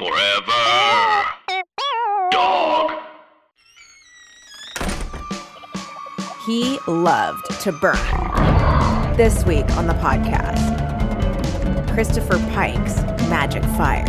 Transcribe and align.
Forever. 0.00 1.26
Dog. 2.30 2.90
He 6.46 6.78
loved 6.88 7.60
to 7.60 7.72
burn. 7.72 7.98
This 9.18 9.44
week 9.44 9.68
on 9.76 9.88
the 9.88 9.92
podcast, 9.92 10.56
Christopher 11.92 12.38
Pike's 12.54 13.02
Magic 13.28 13.62
Fire. 13.76 14.06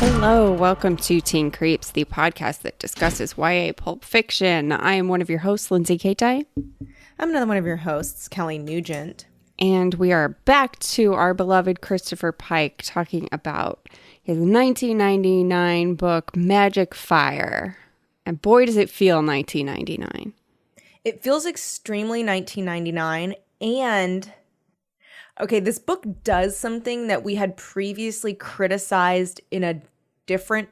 Hello, 0.00 0.52
welcome 0.52 0.98
to 0.98 1.18
Teen 1.22 1.50
Creeps, 1.50 1.92
the 1.92 2.04
podcast 2.04 2.60
that 2.60 2.78
discusses 2.78 3.36
YA 3.38 3.72
pulp 3.74 4.04
fiction. 4.04 4.70
I 4.70 4.92
am 4.92 5.08
one 5.08 5.22
of 5.22 5.30
your 5.30 5.38
hosts, 5.38 5.70
Lindsay 5.70 5.96
Katai, 5.96 6.44
I'm 7.18 7.30
another 7.30 7.46
one 7.46 7.56
of 7.56 7.66
your 7.66 7.76
hosts, 7.78 8.28
Kelly 8.28 8.58
Nugent. 8.58 9.26
and 9.58 9.94
we 9.94 10.12
are 10.12 10.30
back 10.30 10.78
to 10.80 11.14
our 11.14 11.32
beloved 11.32 11.80
Christopher 11.80 12.32
Pike 12.32 12.82
talking 12.84 13.28
about 13.30 13.88
his 14.22 14.36
1999 14.38 15.94
book, 15.94 16.36
Magic 16.36 16.94
Fire. 16.94 17.76
And 18.26 18.40
boy, 18.42 18.66
does 18.66 18.76
it 18.76 18.90
feel 18.90 19.16
1999. 19.22 20.32
It 21.04 21.22
feels 21.22 21.46
extremely 21.46 22.24
1999 22.24 23.34
and 23.60 24.32
okay, 25.40 25.60
this 25.60 25.78
book 25.78 26.04
does 26.24 26.56
something 26.56 27.06
that 27.08 27.22
we 27.22 27.34
had 27.36 27.56
previously 27.56 28.34
criticized 28.34 29.40
in 29.50 29.62
a 29.62 29.80
different 30.26 30.68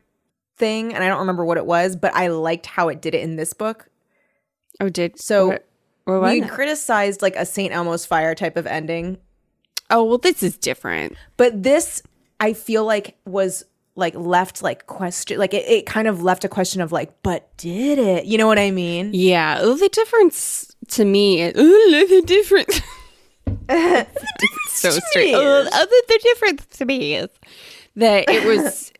thing 0.56 0.95
and 0.95 1.05
I 1.05 1.09
don't 1.09 1.19
remember 1.20 1.45
what 1.45 1.59
it 1.59 1.66
was, 1.66 1.95
but 1.95 2.14
I 2.14 2.28
liked 2.28 2.66
how 2.66 2.88
it 2.88 3.00
did 3.02 3.14
it 3.14 3.22
in 3.22 3.36
this 3.36 3.52
book. 3.52 3.88
Oh, 4.80 4.88
did 4.88 5.20
So 5.20 5.48
what- 5.48 5.69
what 6.05 6.23
we 6.23 6.42
it? 6.42 6.48
criticized 6.51 7.23
like 7.23 7.37
a 7.37 7.47
St. 7.47 7.73
Elmo's 7.73 8.05
fire 8.06 8.34
type 8.34 8.56
of 8.56 8.66
ending, 8.66 9.19
Oh, 9.91 10.05
well, 10.05 10.19
this 10.19 10.42
is 10.42 10.56
different. 10.56 11.17
but 11.36 11.62
this 11.62 12.03
I 12.41 12.53
feel 12.55 12.84
like 12.84 13.17
was 13.25 13.64
like 13.95 14.14
left 14.14 14.62
like 14.62 14.86
question 14.86 15.39
like 15.39 15.53
it, 15.53 15.69
it 15.69 15.84
kind 15.84 16.08
of 16.08 16.23
left 16.23 16.45
a 16.45 16.48
question 16.48 16.80
of 16.80 16.92
like 16.92 17.12
but 17.23 17.55
did 17.58 17.98
it 17.98 18.25
you 18.25 18.39
know 18.39 18.47
what 18.47 18.58
i 18.58 18.70
mean 18.70 19.11
Yeah, 19.12 19.58
oh, 19.61 19.75
the 19.77 19.91
difference 19.91 20.75
to 20.89 21.05
me 21.05 21.42
is 21.42 21.53
oh, 21.56 22.06
the 22.08 22.23
difference. 22.27 22.80
so 24.69 24.91
straight. 24.91 25.34
Oh, 25.34 25.64
the, 25.64 26.03
the 26.08 26.19
difference 26.23 26.64
to 26.78 26.84
me 26.84 27.14
is 27.17 27.28
that 27.97 28.28
it 28.30 28.45
was 28.47 28.92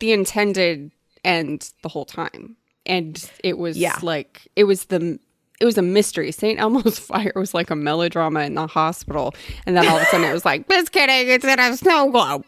the 0.00 0.12
intended 0.12 0.90
end 1.24 1.72
the 1.82 1.88
whole 1.88 2.04
time, 2.04 2.56
and 2.84 3.30
it 3.42 3.56
was 3.58 3.76
Yeah. 3.78 3.98
like 4.02 4.46
it 4.56 4.64
was 4.64 4.86
the 4.86 5.18
it 5.60 5.64
was 5.64 5.78
a 5.78 5.82
mystery. 5.82 6.32
St. 6.32 6.58
Elmo's 6.58 6.98
fire 7.10 7.32
was 7.36 7.54
like 7.54 7.70
a 7.70 7.76
melodrama 7.76 8.40
in 8.40 8.54
the 8.54 8.66
hospital, 8.66 9.34
and 9.66 9.76
then 9.76 9.86
all 9.86 9.96
of 9.96 10.02
a 10.02 10.06
sudden 10.06 10.28
it 10.28 10.32
was 10.32 10.44
like, 10.44 10.68
"Just 10.70 10.92
kidding, 10.92 11.28
it's 11.32 11.44
in 11.44 11.58
a 11.60 11.76
snow 11.76 12.10
globe," 12.10 12.44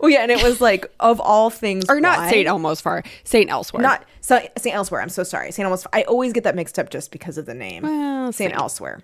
well 0.00 0.10
yeah 0.10 0.20
and 0.22 0.30
it 0.30 0.42
was 0.42 0.60
like 0.60 0.86
of 1.00 1.20
all 1.20 1.50
things 1.50 1.84
or 1.88 2.00
not 2.00 2.30
St. 2.30 2.46
Elmo's 2.46 2.80
fire, 2.80 3.02
St. 3.24 3.50
Elsewhere. 3.50 3.82
not 3.82 4.04
so 4.20 4.40
st 4.56 4.74
elsewhere 4.74 5.02
i'm 5.02 5.08
so 5.08 5.24
sorry 5.24 5.50
st 5.50 5.66
elsewhere 5.68 5.90
i 5.92 6.02
always 6.04 6.32
get 6.32 6.44
that 6.44 6.54
mixed 6.54 6.78
up 6.78 6.90
just 6.90 7.10
because 7.10 7.38
of 7.38 7.44
the 7.46 7.54
name 7.54 7.82
well, 7.82 8.32
st 8.32 8.52
elsewhere 8.54 9.00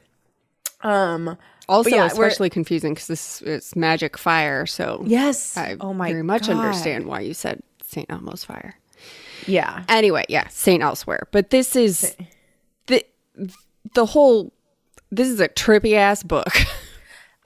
um 0.82 1.36
also 1.68 1.90
yeah, 1.90 2.06
especially 2.06 2.48
confusing 2.48 2.94
because 2.94 3.08
this 3.08 3.42
is 3.42 3.76
magic 3.76 4.16
fire. 4.16 4.64
So 4.64 5.02
yes 5.06 5.56
I 5.56 5.76
oh 5.80 5.92
my 5.92 6.10
very 6.10 6.22
much 6.22 6.46
God. 6.46 6.56
understand 6.56 7.06
why 7.06 7.20
you 7.20 7.34
said 7.34 7.62
St. 7.82 8.08
Elmo's 8.10 8.44
fire. 8.44 8.76
yeah 9.46 9.84
Anyway, 9.88 10.24
yeah, 10.28 10.48
St. 10.48 10.82
Elsewhere. 10.82 11.26
But 11.30 11.50
this 11.50 11.76
is 11.76 12.14
the 12.14 12.26
the 13.94 14.06
whole 14.06 14.52
this 15.10 15.28
is 15.28 15.40
a 15.40 15.48
trippy 15.48 15.94
ass 15.94 16.22
book. 16.22 16.52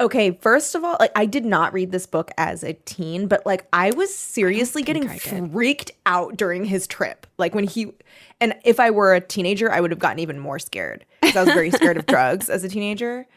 Okay, 0.01 0.37
first 0.41 0.75
of 0.75 0.83
all, 0.83 0.97
like 0.99 1.13
I 1.15 1.27
did 1.27 1.45
not 1.45 1.73
read 1.73 1.93
this 1.93 2.07
book 2.07 2.33
as 2.37 2.65
a 2.65 2.73
teen, 2.73 3.29
but 3.29 3.47
like 3.47 3.69
I 3.73 3.93
was 3.93 4.13
seriously 4.13 4.83
getting 4.83 5.09
freaked 5.09 5.93
out 6.07 6.37
during 6.37 6.65
his 6.65 6.89
trip. 6.89 7.25
Like 7.39 7.55
when 7.55 7.63
he 7.63 7.93
and 8.41 8.57
if 8.65 8.81
I 8.81 8.91
were 8.91 9.15
a 9.15 9.21
teenager, 9.21 9.71
I 9.71 9.81
would 9.81 9.93
have 9.93 10.01
gotten 10.01 10.19
even 10.19 10.41
more 10.41 10.59
scared 10.59 11.05
because 11.21 11.37
I 11.37 11.45
was 11.45 11.55
very 11.55 11.71
scared 11.71 11.99
of 11.99 12.07
drugs 12.07 12.49
as 12.51 12.65
a 12.65 12.69
teenager. 12.69 13.29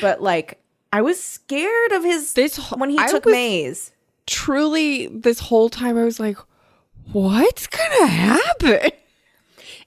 But 0.00 0.22
like 0.22 0.58
I 0.90 1.02
was 1.02 1.22
scared 1.22 1.92
of 1.92 2.02
his 2.02 2.32
This 2.32 2.56
wh- 2.56 2.78
when 2.78 2.88
he 2.88 2.98
I 2.98 3.08
took 3.08 3.26
Maze. 3.26 3.92
Truly 4.26 5.08
this 5.08 5.38
whole 5.38 5.68
time 5.68 5.98
I 5.98 6.04
was 6.04 6.18
like, 6.18 6.38
what's 7.12 7.66
gonna 7.66 8.06
happen? 8.06 8.90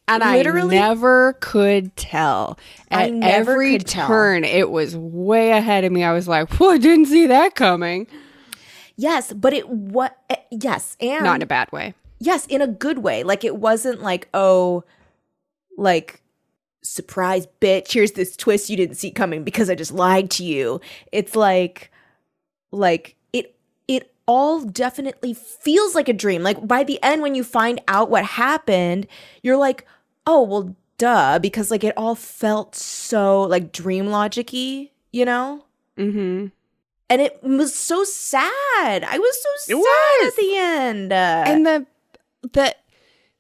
And 0.10 0.24
Literally- 0.24 0.78
I 0.78 0.82
never 0.90 1.34
could 1.40 1.96
tell. 1.96 2.58
At 2.90 3.12
every 3.22 3.78
could 3.78 3.88
tell. 3.88 4.08
turn, 4.08 4.44
it 4.44 4.72
was 4.72 4.96
way 4.98 5.52
ahead 5.52 5.84
of 5.84 5.92
me. 5.92 6.04
I 6.04 6.14
was 6.14 6.28
like, 6.28 6.50
"Whoa, 6.54 6.72
I 6.72 6.78
didn't 6.78 7.06
see 7.06 7.28
that 7.28 7.56
coming." 7.56 8.08
Yes, 8.96 9.32
but 9.32 9.54
it 9.54 9.70
what 9.70 10.18
eh, 10.30 10.36
yes, 10.52 10.98
and 11.00 11.24
Not 11.24 11.36
in 11.38 11.42
a 11.44 11.46
bad 11.46 11.72
way. 11.72 11.94
yes, 12.20 12.46
in 12.48 12.62
a 12.62 12.68
good 12.68 12.98
way. 13.00 13.24
Like 13.24 13.44
it 13.44 13.56
wasn't 13.56 14.02
like, 14.02 14.28
oh, 14.34 14.84
like 15.78 16.22
surprise 16.82 17.48
bitch, 17.62 17.92
here's 17.94 18.14
this 18.14 18.36
twist 18.36 18.70
you 18.70 18.76
didn't 18.78 18.96
see 18.96 19.12
coming 19.12 19.44
because 19.44 19.70
I 19.70 19.76
just 19.76 19.92
lied 19.94 20.30
to 20.32 20.44
you. 20.44 20.82
It's 21.12 21.36
like 21.36 21.92
like 22.72 23.16
it 23.32 23.56
it 23.88 24.12
all 24.26 24.62
definitely 24.66 25.34
feels 25.34 25.96
like 25.96 26.10
a 26.10 26.14
dream. 26.14 26.44
Like 26.44 26.68
by 26.68 26.84
the 26.84 27.02
end 27.04 27.22
when 27.22 27.36
you 27.36 27.44
find 27.44 27.80
out 27.88 28.10
what 28.10 28.26
happened, 28.26 29.08
you're 29.44 29.58
like, 29.58 29.86
"Oh, 30.30 30.44
well 30.44 30.76
duh," 31.00 31.40
because 31.40 31.72
like 31.72 31.84
it 31.84 31.98
all 31.98 32.14
felt 32.16 32.76
so 32.76 33.42
like 33.42 33.72
dream 33.72 34.08
logic-y, 34.08 34.92
you 35.12 35.26
know? 35.26 35.66
Mm-hmm. 35.98 36.48
And 37.12 37.22
it 37.22 37.42
was 37.42 37.74
so 37.74 38.04
sad. 38.04 39.04
I 39.04 39.18
was 39.18 39.36
so 39.42 39.50
sad 39.74 39.76
was. 39.78 40.28
at 40.28 40.36
the 40.36 40.56
end. 40.56 41.12
and 41.12 41.66
the 41.66 41.88
the 42.54 42.76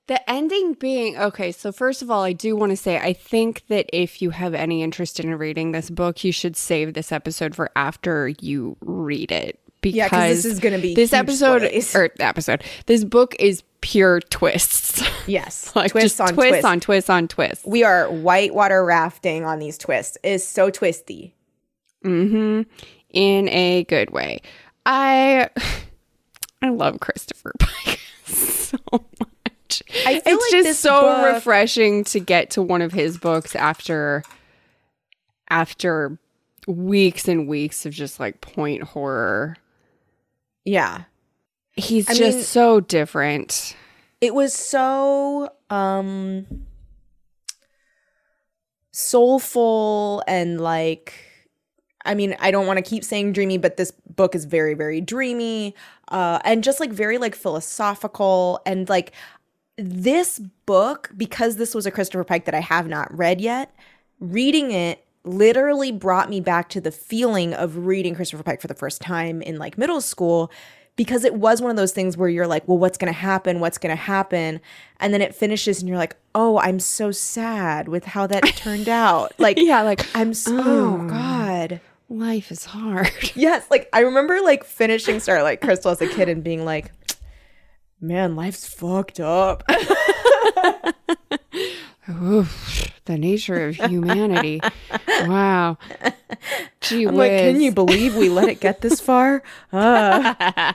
the 0.08 0.30
ending 0.30 0.74
being 0.74 1.16
okay 1.18 1.52
so 1.52 1.72
first 1.72 2.02
of 2.02 2.10
all 2.10 2.24
i 2.24 2.34
do 2.34 2.56
want 2.56 2.72
to 2.72 2.76
say 2.76 2.98
i 2.98 3.14
think 3.14 3.64
that 3.68 3.86
if 3.94 4.24
you 4.24 4.32
have 4.32 4.56
any 4.56 4.82
interest 4.82 5.20
in 5.20 5.36
reading 5.36 5.72
this 5.72 5.92
book 5.92 6.24
you 6.24 6.32
should 6.32 6.58
save 6.58 6.96
this 6.96 7.12
episode 7.12 7.54
for 7.56 7.70
after 7.76 8.28
you 8.42 8.76
read 8.82 9.32
it 9.32 9.60
because 9.81 10.12
Yeah, 10.12 10.28
this 10.28 10.45
is 10.45 10.59
gonna 10.59 10.79
be 10.79 10.94
this 10.95 11.13
episode 11.13 11.62
spoilers. 11.63 11.95
or 11.95 12.09
episode 12.19 12.63
this 12.85 13.03
book 13.03 13.35
is 13.40 13.63
pure 13.81 14.19
twists 14.19 15.01
yes, 15.28 15.73
like 15.75 15.91
twists 15.91 16.19
on 16.19 16.34
twists 16.34 16.50
twists. 16.50 16.66
on 16.66 16.79
twists 16.79 17.09
on 17.09 17.28
twists 17.28 17.66
we 17.66 17.84
are 17.84 18.09
whitewater 18.12 18.84
rafting 18.84 19.45
on 19.45 19.59
these 19.59 19.78
twists. 19.78 20.17
It 20.23 20.29
is 20.31 20.45
so 20.47 20.69
twisty. 20.69 21.34
hmm 22.03 22.63
in 23.12 23.47
a 23.50 23.84
good 23.85 24.12
way 24.12 24.40
i 24.85 25.50
i 26.61 26.69
love 26.69 27.00
christopher 27.00 27.51
pike 27.59 28.00
so 28.25 28.78
much 28.91 29.84
I 30.06 30.19
feel 30.19 30.35
it's 30.38 30.53
like 30.53 30.63
just 30.63 30.79
so 30.81 31.01
book- 31.01 31.34
refreshing 31.35 32.03
to 32.06 32.19
get 32.19 32.50
to 32.51 32.61
one 32.61 32.81
of 32.81 32.91
his 32.91 33.17
books 33.17 33.56
after 33.56 34.23
after 35.50 36.17
weeks 36.67 37.28
and 37.28 37.47
weeks 37.47 37.85
of 37.85 37.94
just 37.94 38.19
like 38.19 38.41
point 38.41 38.84
horror 38.84 39.57
Yeah. 40.69 41.03
he's 41.74 42.07
I 42.09 42.13
just 42.13 42.38
mean- 42.38 42.46
so 42.46 42.80
different 42.80 43.75
It 44.22 44.35
was 44.35 44.53
so 44.53 45.52
um 45.69 46.46
soulful 48.91 50.24
and 50.28 50.59
like 50.62 51.13
I 52.06 52.16
mean, 52.16 52.35
I 52.40 52.50
don't 52.50 52.66
want 52.66 52.78
to 52.78 52.81
keep 52.90 53.03
saying 53.03 53.34
dreamy, 53.34 53.58
but 53.58 53.75
this 53.78 53.91
book 53.91 54.34
is 54.35 54.46
very 54.46 54.74
very 54.74 55.02
dreamy 55.02 55.75
uh 56.09 56.40
and 56.44 56.63
just 56.63 56.79
like 56.79 56.91
very 56.91 57.18
like 57.18 57.35
philosophical 57.35 58.62
and 58.66 58.88
like 58.90 59.12
this 59.78 60.40
book 60.66 61.09
because 61.16 61.56
this 61.56 61.74
was 61.74 61.85
a 61.85 61.91
Christopher 61.91 62.24
Pike 62.25 62.46
that 62.46 62.56
I 62.56 62.59
have 62.62 62.88
not 62.88 63.16
read 63.18 63.40
yet, 63.41 63.74
reading 64.19 64.72
it 64.72 65.06
literally 65.24 65.91
brought 65.91 66.29
me 66.29 66.40
back 66.40 66.70
to 66.70 66.82
the 66.82 66.91
feeling 66.91 67.53
of 67.53 67.85
reading 67.85 68.16
Christopher 68.16 68.44
Pike 68.44 68.61
for 68.61 68.67
the 68.67 68.73
first 68.73 69.02
time 69.02 69.41
in 69.41 69.58
like 69.58 69.78
middle 69.78 70.02
school 70.02 70.52
because 70.96 71.23
it 71.23 71.34
was 71.35 71.61
one 71.61 71.72
of 71.72 71.78
those 71.78 71.94
things 71.94 72.17
where 72.17 72.28
you're 72.28 72.47
like, 72.47 72.67
well, 72.67 72.78
what's 72.78 72.97
going 72.97 73.11
to 73.11 73.17
happen? 73.17 73.61
What's 73.61 73.78
going 73.78 73.96
to 73.96 74.02
happen? 74.02 74.59
And 74.99 75.14
then 75.14 75.22
it 75.22 75.34
finishes 75.34 75.79
and 75.79 75.88
you're 75.88 75.97
like, 75.97 76.17
oh, 76.35 76.59
I'm 76.59 76.79
so 76.79 77.11
sad 77.11 77.88
with 77.88 78.03
how 78.03 78.28
that 78.28 78.44
turned 78.58 78.90
out. 78.90 79.32
Like, 79.38 79.58
yeah 79.59 79.82
like 79.82 80.05
I'm 80.14 80.34
so, 80.34 80.58
oh, 80.58 80.99
oh, 81.02 81.08
God. 81.08 81.79
life 82.09 82.52
is 82.52 82.66
hard 82.66 83.11
Yes. 83.35 83.66
Like, 83.72 83.88
I 83.94 83.99
remember 84.02 84.41
like 84.41 84.66
finishing 84.66 85.22
Starlight 85.22 85.61
Crystal 85.61 85.91
as 85.91 86.02
a 86.02 86.08
kid 86.08 86.28
and 86.28 86.44
being 86.44 86.66
like, 86.66 86.91
man, 88.02 88.35
life's 88.35 88.67
fucked 88.67 89.20
up. 89.22 89.64
Oof, 92.09 92.78
the 93.09 93.17
nature 93.17 93.67
of 93.67 93.76
humanity 93.76 94.61
wow 95.26 95.78
Gee 96.82 97.08
I'm 97.08 97.16
like, 97.16 97.32
can 97.32 97.59
you 97.59 97.72
believe 97.72 98.16
we 98.16 98.29
let 98.29 98.47
it 98.47 98.59
get 98.59 98.82
this 98.82 99.02
far? 99.02 99.44
Uh. 99.73 100.34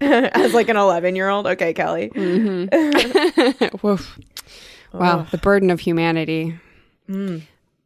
As 0.00 0.54
like 0.54 0.68
an 0.68 0.76
11 0.76 1.16
year 1.16 1.28
old. 1.28 1.46
Okay, 1.46 1.72
Kelly. 1.72 2.10
Woof. 3.82 4.18
Wow, 4.92 5.26
the 5.30 5.38
burden 5.38 5.70
of 5.70 5.80
humanity. 5.80 6.58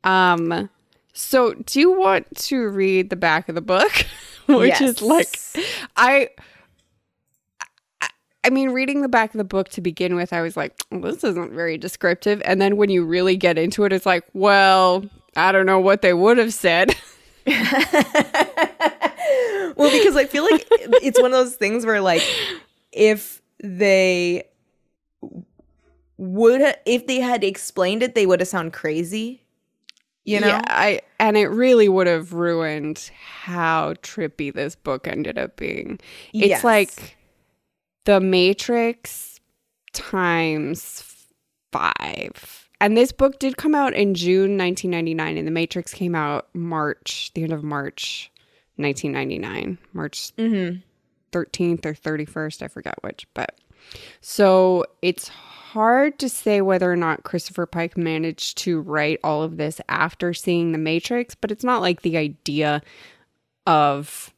Um, 0.05 0.69
so 1.13 1.55
do 1.55 1.81
you 1.81 1.99
want 1.99 2.37
to 2.37 2.69
read 2.69 3.11
the 3.11 3.17
back 3.17 3.49
of 3.49 3.55
the 3.55 3.61
book, 3.61 4.07
which 4.47 4.81
is 4.81 5.03
like 5.03 5.39
I. 5.97 6.29
I- 8.45 8.51
mean, 8.51 8.71
reading 8.71 9.03
the 9.03 9.09
back 9.09 9.35
of 9.35 9.39
the 9.39 9.45
book 9.45 9.69
to 9.71 9.81
begin 9.81 10.15
with, 10.15 10.33
I 10.33 10.41
was 10.41 10.57
like, 10.57 10.75
"Well, 10.91 11.13
this 11.13 11.23
isn't 11.25 11.53
very 11.53 11.77
descriptive. 11.79 12.41
And 12.45 12.61
then 12.61 12.77
when 12.77 12.89
you 12.91 13.05
really 13.05 13.37
get 13.37 13.59
into 13.59 13.85
it, 13.85 13.93
it's 13.93 14.07
like, 14.07 14.25
well, 14.33 15.05
I 15.37 15.53
don't 15.53 15.67
know 15.67 15.79
what 15.81 16.03
they 16.03 16.15
would 16.15 16.39
have 16.39 16.53
said. 16.55 16.95
Well, 19.77 19.91
because 19.91 20.17
I 20.17 20.27
feel 20.27 20.43
like 20.45 20.67
it's 21.03 21.19
one 21.21 21.33
of 21.33 21.39
those 21.39 21.55
things 21.55 21.87
where, 21.87 22.01
like, 22.03 22.23
if 22.93 23.41
they 23.63 24.45
would, 26.19 26.61
ha- 26.61 26.75
if 26.85 27.07
they 27.07 27.21
had 27.21 27.45
explained 27.45 28.03
it, 28.03 28.15
they 28.15 28.27
would 28.27 28.41
have 28.41 28.49
sound 28.49 28.73
crazy. 28.75 29.43
You 30.25 30.41
know? 30.41 30.49
Yeah, 30.49 30.61
I 30.67 31.01
and 31.19 31.37
it 31.39 31.47
really 31.49 31.89
would 31.89 32.07
have 32.09 32.35
ruined 32.35 33.11
how 33.43 33.95
trippy 34.03 34.53
this 34.53 34.75
book 34.77 35.07
ended 35.09 35.39
up 35.39 35.57
being. 35.57 35.99
It's 36.35 36.47
Yes. 36.49 36.65
like 36.65 37.17
The 38.05 38.21
Matrix 38.21 39.41
times 39.93 41.27
5. 41.73 42.69
And 42.81 42.97
this 42.97 43.13
book 43.13 43.39
did 43.39 43.59
come 43.59 43.75
out 43.75 43.93
in 43.93 44.15
June 44.15 44.57
1999 44.57 45.37
and 45.37 45.47
The 45.47 45.53
Matrix 45.53 45.93
came 45.93 46.15
out 46.15 46.49
March, 46.55 47.31
the 47.35 47.43
end 47.43 47.53
of 47.53 47.63
March 47.63 48.31
1999, 48.77 49.79
March 49.93 50.33
Mm-hmm. 50.37 50.79
13th 51.33 51.87
or 51.87 51.95
31st, 51.95 52.63
I 52.63 52.69
forget 52.69 52.97
which, 53.03 53.25
but 53.35 53.55
so 54.21 54.85
it's 55.01 55.29
hard 55.29 56.19
to 56.19 56.29
say 56.29 56.61
whether 56.61 56.91
or 56.91 56.97
not 56.97 57.23
Christopher 57.23 57.67
Pike 57.67 57.97
managed 57.97 58.59
to 58.59 58.81
write 58.81 59.21
all 59.23 59.43
of 59.43 59.57
this 59.57 59.81
after 59.89 60.35
seeing 60.35 60.73
The 60.73 60.79
Matrix, 60.79 61.37
but 61.37 61.53
it's 61.53 61.63
not 61.63 61.83
like 61.83 62.03
the 62.03 62.17
idea 62.17 62.83
of 63.67 64.33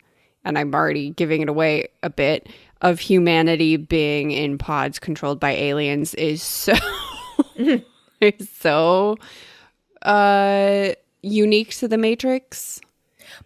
and 0.44 0.58
I'm 0.58 0.74
already 0.74 1.10
giving 1.10 1.40
it 1.40 1.48
away 1.48 1.88
a 2.02 2.10
bit 2.10 2.48
of 2.82 3.00
humanity 3.00 3.76
being 3.76 4.32
in 4.32 4.58
pods 4.58 4.98
controlled 4.98 5.40
by 5.40 5.52
aliens 5.52 6.14
is 6.14 6.42
so 6.42 6.74
is 8.20 8.48
so 8.50 9.16
uh 10.02 10.90
unique 11.22 11.70
to 11.70 11.88
The 11.88 11.98
Matrix. 11.98 12.80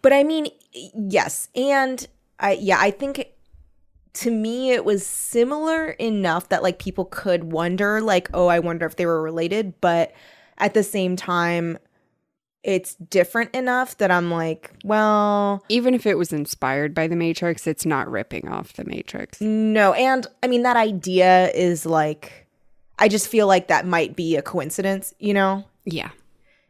But 0.01 0.11
I 0.11 0.23
mean, 0.23 0.47
yes, 0.73 1.47
and 1.55 2.05
I 2.39 2.53
yeah, 2.53 2.77
I 2.79 2.91
think 2.91 3.27
to 4.13 4.31
me 4.31 4.71
it 4.71 4.83
was 4.83 5.05
similar 5.05 5.91
enough 5.91 6.49
that 6.49 6.63
like 6.63 6.79
people 6.79 7.05
could 7.05 7.45
wonder 7.45 8.01
like, 8.01 8.29
oh, 8.33 8.47
I 8.47 8.59
wonder 8.59 8.85
if 8.85 8.95
they 8.95 9.05
were 9.05 9.21
related, 9.21 9.79
but 9.79 10.13
at 10.57 10.73
the 10.73 10.83
same 10.83 11.15
time 11.15 11.77
it's 12.67 12.95
different 12.95 13.55
enough 13.55 13.97
that 13.97 14.11
I'm 14.11 14.29
like, 14.29 14.71
well, 14.83 15.63
Even 15.69 15.93
if 15.93 16.05
it 16.05 16.17
was 16.17 16.33
inspired 16.33 16.93
by 16.93 17.07
The 17.07 17.15
Matrix, 17.15 17.65
it's 17.65 17.85
not 17.85 18.11
ripping 18.11 18.49
off 18.49 18.73
The 18.73 18.83
Matrix. 18.83 19.39
no. 19.39 19.93
And 19.93 20.27
I 20.43 20.47
mean 20.47 20.63
that 20.63 20.75
idea 20.75 21.49
is 21.55 21.85
like 21.85 22.45
I 22.99 23.07
just 23.07 23.27
feel 23.29 23.47
like 23.47 23.67
that 23.69 23.85
might 23.87 24.15
be 24.17 24.35
a 24.35 24.41
coincidence, 24.41 25.13
you 25.17 25.33
know? 25.33 25.63
Yeah. 25.85 26.09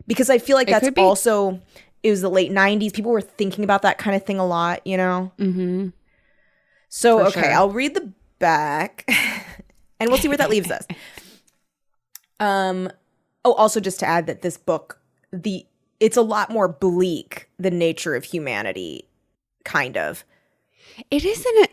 Because 0.05 0.29
I 0.29 0.37
feel 0.37 0.55
like 0.55 0.67
that's 0.67 0.89
be. 0.91 1.01
also 1.01 1.59
it 2.03 2.11
was 2.11 2.21
the 2.21 2.29
late 2.29 2.51
90s. 2.51 2.93
People 2.93 3.11
were 3.11 3.19
thinking 3.21 3.63
about 3.63 3.81
that 3.81 3.97
kind 3.97 4.15
of 4.15 4.23
thing 4.23 4.37
a 4.37 4.45
lot, 4.45 4.85
you 4.85 4.97
know? 4.97 5.31
Mm-hmm. 5.39 5.87
So, 6.89 7.19
For 7.19 7.25
okay, 7.29 7.41
sure. 7.41 7.51
I'll 7.53 7.71
read 7.71 7.95
the 7.95 8.11
back 8.39 9.03
and 9.99 10.09
we'll 10.09 10.19
see 10.19 10.27
where 10.27 10.37
that 10.37 10.51
leaves 10.51 10.69
us. 10.69 10.85
Um 12.39 12.91
oh 13.43 13.53
also 13.53 13.79
just 13.79 13.99
to 14.01 14.05
add 14.05 14.27
that 14.27 14.43
this 14.43 14.57
book 14.57 14.99
the 15.33 15.65
it's 15.99 16.17
a 16.17 16.21
lot 16.21 16.49
more 16.49 16.67
bleak 16.67 17.49
the 17.57 17.71
nature 17.71 18.15
of 18.15 18.23
humanity 18.23 19.07
kind 19.63 19.97
of. 19.97 20.23
It 21.11 21.25
isn't 21.25 21.57
a, 21.57 21.69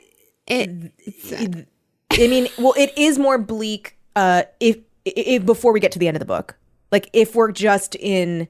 it, 0.47 0.93
It- 1.06 1.69
I 2.12 2.29
mean, 2.29 2.47
well 2.59 2.75
it 2.76 2.93
is 2.97 3.19
more 3.19 3.38
bleak 3.38 3.97
uh 4.17 4.44
if 4.61 4.79
if 5.05 5.44
before 5.44 5.73
we 5.73 5.81
get 5.81 5.93
to 5.93 5.99
the 5.99 6.06
end 6.09 6.17
of 6.17 6.21
the 6.21 6.26
book. 6.26 6.56
Like 6.93 7.11
if 7.12 7.35
we're 7.35 7.50
just 7.53 7.94
in 7.97 8.47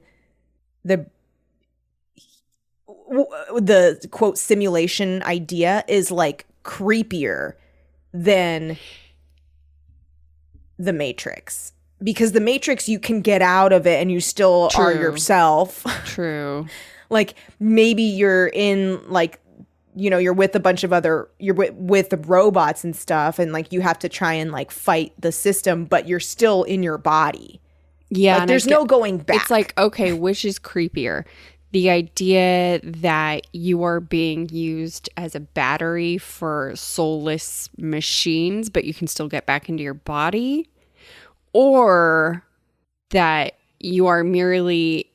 the 0.83 1.07
the 3.57 4.07
quote 4.11 4.37
simulation 4.37 5.23
idea 5.23 5.83
is 5.87 6.11
like 6.11 6.45
creepier 6.63 7.53
than 8.13 8.77
the 10.77 10.93
matrix 10.93 11.73
because 12.05 12.31
the 12.31 12.39
matrix 12.39 12.87
you 12.87 12.99
can 12.99 13.19
get 13.19 13.41
out 13.41 13.73
of 13.73 13.85
it 13.85 13.99
and 14.01 14.09
you 14.09 14.21
still 14.21 14.69
are 14.77 14.93
yourself 14.93 15.83
true. 16.05 16.65
like 17.09 17.35
maybe 17.59 18.03
you're 18.03 18.47
in 18.47 19.01
like 19.11 19.41
you 19.97 20.09
know 20.09 20.17
you're 20.17 20.31
with 20.33 20.55
a 20.55 20.59
bunch 20.59 20.83
of 20.85 20.93
other 20.93 21.27
you're 21.39 21.55
with, 21.55 21.73
with 21.73 22.09
the 22.11 22.17
robots 22.17 22.83
and 22.85 22.95
stuff 22.95 23.39
and 23.39 23.51
like 23.51 23.73
you 23.73 23.81
have 23.81 23.99
to 23.99 24.07
try 24.07 24.31
and 24.33 24.51
like 24.53 24.71
fight 24.71 25.11
the 25.19 25.31
system 25.31 25.83
but 25.85 26.07
you're 26.07 26.19
still 26.21 26.63
in 26.63 26.81
your 26.83 26.97
body 26.97 27.59
Yeah. 28.09 28.37
like 28.39 28.47
there's 28.47 28.65
get- 28.65 28.71
no 28.75 28.85
going 28.85 29.17
back 29.17 29.41
It's 29.41 29.49
like, 29.51 29.77
okay, 29.77 30.13
which 30.13 30.45
is 30.45 30.59
creepier? 30.59 31.25
The 31.71 31.89
idea 31.89 32.79
that 32.83 33.47
you 33.51 33.83
are 33.83 33.99
being 33.99 34.47
used 34.49 35.09
as 35.17 35.35
a 35.35 35.41
battery 35.41 36.17
for 36.17 36.71
soulless 36.75 37.69
machines, 37.77 38.69
but 38.69 38.85
you 38.85 38.93
can 38.93 39.07
still 39.07 39.27
get 39.27 39.45
back 39.45 39.67
into 39.67 39.83
your 39.83 39.93
body, 39.95 40.69
or 41.59 42.43
that 43.11 43.53
you 43.79 44.07
are 44.07 44.23
merely 44.25 45.09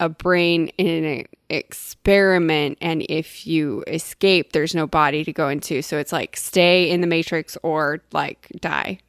a 0.00 0.08
brain 0.08 0.68
in 0.78 1.04
an 1.04 1.24
experiment, 1.50 2.78
and 2.80 3.04
if 3.10 3.46
you 3.46 3.84
escape, 3.86 4.52
there's 4.52 4.74
no 4.74 4.86
body 4.86 5.22
to 5.22 5.32
go 5.34 5.48
into. 5.50 5.82
So 5.82 5.98
it's 5.98 6.12
like 6.12 6.36
stay 6.36 6.90
in 6.90 7.02
the 7.02 7.06
matrix 7.06 7.58
or 7.62 8.00
like 8.12 8.48
die. 8.60 9.00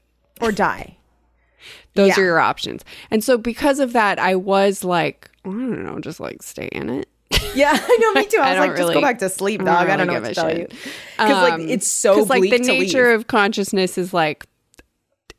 or 0.41 0.51
die 0.51 0.97
Those 1.95 2.09
Yeah. 2.09 2.19
are 2.19 2.25
your 2.25 2.39
options. 2.39 2.83
And 3.09 3.23
so 3.23 3.37
because 3.37 3.79
of 3.79 3.93
that, 3.93 4.19
I 4.19 4.35
was 4.35 4.83
like, 4.83 5.31
I 5.45 5.49
don't 5.49 5.83
know, 5.85 5.99
just 5.99 6.19
like 6.19 6.43
stay 6.43 6.67
in 6.71 6.89
it. 6.89 7.07
yeah 7.55 7.71
i 7.75 7.97
know 7.99 8.11
me 8.21 8.27
too 8.29 8.37
i 8.39 8.49
I 8.49 8.51
was 8.51 8.59
like 8.59 8.77
just 8.77 8.93
go 8.93 9.01
back 9.01 9.17
to 9.19 9.27
sleep 9.29 9.61
I 9.61 9.65
dog 9.65 9.87
don't 9.87 9.91
i 9.91 9.97
don't 9.97 10.07
know 10.07 10.13
really 10.13 10.27
what 10.27 10.35
to 10.35 10.41
give 10.41 10.43
a 10.43 10.49
tell 10.49 10.57
you 10.59 10.67
shit. 10.69 10.69
because 11.17 11.41
like 11.41 11.53
Um, 11.53 11.61
it's 11.61 11.87
so 11.87 12.15
like 12.23 12.41
the 12.43 12.59
nature 12.59 13.09
leave. 13.09 13.19
of 13.21 13.27
consciousness 13.27 13.97
is 13.97 14.13
like, 14.13 14.45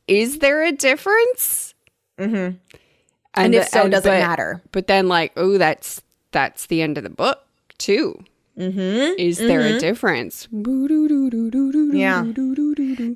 is 0.09 0.39
there 0.39 0.63
a 0.63 0.73
difference? 0.73 1.75
Mm-hmm. 2.19 2.57
and 3.35 3.55
if 3.55 3.65
the- 3.65 3.71
so 3.71 3.89
does 3.89 4.07
it 4.07 4.11
matter 4.11 4.63
But 4.73 4.87
then 4.87 5.09
like, 5.09 5.33
oh, 5.37 5.59
that's 5.59 6.01
that's 6.31 6.67
the 6.67 6.83
end 6.83 6.97
of 6.99 7.05
the 7.05 7.11
book 7.11 7.41
too. 7.79 8.23
mm-hmm 8.57 9.15
Is 9.19 9.39
there 9.39 9.61
a 9.63 9.79
difference? 9.81 10.47
Yeah. 11.99 12.23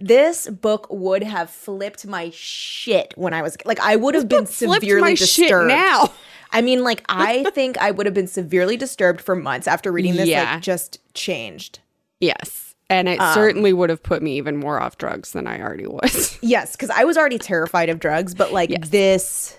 this 0.00 0.48
book 0.48 0.86
would 0.90 1.22
have 1.22 1.48
flipped 1.50 2.06
my 2.06 2.30
shit 2.34 3.12
when 3.16 3.32
i 3.34 3.42
was 3.42 3.56
like 3.64 3.78
i 3.80 3.94
would 3.96 4.14
have 4.16 4.28
been 4.28 4.46
severely 4.46 5.14
disturbed 5.14 5.68
now. 5.68 6.12
I 6.50 6.62
mean, 6.62 6.82
like, 6.82 7.04
I 7.10 7.44
think 7.52 7.76
I 7.76 7.90
would 7.90 8.06
have 8.06 8.14
been 8.14 8.26
severely 8.26 8.78
disturbed 8.78 9.20
for 9.20 9.36
months 9.36 9.66
after 9.68 9.92
reading 9.92 10.16
this. 10.16 10.28
Yeah. 10.28 10.54
Like, 10.54 10.62
just 10.62 10.98
changed. 11.12 11.80
Yes. 12.20 12.67
And 12.90 13.08
it 13.08 13.20
Um, 13.20 13.34
certainly 13.34 13.72
would 13.72 13.90
have 13.90 14.02
put 14.02 14.22
me 14.22 14.36
even 14.38 14.56
more 14.56 14.80
off 14.80 14.96
drugs 14.98 15.32
than 15.32 15.46
I 15.46 15.60
already 15.60 15.86
was. 15.86 16.38
Yes, 16.42 16.72
because 16.72 16.90
I 16.90 17.04
was 17.04 17.16
already 17.18 17.38
terrified 17.38 17.88
of 17.90 17.98
drugs, 18.00 18.34
but 18.34 18.52
like 18.52 18.70
Yes. 18.70 18.88
this, 18.88 19.54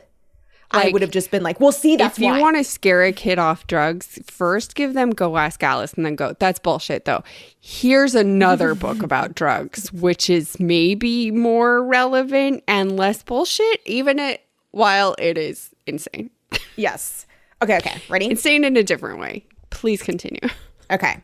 I 0.72 0.90
would 0.90 1.02
have 1.02 1.10
just 1.12 1.30
been 1.32 1.42
like, 1.44 1.60
"Well, 1.60 1.72
see, 1.72 1.96
that's 1.96 2.18
if 2.18 2.24
you 2.24 2.30
why." 2.32 2.40
want 2.40 2.58
to 2.58 2.64
scare 2.64 3.04
a 3.04 3.12
kid 3.12 3.38
off 3.40 3.66
drugs, 3.68 4.20
first 4.28 4.76
give 4.76 4.94
them 4.94 5.10
Go 5.12 5.38
Ask 5.38 5.64
Alice 5.64 5.94
and 5.94 6.06
then 6.06 6.16
go, 6.16 6.36
that's 6.40 6.60
bullshit 6.60 7.06
though. 7.06 7.24
Here's 7.60 8.14
another 8.16 8.76
book 8.86 9.02
about 9.04 9.34
drugs, 9.36 9.92
which 9.92 10.30
is 10.30 10.60
maybe 10.60 11.32
more 11.32 11.84
relevant 11.84 12.64
and 12.68 12.96
less 12.98 13.24
bullshit, 13.24 13.82
even 13.86 14.20
it 14.20 14.42
while 14.72 15.16
it 15.20 15.38
is 15.40 15.72
insane. 15.88 16.30
yes. 16.76 17.26
Okay. 17.64 17.78
Okay. 17.78 18.00
Ready? 18.10 18.28
Insane 18.30 18.64
in 18.64 18.78
a 18.78 18.84
different 18.84 19.20
way. 19.20 19.46
Please 19.72 20.02
continue. 20.04 20.48
Okay. 20.92 21.20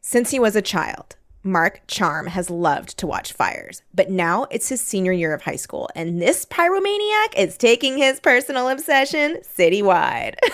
Since 0.00 0.30
he 0.30 0.38
was 0.38 0.54
a 0.56 0.62
child, 0.62 1.16
Mark 1.46 1.82
Charm 1.86 2.26
has 2.28 2.48
loved 2.48 2.96
to 2.98 3.06
watch 3.06 3.34
fires, 3.34 3.82
but 3.92 4.08
now 4.10 4.46
it's 4.50 4.70
his 4.70 4.80
senior 4.80 5.12
year 5.12 5.34
of 5.34 5.42
high 5.42 5.56
school, 5.56 5.90
and 5.94 6.20
this 6.20 6.46
pyromaniac 6.46 7.34
is 7.36 7.58
taking 7.58 7.98
his 7.98 8.18
personal 8.18 8.70
obsession 8.70 9.36
citywide. 9.42 10.36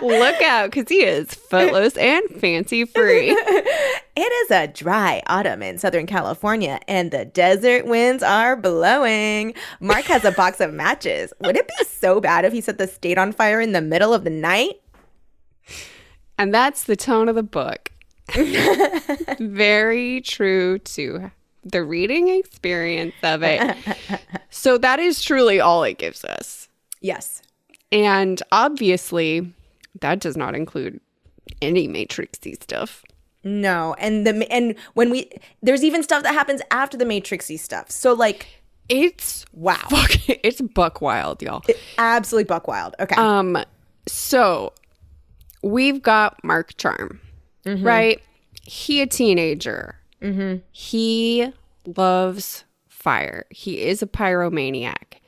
Look 0.00 0.40
out, 0.40 0.70
because 0.70 0.88
he 0.88 1.02
is 1.02 1.34
footloose 1.34 1.98
and 1.98 2.24
fancy 2.40 2.86
free. 2.86 3.36
It 4.14 4.30
is 4.44 4.50
a 4.50 4.66
dry 4.66 5.22
autumn 5.26 5.62
in 5.62 5.78
Southern 5.78 6.06
California, 6.06 6.78
and 6.86 7.10
the 7.10 7.24
desert 7.24 7.86
winds 7.86 8.22
are 8.22 8.56
blowing. 8.56 9.54
Mark 9.80 10.04
has 10.04 10.26
a 10.26 10.32
box 10.32 10.60
of 10.60 10.74
matches. 10.74 11.32
Would 11.40 11.56
it 11.56 11.66
be 11.66 11.84
so 11.86 12.20
bad 12.20 12.44
if 12.44 12.52
he 12.52 12.60
set 12.60 12.76
the 12.76 12.86
state 12.86 13.16
on 13.16 13.32
fire 13.32 13.58
in 13.58 13.72
the 13.72 13.80
middle 13.80 14.12
of 14.12 14.24
the 14.24 14.30
night? 14.30 14.82
And 16.36 16.52
that's 16.52 16.84
the 16.84 16.94
tone 16.94 17.30
of 17.30 17.36
the 17.36 17.42
book. 17.42 17.90
Very 19.38 20.20
true 20.20 20.78
to 20.78 21.30
the 21.64 21.82
reading 21.82 22.28
experience 22.28 23.14
of 23.22 23.42
it. 23.42 23.76
So 24.54 24.76
that 24.76 24.98
is 25.00 25.22
truly 25.22 25.60
all 25.60 25.82
it 25.82 25.96
gives 25.96 26.26
us. 26.26 26.68
Yes. 27.00 27.40
And 27.90 28.42
obviously, 28.52 29.50
that 30.00 30.20
does 30.20 30.36
not 30.36 30.54
include 30.54 31.00
any 31.62 31.88
Matrixy 31.88 32.62
stuff. 32.62 33.02
No, 33.42 33.94
and 33.98 34.26
the 34.26 34.46
and 34.52 34.74
when 34.92 35.08
we 35.08 35.30
there's 35.62 35.82
even 35.82 36.02
stuff 36.02 36.22
that 36.24 36.34
happens 36.34 36.60
after 36.70 36.98
the 36.98 37.06
Matrixy 37.06 37.58
stuff. 37.58 37.90
So 37.90 38.12
like, 38.12 38.46
It's 38.90 39.46
wow, 39.54 39.76
fuck, 39.88 40.10
it's 40.28 40.60
buck 40.60 41.00
wild, 41.00 41.40
y'all. 41.40 41.62
absolutely 41.96 42.44
buck 42.44 42.68
wild. 42.68 42.94
Okay, 43.00 43.16
Um, 43.16 43.56
so 44.06 44.74
we've 45.62 46.02
got 46.02 46.44
Mark 46.44 46.76
Charm, 46.76 47.20
right? 47.64 48.20
He 48.62 49.00
a 49.00 49.06
teenager. 49.06 49.96
Mm-hmm. 50.20 50.58
He 50.70 51.52
loves 51.96 52.64
fire. 52.88 53.44
He 53.50 53.82
is 53.82 54.02
a 54.02 54.06
pyromaniac. 54.06 55.18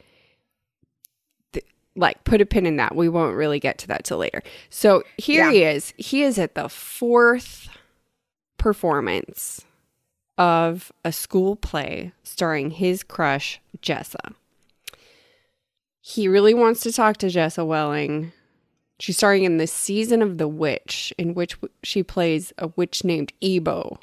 Th- 1.52 1.66
like, 1.96 2.22
put 2.24 2.40
a 2.40 2.46
pin 2.46 2.66
in 2.66 2.76
that. 2.76 2.94
We 2.94 3.08
won't 3.08 3.36
really 3.36 3.58
get 3.58 3.78
to 3.78 3.88
that 3.88 4.04
till 4.04 4.18
later. 4.18 4.42
So 4.70 5.02
here 5.18 5.46
Yeah. 5.46 5.52
he 5.52 5.62
is. 5.64 5.94
He 5.96 6.22
is 6.22 6.38
at 6.38 6.54
the 6.54 6.68
fourth 6.68 7.68
performance 8.58 9.64
of 10.38 10.90
a 11.04 11.12
school 11.12 11.56
play 11.56 12.12
starring 12.22 12.70
his 12.72 13.02
crush, 13.02 13.60
Jessa. 13.82 14.34
He 16.00 16.28
really 16.28 16.54
wants 16.54 16.80
to 16.82 16.92
talk 16.92 17.16
to 17.18 17.26
Jessa 17.26 17.66
Welling. 17.66 18.32
She's 19.00 19.16
starring 19.16 19.44
in 19.44 19.58
the 19.58 19.66
season 19.66 20.22
of 20.22 20.38
The 20.38 20.48
Witch, 20.48 21.12
in 21.18 21.34
which 21.34 21.56
she 21.82 22.02
plays 22.02 22.52
a 22.58 22.68
witch 22.68 23.04
named 23.04 23.32
Ebo. 23.40 23.98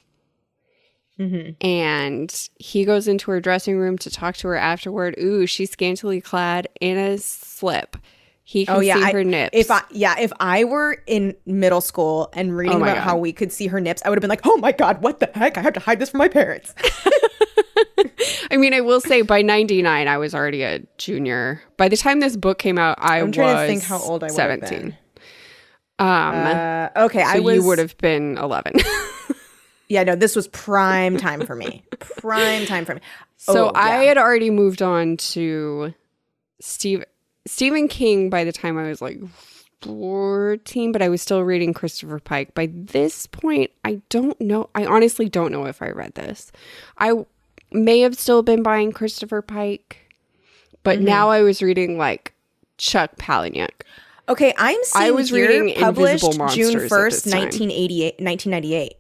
Mm-hmm. 1.20 1.66
And 1.66 2.50
he 2.58 2.84
goes 2.84 3.08
into 3.08 3.32
her 3.32 3.40
dressing 3.40 3.78
room 3.78 3.98
to 4.00 4.10
talk 4.10 4.36
to 4.38 4.48
her 4.50 4.56
afterward. 4.56 5.16
Ooh, 5.20 5.46
she's 5.46 5.72
scantily 5.72 6.20
clad 6.20 6.68
in 6.80 6.98
a 6.98 7.18
slip. 7.18 7.96
He 8.52 8.66
can 8.66 8.76
oh 8.76 8.80
yeah, 8.82 8.96
see 8.96 9.04
I- 9.04 9.12
her 9.14 9.24
nips. 9.24 9.52
If 9.54 9.72
I 9.72 9.82
yeah, 9.92 10.20
if 10.20 10.34
I 10.42 10.66
were 10.66 10.98
in 11.08 11.36
middle 11.46 11.80
school 11.80 12.30
and 12.34 12.54
reading 12.56 12.76
Oh 12.80 12.82
about 12.82 12.96
God. 12.98 13.02
how 13.04 13.16
we 13.18 13.32
could 13.32 13.50
see 13.50 13.68
her 13.68 13.80
nips, 13.80 14.02
I 14.04 14.10
would 14.10 14.18
have 14.18 14.22
been 14.22 14.30
like, 14.30 14.42
oh 14.46 14.58
my 14.58 14.74
god, 14.74 15.02
what 15.02 15.22
the 15.22 15.30
heck? 15.34 15.58
I 15.58 15.62
have 15.62 15.72
to 15.76 15.80
hide 15.80 16.00
this 16.00 16.10
from 16.10 16.18
my 16.18 16.28
parents. 16.28 16.74
I 18.52 18.58
mean, 18.58 18.74
I 18.74 18.82
will 18.82 19.00
say 19.00 19.22
by 19.22 19.42
99, 19.42 20.08
I 20.10 20.18
was 20.18 20.36
already 20.36 20.64
a 20.64 20.80
junior. 20.98 21.62
By 21.78 21.88
the 21.88 21.96
time 21.96 22.20
this 22.20 22.36
book 22.36 22.58
came 22.60 22.78
out, 22.78 22.98
I 23.00 23.20
I'm 23.22 23.28
was 23.28 23.38
to 23.38 23.68
think 23.68 23.84
how 23.84 24.00
old 24.00 24.24
I 24.24 24.28
have 24.28 24.36
17. 24.36 24.98
Um, 26.00 26.08
Uh, 26.08 26.90
okay, 27.06 27.24
so 27.24 27.30
I 27.30 27.40
was. 27.40 27.56
you 27.56 27.64
would 27.64 27.78
have 27.80 27.98
been 28.00 28.38
11. 28.38 28.74
Yeah, 29.88 30.04
no, 30.04 30.16
this 30.16 30.38
was 30.38 30.48
prime 30.48 31.18
time 31.18 31.46
for 31.46 31.54
me. 31.54 31.84
prime 32.18 32.66
time 32.66 32.86
for 32.86 32.96
me. 32.96 33.02
so 33.36 33.68
Oh, 33.68 33.72
I 33.76 34.04
yeah. 34.04 34.08
had 34.10 34.18
already 34.18 34.50
moved 34.50 34.82
on 34.82 35.18
to 35.18 35.94
Steve 36.62 37.04
Stephen 37.46 37.88
King 37.88 38.30
by 38.30 38.44
the 38.44 38.52
time 38.52 38.78
I 38.78 38.84
was 38.88 39.02
like 39.02 39.20
14, 39.82 40.92
but 40.92 41.02
I 41.02 41.10
was 41.10 41.22
still 41.22 41.42
reading 41.44 41.74
Christopher 41.74 42.20
Pike. 42.20 42.54
By 42.54 42.70
this 42.72 43.26
point, 43.28 43.72
I 43.84 44.02
don't 44.10 44.40
know. 44.40 44.70
I 44.76 44.86
honestly 44.86 45.28
don't 45.30 45.52
know 45.52 45.66
if 45.66 45.82
I 45.82 45.90
read 45.90 46.14
this. 46.16 46.52
I 46.98 47.26
may 47.72 48.02
have 48.02 48.18
still 48.18 48.44
been 48.44 48.62
buying 48.64 48.92
Christopher 48.92 49.42
Pike, 49.42 49.98
but 50.84 50.98
Mm-hmm. 50.98 51.06
now 51.06 51.30
I 51.30 51.42
was 51.42 51.62
reading 51.64 51.98
like 51.98 52.34
Chuck 52.78 53.16
Palahniuk. 53.18 53.70
Okay, 54.30 54.54
I'm 54.58 54.78
seeing 54.84 55.06
I 55.08 55.12
was 55.12 55.32
reading 55.32 55.74
published 55.76 56.24
June 56.24 56.38
Monsters 56.38 56.76
at 56.76 56.92
1st, 56.92 57.24
this 57.24 57.34
1988, 57.34 58.20
1998. 58.20 58.94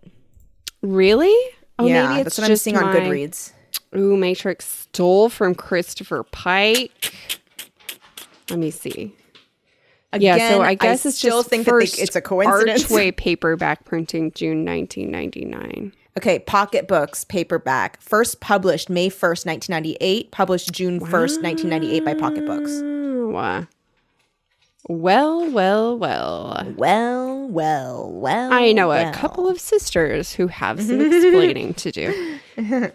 Really? 0.81 1.35
Oh, 1.79 1.85
yeah, 1.85 2.07
maybe 2.09 2.21
it's 2.21 2.23
that's 2.23 2.37
what 2.39 2.43
I'm 2.45 2.49
just 2.49 2.63
seeing 2.63 2.75
on 2.77 2.93
Goodreads. 2.93 3.53
Ooh, 3.95 4.17
Matrix 4.17 4.65
stole 4.65 5.29
from 5.29 5.53
Christopher 5.55 6.23
Pike. 6.23 7.13
Let 8.51 8.59
me 8.59 8.69
see. 8.71 9.15
yeah, 10.17 10.49
so 10.49 10.61
I 10.61 10.75
guess 10.75 11.05
it's 11.05 11.17
still 11.17 11.39
just 11.39 11.49
think 11.49 11.65
that 11.65 11.71
they- 11.71 11.85
first 11.85 11.99
it's 11.99 12.15
a 12.15 12.21
coincidence. 12.21 12.83
Archway 12.83 13.11
paperback 13.11 13.85
printing 13.85 14.31
June 14.33 14.63
1999. 14.65 15.93
Okay, 16.17 16.39
Pocket 16.39 16.87
Books 16.89 17.23
paperback, 17.23 18.01
first 18.01 18.41
published 18.41 18.89
May 18.89 19.09
1st, 19.09 19.45
1998, 19.45 20.29
published 20.31 20.71
June 20.73 20.99
1st, 20.99 21.41
1998 21.41 22.03
by 22.03 22.13
Pocket 22.13 22.45
Books. 22.45 22.69
Uh, 22.81 23.65
Well, 24.89 25.49
well, 25.51 25.97
well. 25.97 26.65
Well, 26.75 27.47
well, 27.47 28.11
well. 28.11 28.51
I 28.51 28.73
know 28.73 28.91
a 28.91 29.11
couple 29.13 29.47
of 29.47 29.59
sisters 29.61 30.33
who 30.33 30.47
have 30.47 30.81
some 30.83 30.99
explaining 31.13 31.75
to 31.75 31.91
do. 31.91 32.39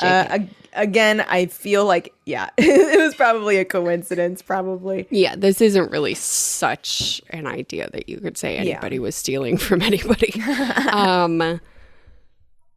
Uh, 0.00 0.38
again, 0.72 1.20
I 1.22 1.46
feel 1.46 1.84
like 1.84 2.14
yeah, 2.24 2.50
it 2.58 3.00
was 3.00 3.14
probably 3.14 3.56
a 3.56 3.64
coincidence. 3.64 4.42
Probably. 4.42 5.06
Yeah, 5.10 5.34
this 5.36 5.60
isn't 5.60 5.90
really 5.90 6.14
such 6.14 7.20
an 7.30 7.46
idea 7.46 7.90
that 7.90 8.08
you 8.08 8.18
could 8.18 8.36
say 8.38 8.56
anybody 8.56 8.98
was 8.98 9.14
stealing 9.16 9.56
from 9.58 9.82
anybody. 9.82 10.40
um 10.92 11.60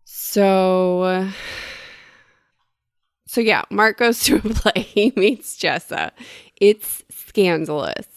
so 0.06 1.30
so 3.28 3.42
yeah, 3.42 3.64
Mark 3.70 3.98
goes 3.98 4.24
to 4.24 4.38
a 4.38 4.40
play, 4.40 4.82
he 4.82 5.14
meets 5.16 5.58
Jessa. 5.58 6.12
It's 6.60 7.04
scandalous. 7.10 8.08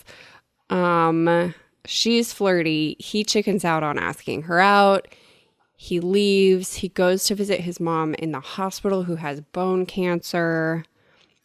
Um 0.70 1.54
she's 1.84 2.32
flirty, 2.32 2.96
he 2.98 3.24
chickens 3.24 3.64
out 3.64 3.82
on 3.82 3.98
asking 3.98 4.42
her 4.42 4.60
out. 4.60 5.08
He 5.82 5.98
leaves, 5.98 6.74
he 6.76 6.90
goes 6.90 7.24
to 7.24 7.34
visit 7.34 7.58
his 7.58 7.80
mom 7.80 8.14
in 8.14 8.30
the 8.30 8.38
hospital 8.38 9.02
who 9.02 9.16
has 9.16 9.40
bone 9.40 9.84
cancer. 9.84 10.84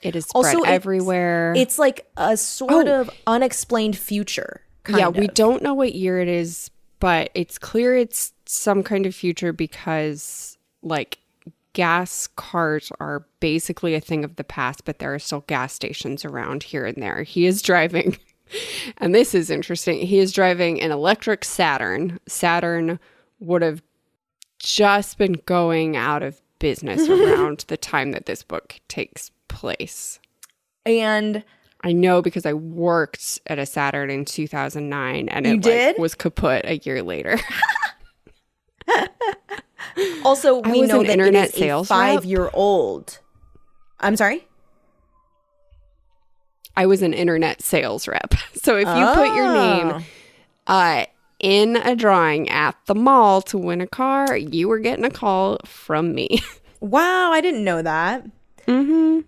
It 0.04 0.16
is 0.16 0.26
spread 0.26 0.58
Also, 0.58 0.62
everywhere. 0.62 1.56
It's 1.58 1.80
like 1.80 2.08
a 2.18 2.38
sort 2.38 2.88
Oh. 2.88 3.02
of 3.02 3.10
unexplained 3.26 3.98
future. 3.98 4.62
Yeah, 4.88 5.08
we 5.08 5.26
don't 5.26 5.64
know 5.64 5.74
what 5.74 5.96
year 5.96 6.20
it 6.20 6.28
is, 6.28 6.70
but 7.00 7.32
it's 7.34 7.58
clear 7.58 7.98
it's 7.98 8.32
some 8.46 8.84
kind 8.84 9.08
of 9.08 9.16
future 9.16 9.54
because 9.54 10.60
like 10.84 11.18
gas 11.74 12.28
cars 12.28 12.92
are 13.00 13.26
basically 13.40 13.96
a 13.96 14.00
thing 14.00 14.24
of 14.24 14.36
the 14.36 14.44
past, 14.44 14.86
but 14.86 15.00
there 15.00 15.16
are 15.16 15.20
still 15.20 15.46
gas 15.48 15.74
stations 15.74 16.24
around 16.24 16.62
here 16.62 16.86
and 16.86 17.02
there. 17.02 17.24
He 17.24 17.48
is 17.48 17.64
driving 17.64 18.20
and 19.00 19.16
this 19.16 19.34
is 19.34 19.50
interesting. 19.50 20.06
He 20.06 20.20
is 20.20 20.32
driving 20.32 20.80
an 20.80 20.92
electric 20.92 21.44
Saturn. 21.44 22.20
Saturn 22.28 23.00
would 23.40 23.64
have 23.64 23.82
just 24.76 25.18
been 25.18 25.34
going 25.46 25.96
out 25.96 26.24
of 26.24 26.42
business 26.60 27.08
around 27.10 27.66
the 27.68 27.78
time 27.78 28.12
that 28.12 28.26
this 28.26 28.44
book 28.44 28.80
takes 28.88 29.32
place. 29.48 30.20
And 30.86 31.44
I 31.84 31.92
know 31.94 32.22
because 32.22 32.46
I 32.46 32.54
worked 32.54 33.40
at 33.48 33.60
a 33.60 33.66
Saturn 33.66 34.10
in 34.10 34.26
2009 34.26 35.30
and 35.30 35.46
it 35.46 35.66
like, 35.66 35.98
was 35.98 36.16
kaput 36.16 36.66
a 36.66 36.78
year 36.78 37.04
later. 37.04 37.38
also, 40.24 40.60
we 40.62 40.82
know 40.82 41.04
that 41.04 41.12
internet 41.12 41.50
it 41.50 41.54
is 41.54 41.60
sales 41.60 41.88
a 41.88 41.94
five-year-old. 41.94 43.20
I'm 44.00 44.16
sorry. 44.16 44.48
I 46.76 46.86
was 46.86 47.02
an 47.02 47.14
internet 47.14 47.62
sales 47.62 48.08
rep. 48.08 48.34
So 48.62 48.76
if 48.76 48.88
you 48.88 49.06
put 49.16 49.34
your 49.34 49.48
Oh. 49.48 49.54
name 49.54 50.06
uh, 50.68 51.06
in 51.40 51.76
a 51.78 51.96
drawing 51.96 52.50
at 52.50 52.76
the 52.86 52.96
mall 52.96 53.42
to 53.44 53.58
win 53.58 53.82
a 53.82 53.88
car, 53.88 54.36
you 54.36 54.68
were 54.68 54.80
getting 54.80 55.06
a 55.06 55.10
call 55.10 55.58
from 55.66 56.14
me. 56.14 56.42
Wow, 56.80 57.32
I 57.32 57.42
didn't 57.42 57.64
know 57.64 57.82
that. 57.82 58.24
mm-hmm. 58.68 59.22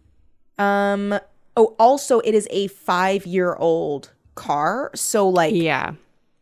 Um. 0.63 1.19
Oh, 1.57 1.75
also, 1.79 2.19
it 2.19 2.35
is 2.35 2.47
a 2.51 2.67
five-year-old 2.67 4.11
car, 4.35 4.91
so 4.93 5.27
like 5.27 5.55
Yeah. 5.55 5.93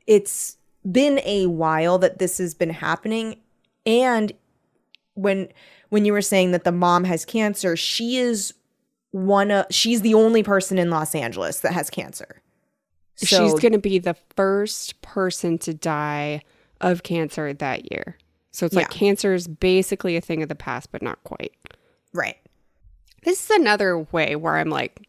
it's 0.06 0.58
been 0.90 1.22
a 1.24 1.46
while 1.48 1.98
that 2.00 2.20
this 2.20 2.38
has 2.40 2.54
been 2.54 2.72
happening, 2.72 3.38
and 3.86 4.34
when 5.14 5.48
when 5.88 6.04
you 6.04 6.12
were 6.12 6.22
saying 6.22 6.52
that 6.52 6.66
the 6.66 6.74
mom 6.74 7.06
has 7.06 7.24
cancer, 7.24 7.78
she 7.78 8.18
is 8.18 8.54
one 9.12 9.50
of 9.50 9.66
she's 9.72 10.02
the 10.02 10.14
only 10.14 10.44
person 10.44 10.78
in 10.78 10.90
Los 10.90 11.16
Angeles 11.16 11.62
that 11.62 11.72
has 11.72 11.90
cancer. 11.90 12.42
She's 13.18 13.54
going 13.60 13.72
to 13.74 13.80
be 13.80 14.00
the 14.00 14.16
first 14.36 15.02
person 15.02 15.58
to 15.60 15.74
die 15.74 16.42
of 16.82 17.04
cancer 17.04 17.54
that 17.54 17.92
year. 17.92 18.18
So 18.52 18.66
it's 18.66 18.76
like 18.76 18.90
cancer 18.90 19.34
is 19.34 19.48
basically 19.48 20.16
a 20.18 20.22
thing 20.22 20.42
of 20.44 20.50
the 20.50 20.56
past, 20.56 20.92
but 20.92 21.02
not 21.02 21.24
quite. 21.24 21.54
right. 22.14 22.38
This 23.24 23.44
is 23.44 23.50
another 23.58 24.00
way 24.12 24.36
where 24.38 24.56
I'm 24.56 24.70
like, 24.70 25.02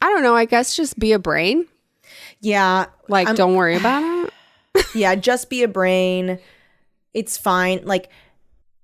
I 0.00 0.08
don't 0.10 0.22
know, 0.22 0.36
I 0.36 0.44
guess 0.44 0.76
just 0.76 0.96
be 0.98 1.12
a 1.12 1.18
brain. 1.18 1.66
Yeah, 2.40 2.86
Like, 3.08 3.26
I'm- 3.26 3.34
don't 3.36 3.54
worry 3.56 3.76
about 3.76 4.28
it. 4.76 4.86
yeah, 4.94 5.14
just 5.16 5.50
be 5.50 5.62
a 5.64 5.68
brain. 5.68 6.38
It's 7.14 7.36
fine. 7.36 7.80
Like 7.84 8.10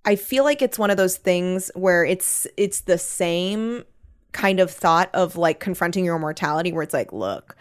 I 0.04 0.16
feel 0.16 0.44
like 0.44 0.60
it's 0.62 0.78
one 0.78 0.90
of 0.90 0.96
those 0.96 1.16
things 1.18 1.70
where 1.74 2.04
it's 2.04 2.46
it's 2.56 2.80
the 2.80 2.96
same 2.98 3.84
kind 4.32 4.58
of 4.60 4.70
thought 4.70 5.10
of 5.14 5.36
like 5.36 5.60
confronting 5.60 6.04
your 6.04 6.18
mortality 6.18 6.72
where 6.72 6.82
it's 6.82 6.94
like, 6.94 7.12
look, 7.12 7.56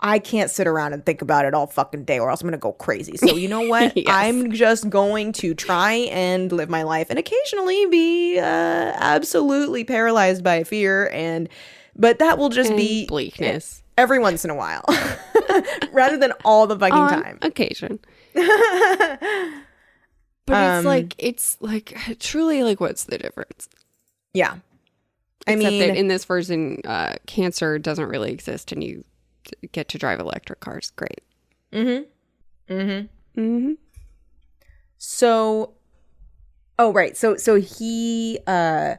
I 0.00 0.18
can't 0.18 0.50
sit 0.50 0.66
around 0.66 0.92
and 0.92 1.04
think 1.06 1.22
about 1.22 1.46
it 1.46 1.54
all 1.54 1.66
fucking 1.66 2.04
day 2.04 2.18
or 2.18 2.28
else 2.30 2.42
I'm 2.42 2.46
going 2.48 2.52
to 2.52 2.58
go 2.58 2.72
crazy. 2.72 3.16
So, 3.16 3.34
you 3.36 3.48
know 3.48 3.62
what? 3.62 3.92
Yes. 3.96 4.06
I'm 4.08 4.52
just 4.52 4.90
going 4.90 5.32
to 5.34 5.54
try 5.54 5.92
and 6.12 6.52
live 6.52 6.68
my 6.68 6.82
life 6.82 7.06
and 7.08 7.18
occasionally 7.18 7.86
be 7.86 8.38
uh, 8.38 8.42
absolutely 8.44 9.84
paralyzed 9.84 10.44
by 10.44 10.64
fear 10.64 11.08
and 11.12 11.48
but 11.98 12.18
that 12.18 12.36
will 12.36 12.50
just 12.50 12.68
And 12.70 12.76
be 12.76 13.06
bleakness. 13.06 13.82
every 13.96 14.18
once 14.18 14.44
in 14.44 14.50
a 14.50 14.54
while. 14.54 14.84
rather 15.92 16.18
than 16.18 16.32
all 16.44 16.66
the 16.66 16.78
fucking 16.78 16.94
on 16.94 17.22
time. 17.22 17.38
occasion. 17.40 17.98
but 18.34 19.20
Um, 20.48 20.76
it's 20.78 20.86
like 20.86 21.14
it's 21.18 21.56
like 21.60 21.96
truly 22.20 22.62
like 22.62 22.80
what's 22.80 23.04
the 23.04 23.18
difference? 23.18 23.68
Yeah. 24.34 24.56
I 25.48 25.52
Except 25.52 25.58
mean, 25.72 25.80
that 25.88 25.96
in 25.96 26.08
this 26.08 26.24
version, 26.24 26.80
uh, 26.84 27.14
cancer 27.26 27.78
doesn't 27.78 28.08
really 28.08 28.32
exist, 28.32 28.72
and 28.72 28.82
you 28.82 29.04
get 29.72 29.88
to 29.88 29.98
drive 29.98 30.20
electric 30.20 30.60
cars. 30.60 30.92
Great. 30.96 31.22
mm-hmm. 31.72 32.72
Mm-hmm. 32.72 33.40
Mm-hmm. 33.40 33.72
So 34.98 35.74
Oh 36.78 36.92
right. 36.92 37.16
So 37.16 37.36
so 37.36 37.56
he 37.56 38.38
uh 38.46 38.96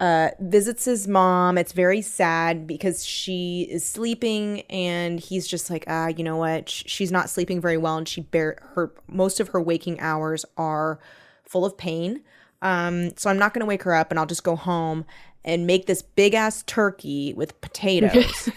uh 0.00 0.30
visits 0.40 0.84
his 0.84 1.08
mom. 1.08 1.58
It's 1.58 1.72
very 1.72 2.02
sad 2.02 2.66
because 2.66 3.04
she 3.04 3.66
is 3.70 3.88
sleeping 3.88 4.62
and 4.62 5.18
he's 5.18 5.46
just 5.46 5.70
like, 5.70 5.84
ah, 5.88 6.08
you 6.08 6.22
know 6.22 6.36
what? 6.36 6.68
She's 6.68 7.10
not 7.10 7.30
sleeping 7.30 7.60
very 7.60 7.76
well 7.76 7.96
and 7.96 8.08
she 8.08 8.20
bear 8.20 8.58
her 8.74 8.92
most 9.08 9.40
of 9.40 9.48
her 9.48 9.60
waking 9.60 10.00
hours 10.00 10.44
are 10.56 10.98
full 11.44 11.64
of 11.64 11.76
pain. 11.78 12.22
Um 12.60 13.16
so 13.16 13.30
I'm 13.30 13.38
not 13.38 13.54
going 13.54 13.60
to 13.60 13.66
wake 13.66 13.84
her 13.84 13.94
up 13.94 14.10
and 14.10 14.18
I'll 14.18 14.26
just 14.26 14.44
go 14.44 14.56
home 14.56 15.04
and 15.44 15.66
make 15.66 15.86
this 15.86 16.02
big 16.02 16.34
ass 16.34 16.62
turkey 16.66 17.32
with 17.34 17.58
potatoes. 17.60 18.50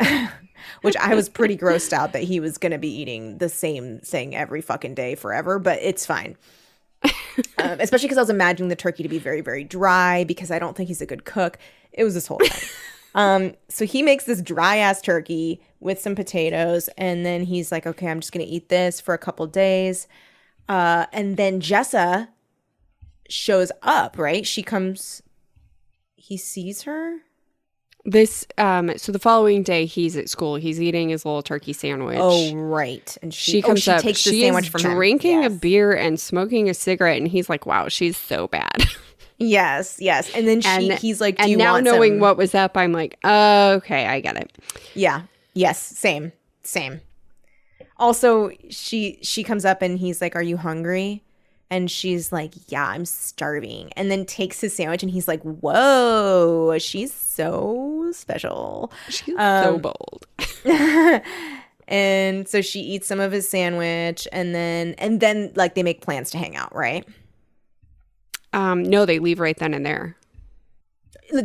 Which 0.82 0.96
I 0.96 1.14
was 1.14 1.28
pretty 1.28 1.56
grossed 1.56 1.92
out 1.92 2.12
that 2.12 2.22
he 2.22 2.40
was 2.40 2.58
going 2.58 2.72
to 2.72 2.78
be 2.78 2.88
eating 2.88 3.38
the 3.38 3.48
same 3.48 3.98
thing 4.00 4.34
every 4.34 4.60
fucking 4.60 4.94
day 4.94 5.14
forever, 5.14 5.58
but 5.58 5.78
it's 5.82 6.06
fine 6.06 6.36
um, 7.58 7.80
especially 7.80 8.06
because 8.06 8.18
I 8.18 8.22
was 8.22 8.30
imagining 8.30 8.68
the 8.68 8.76
turkey 8.76 9.02
to 9.02 9.08
be 9.08 9.18
very, 9.18 9.40
very 9.40 9.64
dry 9.64 10.24
because 10.24 10.50
I 10.50 10.58
don't 10.58 10.76
think 10.76 10.88
he's 10.88 11.00
a 11.00 11.06
good 11.06 11.24
cook. 11.24 11.58
It 11.92 12.04
was 12.04 12.14
this 12.14 12.26
whole 12.26 12.38
thing. 12.38 12.68
um, 13.14 13.54
so 13.68 13.84
he 13.84 14.02
makes 14.02 14.24
this 14.24 14.42
dry 14.42 14.76
ass 14.76 15.00
turkey 15.00 15.62
with 15.80 16.00
some 16.00 16.14
potatoes, 16.14 16.88
and 16.98 17.24
then 17.24 17.44
he's 17.44 17.72
like, 17.72 17.86
"Okay, 17.86 18.08
I'm 18.08 18.20
just 18.20 18.32
gonna 18.32 18.44
eat 18.46 18.68
this 18.68 19.00
for 19.00 19.14
a 19.14 19.18
couple 19.18 19.46
days." 19.46 20.06
Uh, 20.68 21.06
and 21.12 21.36
then 21.36 21.60
Jessa 21.60 22.28
shows 23.28 23.72
up. 23.82 24.18
Right? 24.18 24.46
She 24.46 24.62
comes. 24.62 25.22
He 26.16 26.36
sees 26.36 26.82
her. 26.82 27.18
This 28.04 28.46
um. 28.56 28.96
So 28.96 29.12
the 29.12 29.18
following 29.18 29.62
day, 29.62 29.84
he's 29.84 30.16
at 30.16 30.28
school. 30.30 30.56
He's 30.56 30.80
eating 30.80 31.10
his 31.10 31.24
little 31.26 31.42
turkey 31.42 31.72
sandwich. 31.74 32.16
Oh, 32.18 32.54
right. 32.54 33.16
And 33.22 33.32
she, 33.32 33.52
she 33.52 33.62
oh, 33.62 33.66
comes 33.66 33.82
she 33.82 33.90
up. 33.90 34.00
takes 34.00 34.24
the 34.24 34.30
she 34.30 34.40
sandwich 34.42 34.64
is 34.66 34.70
from 34.70 34.80
him. 34.82 34.94
drinking 34.94 35.42
Yes. 35.42 35.52
a 35.52 35.54
beer 35.56 35.92
and 35.92 36.18
smoking 36.18 36.70
a 36.70 36.74
cigarette, 36.74 37.18
and 37.18 37.28
he's 37.28 37.50
like, 37.50 37.66
"Wow, 37.66 37.88
she's 37.88 38.16
so 38.16 38.48
bad." 38.48 38.84
Yes, 39.42 39.96
yes. 40.02 40.30
And 40.34 40.46
then 40.46 40.60
she, 40.60 40.68
And- 40.68 40.98
he's 40.98 41.18
like, 41.18 41.38
"Do 41.38 41.44
and 41.44 41.50
you 41.52 41.56
now 41.56 41.80
knowing 41.80 42.12
some- 42.14 42.20
what 42.20 42.36
was 42.36 42.54
up, 42.54 42.76
I'm 42.76 42.92
like, 42.92 43.18
oh, 43.24 43.70
"Okay, 43.76 44.04
I 44.06 44.20
get 44.20 44.36
it." 44.36 44.52
Yeah. 44.94 45.22
Yes. 45.54 45.80
Same. 45.80 46.32
Same. 46.62 47.00
Also, 47.96 48.50
she 48.68 49.18
she 49.22 49.42
comes 49.42 49.64
up 49.64 49.80
and 49.80 49.98
he's 49.98 50.20
like, 50.20 50.36
"Are 50.36 50.42
you 50.42 50.58
hungry?" 50.58 51.22
And 51.72 51.88
she's 51.90 52.32
like, 52.32 52.52
"Yeah, 52.68 52.84
I'm 52.86 53.04
starving." 53.04 53.92
And 53.96 54.10
then 54.10 54.26
takes 54.26 54.60
his 54.60 54.74
sandwich 54.74 55.02
and 55.04 55.10
he's 55.12 55.28
like, 55.28 55.40
"Whoa, 55.42 56.76
she's 56.78 57.12
so 57.14 58.10
special." 58.12 58.92
She's 59.08 59.36
so 59.36 59.76
Um, 59.76 59.80
bold. 59.80 60.26
and 61.88 62.48
so 62.48 62.60
she 62.60 62.80
eats 62.80 63.06
some 63.06 63.20
of 63.20 63.32
his 63.32 63.48
sandwich 63.48 64.26
and 64.32 64.54
then 64.54 64.94
and 64.98 65.20
then 65.20 65.52
like 65.54 65.74
they 65.74 65.82
make 65.82 66.00
plans 66.00 66.30
to 66.30 66.38
hang 66.38 66.56
out, 66.56 66.74
right? 66.74 67.06
Um, 68.52 68.82
no, 68.82 69.06
they 69.06 69.18
leave 69.20 69.38
right 69.38 69.56
then 69.56 69.74
and 69.74 69.86
there. 69.86 70.16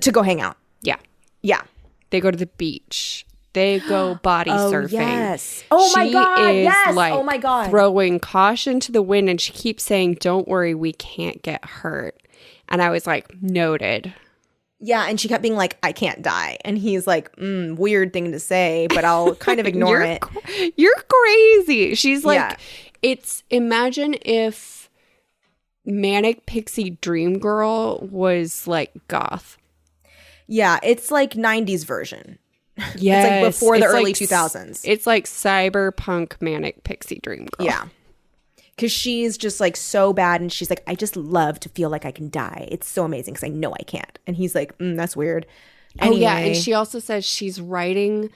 To 0.02 0.12
go 0.12 0.24
hang 0.24 0.42
out. 0.42 0.58
Yeah, 0.82 0.98
Yeah. 1.44 1.62
they 2.10 2.20
go 2.20 2.32
to 2.32 2.38
the 2.38 2.48
beach. 2.48 3.26
They 3.56 3.80
go 3.80 4.14
body 4.22 4.52
Oh, 4.52 4.72
surfing. 4.72 4.92
yes. 4.92 5.64
Oh 5.72 5.92
my 5.96 6.12
God, 6.12 6.52
is, 6.52 6.64
yes. 6.66 6.96
Like, 6.96 7.14
Oh 7.14 7.24
my 7.24 7.38
God. 7.40 7.72
Throwing 7.72 8.20
caution 8.20 8.80
to 8.82 8.92
the 8.92 9.02
wind, 9.02 9.28
and 9.30 9.42
she 9.42 9.52
keeps 9.54 9.84
saying, 9.84 10.18
"Don't 10.20 10.48
worry, 10.48 10.76
we 10.76 10.94
can't 10.94 11.42
get 11.42 11.66
hurt." 11.66 12.16
And 12.70 12.82
I 12.84 12.92
was 12.92 13.08
like, 13.08 13.34
"Noted." 13.42 14.14
Yeah, 14.80 15.08
and 15.08 15.20
she 15.20 15.28
kept 15.30 15.42
being 15.42 15.56
like, 15.56 15.78
"I 15.82 15.92
can't 15.94 16.22
die," 16.22 16.58
and 16.64 16.78
he's 16.78 17.08
like, 17.08 17.34
mm, 17.38 17.76
"Weird 17.78 18.14
thing 18.14 18.32
to 18.34 18.40
say, 18.40 18.88
but 18.94 19.04
I'll 19.06 19.34
kind 19.36 19.60
of 19.60 19.66
ignore 19.72 20.00
you're, 20.00 20.04
it." 20.04 20.74
You're 20.78 21.04
crazy. 21.08 21.96
She's 21.96 22.24
like, 22.26 22.36
Yeah. 22.36 22.56
it's 23.02 23.44
imagine 23.50 24.16
if 24.22 24.90
Manic 25.86 26.46
Pixie 26.46 26.92
Dream 27.02 27.40
Girl 27.40 28.00
was 28.12 28.68
like 28.68 28.92
goth. 29.08 29.58
Yeah, 30.48 30.80
it's 30.84 31.10
like 31.10 31.32
'90s 31.36 31.86
version. 31.86 32.38
Yeah, 32.96 33.24
it's 33.24 33.30
like 33.30 33.54
before 33.54 33.80
the 33.80 33.86
early 33.86 34.14
2000s. 34.14 34.82
It's 34.84 35.08
like 35.08 35.26
cyberpunk 35.26 36.34
Manic 36.42 36.84
Pixie 36.84 37.20
Dream 37.20 37.46
Girl. 37.46 37.66
Yeah, 37.66 37.88
because 38.76 38.92
she's 38.92 39.38
just 39.38 39.60
like 39.60 39.78
so 39.78 40.12
bad, 40.14 40.42
and 40.42 40.52
she's 40.52 40.70
like, 40.70 40.84
"I 40.88 40.96
just 40.96 41.16
love 41.16 41.60
to 41.62 41.70
feel 41.70 41.90
like 41.90 42.06
I 42.06 42.12
can 42.12 42.30
die. 42.30 42.68
It's 42.72 42.88
so 42.88 43.06
amazing 43.06 43.34
because 43.34 43.46
I 43.46 43.54
know 43.54 43.74
I 43.74 43.84
can't." 43.84 44.20
And 44.28 44.36
he's 44.36 44.56
like, 44.56 44.78
mm, 44.78 44.98
"That's 44.98 45.16
weird." 45.16 45.46
Oh 46.02 46.12
yeah, 46.12 46.38
and 46.38 46.56
she 46.56 46.74
also 46.74 47.00
says 47.00 47.24
she's 47.24 47.62
writing 47.62 48.30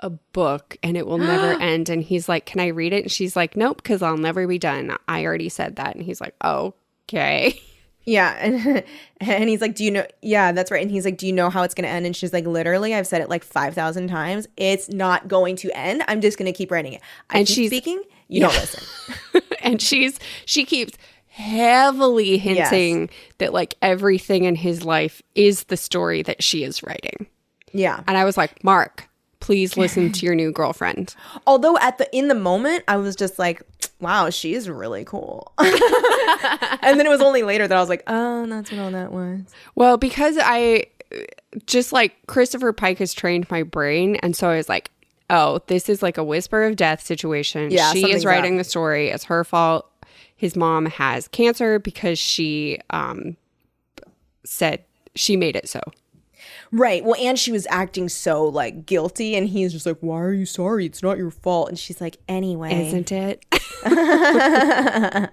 a 0.00 0.10
book 0.10 0.76
and 0.82 0.96
it 0.96 1.06
will 1.06 1.18
never 1.18 1.52
end. 1.62 1.88
And 1.88 2.02
he's 2.02 2.28
like, 2.28 2.46
"Can 2.46 2.60
I 2.60 2.66
read 2.68 2.92
it?" 2.92 3.04
And 3.04 3.12
she's 3.12 3.36
like, 3.36 3.56
"Nope, 3.56 3.76
because 3.76 4.02
I'll 4.02 4.16
never 4.16 4.46
be 4.48 4.58
done." 4.58 4.96
I 5.06 5.24
already 5.24 5.48
said 5.48 5.76
that, 5.76 5.94
and 5.94 6.04
he's 6.04 6.20
like, 6.20 6.34
"Okay." 6.44 7.60
Yeah, 8.06 8.36
and, 8.40 8.84
and 9.20 9.48
he's 9.48 9.60
like, 9.60 9.74
"Do 9.74 9.84
you 9.84 9.90
know?" 9.90 10.06
Yeah, 10.22 10.52
that's 10.52 10.70
right. 10.70 10.80
And 10.80 10.90
he's 10.90 11.04
like, 11.04 11.18
"Do 11.18 11.26
you 11.26 11.32
know 11.32 11.50
how 11.50 11.62
it's 11.64 11.74
going 11.74 11.84
to 11.84 11.90
end?" 11.90 12.06
And 12.06 12.14
she's 12.16 12.32
like, 12.32 12.46
"Literally, 12.46 12.94
I've 12.94 13.06
said 13.06 13.20
it 13.20 13.28
like 13.28 13.42
five 13.44 13.74
thousand 13.74 14.08
times. 14.08 14.46
It's 14.56 14.88
not 14.88 15.28
going 15.28 15.56
to 15.56 15.76
end. 15.76 16.02
I'm 16.08 16.20
just 16.20 16.38
going 16.38 16.46
to 16.50 16.56
keep 16.56 16.70
writing 16.70 16.92
it." 16.94 17.02
I 17.30 17.38
And 17.38 17.46
keep 17.46 17.54
she's- 17.56 17.70
speaking. 17.70 18.02
You 18.28 18.40
don't 18.40 18.54
listen. 18.54 19.42
and 19.62 19.80
she's 19.82 20.18
she 20.46 20.64
keeps 20.64 20.96
heavily 21.28 22.38
hinting 22.38 23.08
that 23.38 23.52
like 23.52 23.74
everything 23.82 24.44
in 24.44 24.54
his 24.56 24.84
life 24.84 25.22
is 25.34 25.64
the 25.64 25.76
story 25.76 26.22
that 26.22 26.42
she 26.42 26.64
is 26.64 26.82
writing. 26.82 27.26
Yeah. 27.72 28.02
And 28.08 28.16
I 28.16 28.24
was 28.24 28.36
like, 28.36 28.62
"Mark, 28.64 29.08
please 29.40 29.76
listen 29.78 30.12
to 30.12 30.26
your 30.26 30.34
new 30.34 30.52
girlfriend." 30.52 31.14
Although 31.46 31.78
at 31.78 31.98
the 31.98 32.14
in 32.16 32.28
the 32.28 32.34
moment, 32.34 32.84
I 32.88 32.96
was 32.96 33.16
just 33.16 33.38
like, 33.38 33.62
"Wow, 34.00 34.30
she's 34.30 34.68
really 34.68 35.04
cool." 35.04 35.52
and 35.58 36.98
then 36.98 37.06
it 37.06 37.10
was 37.10 37.20
only 37.20 37.42
later 37.42 37.66
that 37.66 37.76
I 37.76 37.80
was 37.80 37.88
like, 37.88 38.02
"Oh, 38.06 38.46
that's 38.46 38.70
what 38.70 38.80
all 38.80 38.90
that 38.90 39.12
was." 39.12 39.40
Well, 39.74 39.96
because 39.96 40.38
I 40.40 40.86
just 41.66 41.92
like 41.92 42.14
Christopher 42.26 42.72
Pike 42.72 42.98
has 42.98 43.14
trained 43.14 43.50
my 43.50 43.62
brain, 43.62 44.16
and 44.16 44.36
so 44.36 44.48
I 44.48 44.56
was 44.56 44.68
like, 44.68 44.90
"Oh, 45.30 45.60
this 45.66 45.88
is 45.88 46.02
like 46.02 46.18
a 46.18 46.24
whisper 46.24 46.64
of 46.64 46.76
death 46.76 47.00
situation." 47.04 47.70
Yeah, 47.70 47.92
she 47.92 48.10
is 48.10 48.24
writing 48.24 48.54
up. 48.54 48.58
the 48.58 48.64
story. 48.64 49.08
It's 49.08 49.24
her 49.24 49.44
fault. 49.44 49.90
His 50.36 50.54
mom 50.56 50.86
has 50.86 51.28
cancer 51.28 51.78
because 51.78 52.18
she 52.18 52.78
um 52.90 53.36
said 54.44 54.84
she 55.14 55.36
made 55.36 55.56
it 55.56 55.68
so. 55.68 55.80
Right. 56.72 57.04
Well, 57.04 57.16
and 57.20 57.38
she 57.38 57.52
was 57.52 57.66
acting 57.70 58.08
so 58.08 58.44
like 58.44 58.86
guilty, 58.86 59.36
and 59.36 59.48
he's 59.48 59.72
just 59.72 59.86
like, 59.86 59.98
"Why 60.00 60.20
are 60.20 60.32
you 60.32 60.46
sorry? 60.46 60.86
It's 60.86 61.02
not 61.02 61.18
your 61.18 61.30
fault." 61.30 61.68
And 61.68 61.78
she's 61.78 62.00
like, 62.00 62.18
"Anyway." 62.28 62.86
Isn't 62.86 63.12
it? 63.12 63.44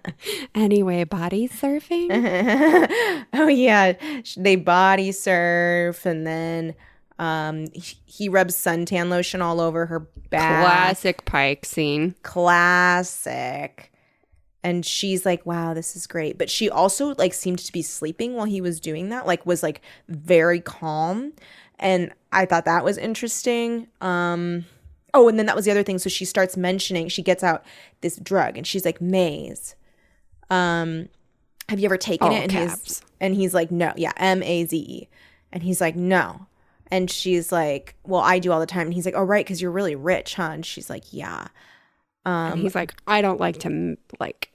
anyway, 0.56 1.04
body 1.06 1.48
surfing. 1.48 3.26
oh 3.34 3.48
yeah, 3.48 3.94
they 4.38 4.56
body 4.56 5.12
surf, 5.12 6.06
and 6.06 6.28
then 6.28 6.76
um, 7.20 7.68
he, 7.74 7.98
he 8.06 8.30
rubs 8.30 8.56
suntan 8.56 9.10
lotion 9.10 9.42
all 9.42 9.62
over 9.62 9.86
her 9.86 10.00
back. 10.30 10.66
Classic 10.66 11.26
Pike 11.26 11.66
scene. 11.66 12.16
Classic. 12.24 13.93
And 14.64 14.86
she's 14.86 15.26
like, 15.26 15.46
"Wow, 15.46 15.74
this 15.74 15.96
is 15.96 16.08
great." 16.08 16.38
But 16.38 16.50
she 16.50 16.70
also 16.70 17.16
like 17.18 17.34
seemed 17.34 17.60
to 17.60 17.72
be 17.72 17.82
sleeping 17.82 18.36
while 18.36 18.46
he 18.46 18.62
was 18.62 18.80
doing 18.80 19.10
that. 19.10 19.28
Like 19.28 19.46
was 19.46 19.62
like 19.62 19.82
very 20.08 20.62
calm, 20.62 21.34
and 21.80 22.14
I 22.32 22.46
thought 22.46 22.66
that 22.66 22.86
was 22.86 22.98
interesting. 22.98 23.88
Um, 24.00 24.66
oh, 25.14 25.28
and 25.28 25.38
then 25.38 25.48
that 25.48 25.56
was 25.56 25.66
the 25.66 25.72
other 25.72 25.84
thing. 25.84 26.00
So 26.00 26.10
she 26.10 26.26
starts 26.26 26.56
mentioning. 26.56 27.10
She 27.10 27.22
gets 27.22 27.44
out 27.44 27.66
this 28.02 28.16
drug, 28.16 28.58
and 28.58 28.66
she's 28.66 28.86
like, 28.86 29.02
"Maze." 29.02 29.76
Um, 30.50 31.10
have 31.68 31.80
you 31.80 31.86
ever 31.86 31.98
taken 31.98 32.28
All 32.28 32.34
it? 32.34 32.44
And 32.44 32.52
he's 32.52 33.02
and 33.20 33.36
he's 33.36 33.54
like, 33.54 33.70
"No, 33.70 33.92
yeah, 33.98 34.14
M 34.18 34.42
A 34.44 34.66
Z 34.66 34.78
E," 34.78 35.10
and 35.52 35.64
he's 35.64 35.82
like, 35.82 35.96
"No." 35.96 36.48
And 36.88 37.10
she's 37.12 37.52
like, 37.52 37.96
"Well, 38.06 38.22
I 38.22 38.40
do 38.40 38.52
all 38.52 38.60
the 38.60 38.66
time." 38.66 38.88
And 38.88 38.94
he's 38.94 39.06
like, 39.06 39.16
"Oh, 39.16 39.24
right, 39.24 39.46
because 39.46 39.62
you're 39.62 39.72
really 39.72 39.96
rich, 39.96 40.36
huh?" 40.36 40.52
And 40.52 40.66
she's 40.66 40.90
like, 40.90 41.12
"Yeah." 41.12 41.48
and 42.26 42.62
he's 42.62 42.76
like, 42.76 42.94
I 43.08 43.22
don't 43.22 43.40
like 43.40 43.60
to 43.60 43.98
like 44.20 44.52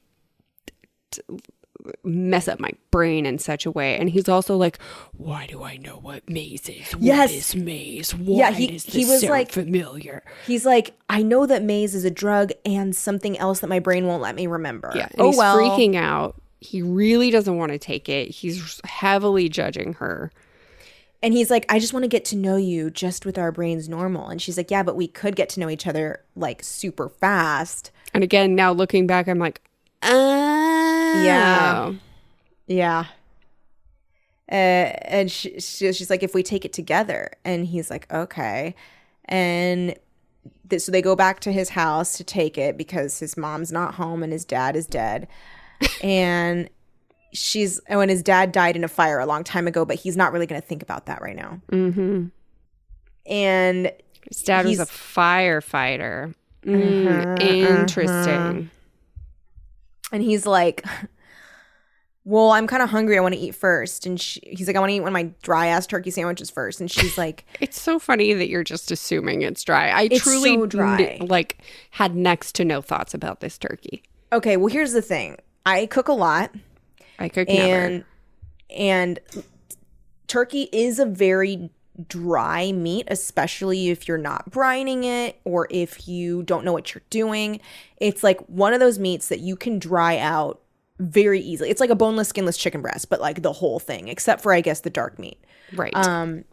mess 2.02 2.48
up 2.48 2.58
my 2.58 2.72
brain 2.90 3.24
in 3.24 3.38
such 3.38 3.64
a 3.64 3.70
way. 3.70 3.96
And 3.96 4.10
he's 4.10 4.28
also 4.28 4.56
like, 4.56 4.78
Why 5.16 5.46
do 5.46 5.62
I 5.62 5.76
know 5.76 5.94
what 5.96 6.28
maze 6.28 6.68
is? 6.68 6.94
Yes. 6.98 7.30
What 7.30 7.30
is 7.30 7.56
maze? 7.56 8.14
Why 8.14 8.38
Yeah, 8.38 8.50
he- 8.50 8.66
he 8.78 9.04
was 9.04 9.20
sound 9.20 9.30
like- 9.30 9.52
familiar? 9.52 10.24
He's 10.46 10.66
like, 10.66 10.94
I 11.08 11.22
know 11.22 11.46
that 11.46 11.62
maze 11.62 11.94
is 11.94 12.04
a 12.04 12.10
drug 12.10 12.50
and 12.64 12.94
something 12.96 13.38
else 13.38 13.60
that 13.60 13.68
my 13.68 13.78
brain 13.78 14.06
won't 14.06 14.22
let 14.22 14.34
me 14.34 14.46
remember. 14.46 14.92
Yeah. 14.94 15.04
And 15.12 15.20
oh 15.20 15.26
he's 15.28 15.36
well. 15.38 15.56
freaking 15.56 15.94
out. 15.94 16.40
He 16.60 16.82
really 16.82 17.30
doesn't 17.30 17.56
want 17.56 17.70
to 17.70 17.78
take 17.78 18.08
it. 18.08 18.30
He's 18.32 18.80
heavily 18.84 19.48
judging 19.48 19.94
her. 19.94 20.32
and 21.22 21.32
he's 21.32 21.50
like, 21.50 21.64
I 21.68 21.78
just 21.78 21.92
want 21.92 22.02
to 22.04 22.08
get 22.08 22.24
to 22.26 22.36
know 22.36 22.56
you 22.56 22.90
just 22.90 23.24
with 23.24 23.38
our 23.38 23.52
brains 23.52 23.88
normal. 23.88 24.28
And 24.28 24.42
she's 24.42 24.56
like, 24.56 24.70
Yeah, 24.70 24.82
but 24.82 24.96
we 24.96 25.06
could 25.06 25.36
get 25.36 25.48
to 25.50 25.60
know 25.60 25.68
each 25.70 25.86
other 25.86 26.24
like 26.34 26.62
super 26.64 27.08
fast. 27.08 27.92
And 28.12 28.24
again, 28.24 28.56
now 28.56 28.72
looking 28.72 29.06
back, 29.06 29.28
I'm 29.28 29.38
like, 29.38 29.60
oh. 30.02 31.22
Yeah. 31.24 31.92
Yeah. 32.66 33.04
Uh, 34.50 34.54
and 35.04 35.30
she, 35.30 35.60
she, 35.60 35.92
she's 35.92 36.10
like, 36.10 36.22
if 36.22 36.34
we 36.34 36.42
take 36.42 36.64
it 36.64 36.72
together. 36.72 37.30
And 37.44 37.66
he's 37.66 37.90
like, 37.90 38.10
okay. 38.12 38.74
And 39.26 39.94
th- 40.68 40.82
so 40.82 40.90
they 40.92 41.02
go 41.02 41.14
back 41.16 41.40
to 41.40 41.52
his 41.52 41.70
house 41.70 42.16
to 42.16 42.24
take 42.24 42.56
it 42.56 42.76
because 42.76 43.18
his 43.18 43.36
mom's 43.36 43.70
not 43.72 43.94
home 43.94 44.22
and 44.22 44.32
his 44.32 44.44
dad 44.44 44.76
is 44.76 44.86
dead. 44.86 45.28
and 46.02 46.68
she's, 47.32 47.80
oh, 47.90 48.00
and 48.00 48.10
his 48.10 48.22
dad 48.22 48.52
died 48.52 48.74
in 48.76 48.84
a 48.84 48.88
fire 48.88 49.18
a 49.18 49.26
long 49.26 49.44
time 49.44 49.66
ago, 49.66 49.84
but 49.84 49.96
he's 49.96 50.16
not 50.16 50.32
really 50.32 50.46
going 50.46 50.60
to 50.60 50.66
think 50.66 50.82
about 50.82 51.06
that 51.06 51.20
right 51.20 51.36
now. 51.36 51.60
Mm-hmm. 51.70 52.26
And 53.26 53.92
His 54.30 54.42
dad 54.42 54.64
was 54.64 54.80
a 54.80 54.86
firefighter. 54.86 56.34
Mm, 56.64 57.06
Uh-huh, 57.06 57.36
interesting. 57.46 58.70
And 60.12 60.22
he's 60.22 60.46
like 60.46 60.84
well 62.24 62.50
i'm 62.50 62.66
kind 62.66 62.82
of 62.82 62.90
hungry 62.90 63.16
i 63.16 63.20
want 63.20 63.34
to 63.34 63.40
eat 63.40 63.54
first 63.54 64.04
and 64.06 64.20
she, 64.20 64.40
he's 64.44 64.66
like 64.66 64.76
i 64.76 64.80
want 64.80 64.90
to 64.90 64.94
eat 64.94 65.00
one 65.00 65.08
of 65.08 65.12
my 65.12 65.30
dry 65.42 65.66
ass 65.68 65.86
turkey 65.86 66.10
sandwiches 66.10 66.50
first 66.50 66.80
and 66.80 66.90
she's 66.90 67.16
like 67.16 67.44
It's 67.60 67.80
so 67.80 67.98
funny 67.98 68.32
that 68.34 68.48
you're 68.48 68.64
just 68.64 68.90
assuming 68.90 69.42
it's 69.42 69.62
dry. 69.64 69.88
I 69.90 70.08
It's 70.10 70.22
truly 70.22 70.54
so 70.56 70.62
n- 71.20 71.26
like 71.26 71.58
had 71.90 72.14
next 72.14 72.54
to 72.56 72.64
no 72.64 72.80
thoughts 72.82 73.14
about 73.14 73.40
this 73.40 73.56
turkey. 73.58 74.02
okay 74.32 74.56
well 74.56 74.68
here's 74.72 74.92
the 74.92 75.02
thing 75.02 75.36
i 75.64 75.86
cook 75.86 76.08
a 76.08 76.12
lot 76.12 76.50
I 77.18 77.28
never. 77.34 77.46
and 77.86 78.04
and 78.70 79.18
turkey 80.26 80.68
is 80.72 80.98
a 80.98 81.06
very 81.06 81.70
dry 82.06 82.70
meat 82.70 83.04
especially 83.08 83.88
if 83.88 84.06
you're 84.06 84.16
not 84.18 84.50
brining 84.50 85.04
it 85.04 85.40
or 85.44 85.66
if 85.70 86.06
you 86.06 86.42
don't 86.44 86.64
know 86.64 86.72
what 86.72 86.94
you're 86.94 87.02
doing 87.10 87.60
it's 87.96 88.22
like 88.22 88.38
one 88.42 88.72
of 88.72 88.78
those 88.78 88.98
meats 88.98 89.28
that 89.28 89.40
you 89.40 89.56
can 89.56 89.78
dry 89.80 90.16
out 90.18 90.60
very 91.00 91.40
easily 91.40 91.70
it's 91.70 91.80
like 91.80 91.90
a 91.90 91.96
boneless 91.96 92.28
skinless 92.28 92.56
chicken 92.56 92.80
breast 92.80 93.08
but 93.08 93.20
like 93.20 93.42
the 93.42 93.52
whole 93.52 93.80
thing 93.80 94.06
except 94.08 94.42
for 94.42 94.52
i 94.52 94.60
guess 94.60 94.80
the 94.80 94.90
dark 94.90 95.18
meat 95.18 95.38
Right. 95.74 95.94
Um, 95.94 96.44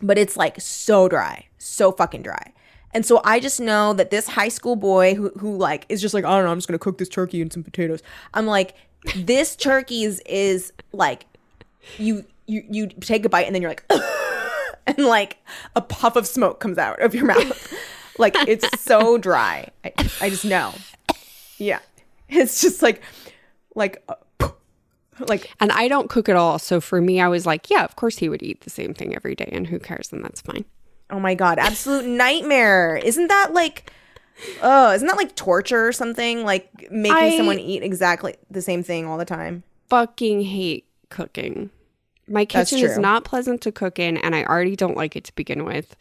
but 0.00 0.18
it's 0.18 0.36
like 0.36 0.60
so 0.60 1.08
dry, 1.08 1.46
so 1.58 1.92
fucking 1.92 2.22
dry. 2.22 2.52
And 2.94 3.04
so 3.04 3.20
I 3.24 3.40
just 3.40 3.60
know 3.60 3.92
that 3.94 4.10
this 4.10 4.28
high 4.28 4.48
school 4.48 4.76
boy 4.76 5.14
who 5.14 5.30
who 5.30 5.56
like 5.56 5.84
is 5.88 6.00
just 6.00 6.14
like, 6.14 6.24
I 6.24 6.30
don't 6.30 6.44
know, 6.44 6.50
I'm 6.50 6.58
just 6.58 6.68
gonna 6.68 6.78
cook 6.78 6.98
this 6.98 7.08
turkey 7.08 7.42
and 7.42 7.52
some 7.52 7.62
potatoes. 7.62 8.02
I'm 8.34 8.46
like, 8.46 8.74
this 9.16 9.56
turkey 9.56 10.04
is, 10.04 10.22
is 10.26 10.72
like 10.92 11.26
you 11.98 12.24
you 12.46 12.64
you 12.70 12.86
take 12.86 13.24
a 13.24 13.28
bite 13.28 13.46
and 13.46 13.54
then 13.54 13.62
you're 13.62 13.70
like 13.70 13.84
and 14.96 15.06
like 15.06 15.38
a 15.76 15.80
puff 15.80 16.16
of 16.16 16.26
smoke 16.26 16.60
comes 16.60 16.78
out 16.78 17.00
of 17.00 17.14
your 17.14 17.26
mouth. 17.26 17.74
like 18.18 18.34
it's 18.48 18.80
so 18.80 19.18
dry. 19.18 19.68
I, 19.84 19.92
I 20.20 20.30
just 20.30 20.44
know. 20.44 20.74
Yeah. 21.58 21.80
It's 22.28 22.60
just 22.60 22.82
like 22.82 23.02
like 23.74 24.02
uh, 24.08 24.48
like 25.26 25.50
and 25.60 25.72
I 25.72 25.88
don't 25.88 26.08
cook 26.08 26.28
at 26.28 26.36
all. 26.36 26.58
So 26.58 26.80
for 26.80 27.00
me, 27.00 27.20
I 27.20 27.28
was 27.28 27.46
like, 27.46 27.70
yeah, 27.70 27.84
of 27.84 27.96
course 27.96 28.18
he 28.18 28.28
would 28.28 28.42
eat 28.42 28.62
the 28.62 28.70
same 28.70 28.94
thing 28.94 29.14
every 29.14 29.34
day. 29.34 29.48
And 29.52 29.66
who 29.66 29.78
cares? 29.78 30.12
And 30.12 30.24
that's 30.24 30.40
fine. 30.40 30.64
Oh 31.10 31.20
my 31.20 31.34
god, 31.34 31.58
absolute 31.58 32.06
nightmare. 32.06 32.96
Isn't 32.96 33.28
that 33.28 33.52
like 33.52 33.92
oh, 34.62 34.92
isn't 34.92 35.06
that 35.06 35.16
like 35.16 35.34
torture 35.34 35.86
or 35.86 35.92
something? 35.92 36.44
Like 36.44 36.70
making 36.90 37.16
I- 37.16 37.36
someone 37.36 37.58
eat 37.58 37.82
exactly 37.82 38.36
the 38.50 38.62
same 38.62 38.82
thing 38.82 39.06
all 39.06 39.18
the 39.18 39.24
time. 39.24 39.64
Fucking 39.88 40.42
hate 40.42 40.86
cooking. 41.08 41.70
My 42.28 42.44
kitchen 42.44 42.78
is 42.80 42.98
not 42.98 43.24
pleasant 43.24 43.62
to 43.62 43.72
cook 43.72 43.98
in, 43.98 44.16
and 44.18 44.34
I 44.34 44.44
already 44.44 44.76
don't 44.76 44.96
like 44.96 45.16
it 45.16 45.24
to 45.24 45.34
begin 45.34 45.64
with. 45.64 45.96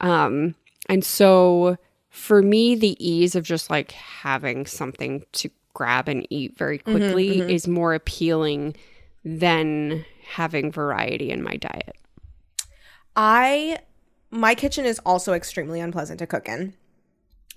Um, 0.00 0.54
and 0.88 1.04
so 1.04 1.76
for 2.10 2.42
me, 2.42 2.74
the 2.74 2.96
ease 3.04 3.34
of 3.34 3.44
just 3.44 3.70
like 3.70 3.92
having 3.92 4.66
something 4.66 5.24
to 5.32 5.50
grab 5.72 6.08
and 6.08 6.26
eat 6.30 6.56
very 6.56 6.78
Mm-hmm, 6.78 6.96
quickly 6.96 7.40
is 7.40 7.66
more 7.66 7.94
appealing 7.94 8.76
than 9.24 10.04
having 10.26 10.70
variety 10.70 11.30
in 11.30 11.42
my 11.42 11.56
diet. 11.56 11.96
I 13.16 13.78
my 14.30 14.54
kitchen 14.54 14.84
is 14.84 14.98
also 15.00 15.32
extremely 15.32 15.80
unpleasant 15.80 16.18
to 16.18 16.26
cook 16.26 16.48
in. 16.48 16.74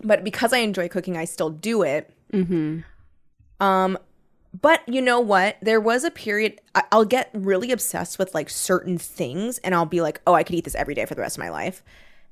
But 0.04 0.24
because 0.24 0.54
I 0.54 0.60
enjoy 0.60 0.89
cooking, 0.89 1.17
I 1.17 1.26
still 1.26 1.50
do 1.50 1.82
it. 1.82 2.13
Mm-hmm. 2.32 2.80
Um 3.60 3.98
but 4.62 4.82
you 4.88 5.02
know 5.02 5.20
what? 5.20 5.58
There 5.62 5.82
was 5.82 6.04
a 6.04 6.12
period 6.12 6.62
I- 6.74 6.84
I'll 6.91 7.06
get 7.06 7.30
really 7.34 7.72
obsessed 7.72 8.17
with 8.17 8.34
like 8.34 8.50
certain 8.50 8.98
things 8.98 9.58
and 9.60 9.76
I'll 9.76 9.86
be 9.86 10.02
like, 10.02 10.22
"Oh, 10.26 10.34
I 10.34 10.43
could 10.43 10.56
eat 10.56 10.63
this 10.63 10.76
every 10.76 10.96
day 10.96 11.06
for 11.06 11.15
the 11.15 11.22
rest 11.22 11.38
of 11.38 11.43
my 11.43 11.50
life." 11.50 11.84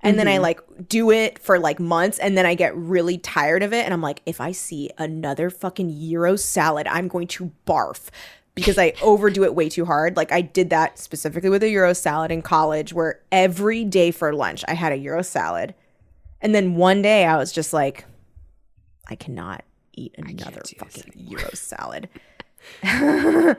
And 0.06 0.20
then 0.20 0.28
I 0.28 0.34
mm-hmm. 0.34 0.44
like 0.44 0.88
do 0.88 1.10
it 1.10 1.40
for 1.40 1.58
like 1.58 1.80
months 1.80 2.20
and 2.20 2.38
then 2.38 2.46
I 2.46 2.54
get 2.54 2.76
really 2.76 3.18
tired 3.18 3.64
of 3.64 3.74
it 3.74 3.86
and 3.86 3.94
I'm 3.94 4.04
like, 4.04 4.22
if 4.28 4.40
I 4.40 4.52
see 4.52 4.92
another 5.00 5.50
fucking 5.50 6.00
gyro 6.00 6.36
salad, 6.36 6.86
I'm 6.86 7.08
going 7.08 7.26
to 7.28 7.52
barf 7.66 8.10
because 8.54 8.78
I 8.78 8.94
overdo 9.02 9.44
it 9.44 9.56
way 9.56 9.68
too 9.68 9.84
hard. 9.84 10.16
Like 10.16 10.32
I 10.32 10.42
did 10.42 10.70
that 10.70 11.00
specifically 11.00 11.50
with 11.50 11.64
a 11.64 11.72
gyro 11.72 11.94
salad 11.94 12.32
in 12.32 12.44
college 12.44 12.94
where 12.94 13.20
every 13.32 13.84
day 13.84 14.12
for 14.12 14.32
lunch 14.32 14.64
I 14.68 14.76
had 14.76 14.94
a 14.94 14.98
gyro 14.98 15.24
salad. 15.24 15.74
And 16.40 16.54
then 16.54 16.76
one 16.76 17.02
day 17.02 17.26
I 17.26 17.38
was 17.38 17.52
just 17.52 17.74
like 17.74 18.06
I 19.08 19.16
cannot 19.16 19.64
eat 19.95 20.15
another 20.17 20.62
fucking 20.77 21.27
gyro 21.29 21.49
salad. 21.53 22.10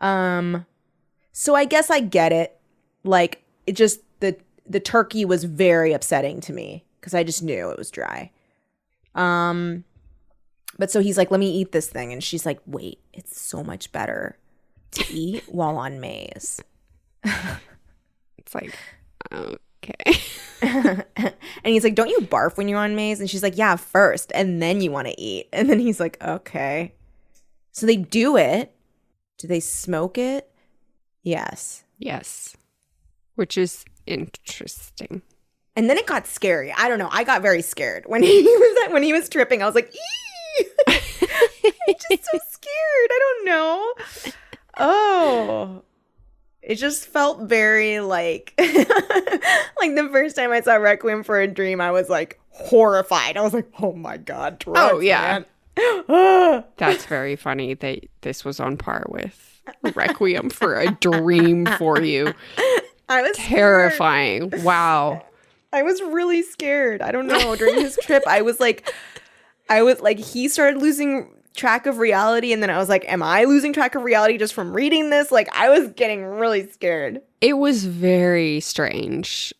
um 0.00 0.66
so 1.32 1.54
I 1.54 1.64
guess 1.64 1.90
I 1.90 2.00
get 2.00 2.32
it. 2.32 2.58
Like 3.04 3.42
it 3.66 3.72
just 3.72 4.00
the 4.20 4.36
the 4.66 4.80
turkey 4.80 5.24
was 5.24 5.44
very 5.44 5.92
upsetting 5.92 6.40
to 6.42 6.52
me 6.52 6.84
because 7.00 7.14
I 7.14 7.24
just 7.24 7.42
knew 7.42 7.70
it 7.70 7.78
was 7.78 7.90
dry. 7.90 8.30
Um 9.14 9.84
but 10.78 10.90
so 10.90 11.00
he's 11.00 11.16
like, 11.16 11.30
let 11.30 11.40
me 11.40 11.50
eat 11.50 11.72
this 11.72 11.88
thing. 11.88 12.12
And 12.12 12.22
she's 12.22 12.44
like, 12.44 12.60
wait, 12.66 13.00
it's 13.14 13.40
so 13.40 13.64
much 13.64 13.92
better 13.92 14.36
to 14.92 15.12
eat 15.12 15.44
while 15.48 15.78
on 15.78 16.00
Maze. 16.00 16.60
It's 18.46 18.54
like, 18.54 18.78
okay. 19.88 20.22
and 20.62 21.34
he's 21.64 21.84
like, 21.84 21.94
don't 21.94 22.08
you 22.08 22.20
barf 22.20 22.56
when 22.56 22.68
you're 22.68 22.78
on 22.78 22.96
Maze? 22.96 23.20
And 23.20 23.28
she's 23.28 23.42
like, 23.42 23.56
yeah, 23.56 23.76
first, 23.76 24.32
and 24.34 24.62
then 24.62 24.80
you 24.80 24.90
want 24.90 25.08
to 25.08 25.20
eat. 25.20 25.48
And 25.52 25.68
then 25.68 25.78
he's 25.78 26.00
like, 26.00 26.16
okay. 26.22 26.94
So 27.72 27.86
they 27.86 27.96
do 27.96 28.36
it. 28.36 28.74
Do 29.38 29.46
they 29.46 29.60
smoke 29.60 30.16
it? 30.16 30.50
Yes. 31.22 31.84
yes. 31.98 32.56
Which 33.34 33.58
is 33.58 33.84
interesting. 34.06 35.22
And 35.74 35.90
then 35.90 35.98
it 35.98 36.06
got 36.06 36.26
scary. 36.26 36.72
I 36.72 36.88
don't 36.88 36.98
know. 36.98 37.10
I 37.12 37.24
got 37.24 37.42
very 37.42 37.60
scared 37.60 38.04
when 38.06 38.22
he 38.24 38.42
was 38.42 38.92
when 38.92 39.02
he 39.02 39.12
was 39.12 39.28
tripping. 39.28 39.62
I 39.62 39.66
was 39.66 39.74
like! 39.74 39.92
I'm 40.88 41.94
just 42.10 42.24
so 42.24 42.38
scared. 42.48 43.10
I 43.10 43.18
don't 43.20 43.44
know. 43.44 43.94
Oh, 44.78 45.82
it 46.66 46.74
just 46.74 47.06
felt 47.06 47.42
very 47.42 48.00
like 48.00 48.52
like 48.58 49.94
the 49.94 50.08
first 50.12 50.34
time 50.34 50.50
I 50.50 50.60
saw 50.60 50.74
Requiem 50.74 51.22
for 51.22 51.40
a 51.40 51.46
Dream. 51.46 51.80
I 51.80 51.92
was 51.92 52.08
like 52.08 52.40
horrified. 52.50 53.36
I 53.36 53.42
was 53.42 53.54
like, 53.54 53.68
oh 53.80 53.92
my 53.92 54.16
god. 54.16 54.58
Drugs, 54.58 54.80
Oh, 54.92 54.98
yeah. 54.98 55.44
That's 56.76 57.06
very 57.06 57.36
funny 57.36 57.74
that 57.74 58.00
this 58.22 58.44
was 58.44 58.58
on 58.58 58.76
par 58.76 59.04
with 59.08 59.62
Requiem 59.94 60.50
for 60.50 60.74
a 60.74 60.90
Dream 60.90 61.66
for 61.78 62.00
you. 62.00 62.34
I 63.08 63.22
was 63.22 63.36
scared. 63.36 63.48
Terrifying. 63.48 64.52
Wow. 64.64 65.24
I 65.72 65.82
was 65.84 66.00
really 66.02 66.42
scared. 66.42 67.00
I 67.00 67.12
don't 67.12 67.28
know. 67.28 67.54
During 67.54 67.76
his 67.80 67.96
trip, 68.02 68.24
I 68.26 68.42
was 68.42 68.58
like, 68.58 68.92
I 69.68 69.82
was 69.82 70.00
like, 70.00 70.18
he 70.18 70.48
started 70.48 70.80
losing 70.80 71.30
track 71.56 71.86
of 71.86 71.98
reality. 71.98 72.52
And 72.52 72.62
then 72.62 72.70
I 72.70 72.78
was 72.78 72.88
like, 72.88 73.04
am 73.10 73.22
I 73.22 73.44
losing 73.44 73.72
track 73.72 73.94
of 73.94 74.02
reality 74.02 74.38
just 74.38 74.54
from 74.54 74.72
reading 74.72 75.10
this? 75.10 75.32
Like, 75.32 75.48
I 75.52 75.68
was 75.70 75.88
getting 75.92 76.24
really 76.24 76.66
scared. 76.68 77.20
It 77.40 77.54
was 77.54 77.84
very 77.84 78.60
strange 78.60 79.52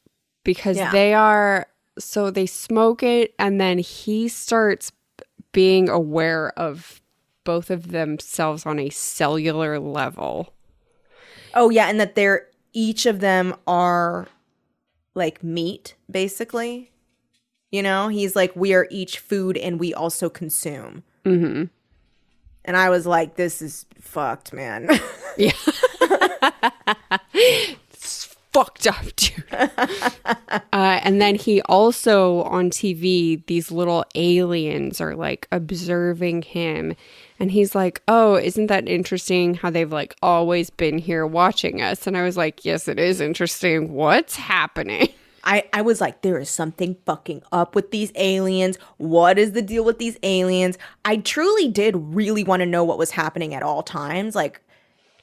because 0.44 0.76
Yeah. 0.76 0.92
they 0.92 1.14
are 1.14 1.66
so 1.98 2.30
they 2.30 2.44
smoke 2.46 3.02
it 3.02 3.34
and 3.38 3.58
then 3.60 3.78
he 3.78 4.28
starts 4.28 4.92
being 5.52 5.88
aware 5.88 6.52
of 6.58 7.00
both 7.44 7.70
of 7.70 7.90
themselves 7.90 8.66
on 8.66 8.78
a 8.78 8.90
cellular 8.90 9.78
level. 9.80 10.52
Oh, 11.54 11.70
yeah. 11.70 11.86
And 11.88 11.98
that 11.98 12.14
they're, 12.14 12.48
each 12.74 13.06
of 13.06 13.20
them 13.20 13.54
are 13.66 14.28
like 15.14 15.42
meat, 15.42 15.94
basically. 16.10 16.92
You 17.70 17.82
know, 17.82 18.08
he's 18.08 18.36
like, 18.36 18.54
we 18.54 18.74
are 18.74 18.86
each 18.90 19.18
food 19.18 19.56
and 19.56 19.80
we 19.80 19.94
also 19.94 20.28
consume. 20.28 21.02
hmm 21.24 21.64
And 22.66 22.76
I 22.76 22.90
was 22.90 23.06
like, 23.06 23.36
this 23.36 23.62
is 23.62 23.86
fucked, 24.00 24.52
man. 24.52 24.88
Yeah. 25.38 25.52
it's 27.34 28.34
fucked 28.54 28.86
up, 28.86 29.04
dude. 29.16 29.44
uh, 29.52 30.60
and 30.72 31.20
then 31.20 31.34
he 31.34 31.60
also 31.62 32.42
on 32.44 32.70
TV, 32.70 33.44
these 33.46 33.70
little 33.70 34.04
aliens 34.14 34.98
are 35.00 35.14
like 35.14 35.46
observing 35.52 36.40
him. 36.40 36.96
And 37.38 37.50
he's 37.50 37.74
like, 37.74 38.00
Oh, 38.08 38.36
isn't 38.36 38.68
that 38.68 38.88
interesting 38.88 39.54
how 39.54 39.68
they've 39.68 39.92
like 39.92 40.16
always 40.22 40.70
been 40.70 40.96
here 40.96 41.26
watching 41.26 41.82
us? 41.82 42.06
And 42.06 42.16
I 42.16 42.22
was 42.22 42.38
like, 42.38 42.64
Yes, 42.64 42.88
it 42.88 42.98
is 42.98 43.20
interesting. 43.20 43.92
What's 43.92 44.36
happening? 44.36 45.08
I, 45.46 45.64
I 45.72 45.80
was 45.80 46.00
like, 46.00 46.22
there 46.22 46.38
is 46.38 46.50
something 46.50 46.96
fucking 47.06 47.42
up 47.52 47.76
with 47.76 47.92
these 47.92 48.10
aliens. 48.16 48.76
What 48.98 49.38
is 49.38 49.52
the 49.52 49.62
deal 49.62 49.84
with 49.84 49.98
these 49.98 50.18
aliens? 50.24 50.76
I 51.04 51.18
truly 51.18 51.68
did 51.68 51.94
really 51.96 52.42
want 52.42 52.60
to 52.60 52.66
know 52.66 52.82
what 52.82 52.98
was 52.98 53.12
happening 53.12 53.54
at 53.54 53.62
all 53.62 53.84
times. 53.84 54.34
Like, 54.34 54.60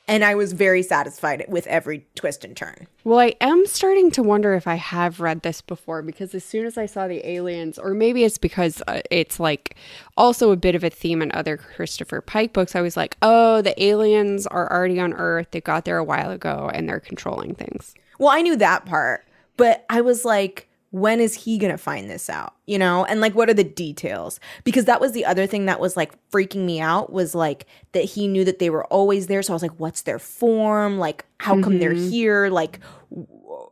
and 0.08 0.24
I 0.24 0.36
was 0.36 0.54
very 0.54 0.82
satisfied 0.82 1.46
with 1.48 1.68
every 1.68 2.06
twist 2.16 2.44
and 2.44 2.56
turn. 2.56 2.88
Well, 3.04 3.20
I 3.20 3.36
am 3.42 3.66
starting 3.66 4.12
to 4.12 4.24
wonder 4.24 4.54
if 4.54 4.66
I 4.66 4.76
have 4.76 5.20
read 5.20 5.44
this 5.44 5.62
before 5.62 6.02
because 6.02 6.34
as 6.34 6.44
soon 6.44 6.66
as 6.66 6.78
I 6.78 6.86
saw 6.86 7.08
the 7.08 7.26
aliens, 7.28 7.78
or 7.78 7.94
maybe 7.94 8.24
it's 8.24 8.38
because 8.38 8.82
uh, 8.88 9.02
it's 9.12 9.40
like 9.40 9.76
also 10.18 10.52
a 10.52 10.58
bit 10.58 10.76
of 10.76 10.84
a 10.84 10.90
theme 10.90 11.22
in 11.22 11.32
other 11.34 11.58
Christopher 11.58 12.22
Pike 12.22 12.54
books, 12.54 12.76
I 12.76 12.82
was 12.82 12.98
like, 12.98 13.18
oh, 13.22 13.62
the 13.62 13.82
aliens 13.82 14.48
are 14.48 14.72
already 14.72 15.00
on 15.00 15.14
Earth. 15.14 15.48
They 15.52 15.62
got 15.62 15.86
there 15.86 15.98
a 15.98 16.04
while 16.04 16.32
ago 16.32 16.70
and 16.74 16.88
they're 16.88 17.00
controlling 17.00 17.56
things. 17.56 17.94
Well, 18.20 18.30
I 18.30 18.42
knew 18.42 18.56
that 18.58 18.86
part, 18.86 19.26
but 19.58 19.86
I 19.90 20.02
was 20.02 20.26
like, 20.26 20.70
when 20.92 21.20
is 21.20 21.34
he 21.34 21.58
going 21.58 21.72
to 21.72 21.78
find 21.78 22.08
this 22.08 22.30
out? 22.30 22.54
You 22.68 22.78
know? 22.78 23.04
And 23.06 23.20
like, 23.20 23.34
what 23.34 23.50
are 23.50 23.54
the 23.54 23.64
details? 23.64 24.40
Because 24.64 24.86
that 24.86 25.02
was 25.02 25.12
the 25.12 25.26
other 25.26 25.48
thing 25.48 25.66
that 25.66 25.80
was 25.80 25.98
like 25.98 26.14
freaking 26.30 26.66
me 26.66 26.80
out 26.80 27.12
was 27.12 27.34
like 27.34 27.66
that 27.94 28.04
he 28.04 28.28
knew 28.28 28.46
that 28.46 28.60
they 28.60 28.70
were 28.70 28.86
always 28.86 29.26
there. 29.26 29.42
So 29.42 29.54
I 29.54 29.56
was 29.56 29.64
like, 29.64 29.80
what's 29.80 30.04
their 30.04 30.20
form? 30.20 31.00
Like, 31.00 31.26
how 31.40 31.60
come 31.62 31.80
they're 31.80 31.96
mm-hmm. 31.96 32.10
here? 32.10 32.50
Like, 32.50 32.80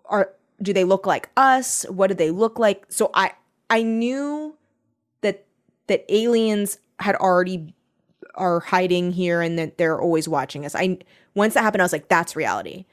are, 0.06 0.34
do 0.64 0.74
they 0.74 0.84
look 0.84 1.06
like 1.06 1.30
us? 1.38 1.86
What 1.90 2.08
do 2.08 2.16
they 2.16 2.32
look 2.32 2.58
like? 2.58 2.86
So 2.90 3.12
I, 3.14 3.34
I 3.70 3.84
knew 3.84 4.58
that, 5.22 5.46
that 5.88 6.06
aliens 6.10 6.80
had 7.00 7.16
already 7.16 7.76
are 8.34 8.62
hiding 8.62 9.12
here 9.12 9.42
and 9.42 9.60
that 9.60 9.78
they're 9.78 10.02
always 10.02 10.28
watching 10.28 10.66
us. 10.66 10.74
I, 10.74 10.98
once 11.36 11.54
that 11.54 11.62
happened, 11.62 11.84
I 11.84 11.86
was 11.86 11.94
like, 11.94 12.08
that's 12.08 12.36
reality. 12.36 12.86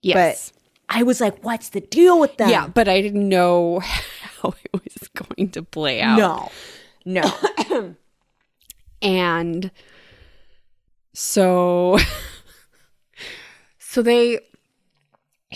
Yes. 0.00 0.52
I 0.94 1.02
was 1.04 1.20
like, 1.20 1.42
what's 1.42 1.70
the 1.70 1.80
deal 1.80 2.20
with 2.20 2.36
them? 2.36 2.50
yeah, 2.50 2.68
but 2.68 2.86
I 2.86 3.00
didn't 3.00 3.28
know 3.28 3.80
how 3.80 4.54
it 4.62 4.72
was 4.72 5.08
going 5.08 5.50
to 5.50 5.62
play 5.62 6.00
out. 6.00 6.18
No, 6.18 6.50
no. 7.04 7.94
And 9.04 9.72
so 11.12 11.98
so 13.78 14.00
they 14.00 14.38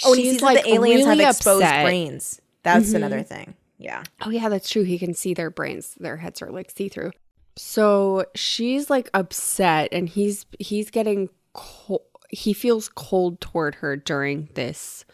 oh, 0.05 0.13
and 0.13 0.17
he 0.17 0.25
she's, 0.25 0.33
sees 0.33 0.41
that 0.41 0.65
the 0.65 0.75
aliens 0.75 1.07
really 1.07 1.23
have 1.23 1.37
exposed 1.37 1.63
upset. 1.63 1.85
brains. 1.85 2.41
That's 2.65 2.89
mm-hmm. 2.89 2.97
another 2.97 3.23
thing. 3.23 3.55
Yeah. 3.79 4.03
Oh 4.23 4.31
yeah, 4.31 4.49
that's 4.49 4.69
true. 4.69 4.83
He 4.83 4.99
can 4.99 5.15
see 5.15 5.33
their 5.33 5.51
brains. 5.51 5.95
Their 6.01 6.17
heads 6.17 6.43
are 6.43 6.51
like 6.51 6.73
see 6.73 6.89
through. 6.89 7.13
So 7.55 8.25
she's 8.35 8.91
like 8.91 9.09
upset, 9.15 9.91
and 9.93 10.09
he's 10.09 10.45
he's 10.59 10.91
getting 10.91 11.29
cold. 11.53 12.03
He 12.29 12.53
feels 12.53 12.89
cold 12.89 13.41
toward 13.41 13.77
her 13.77 13.97
during 13.97 14.49
this 14.55 15.05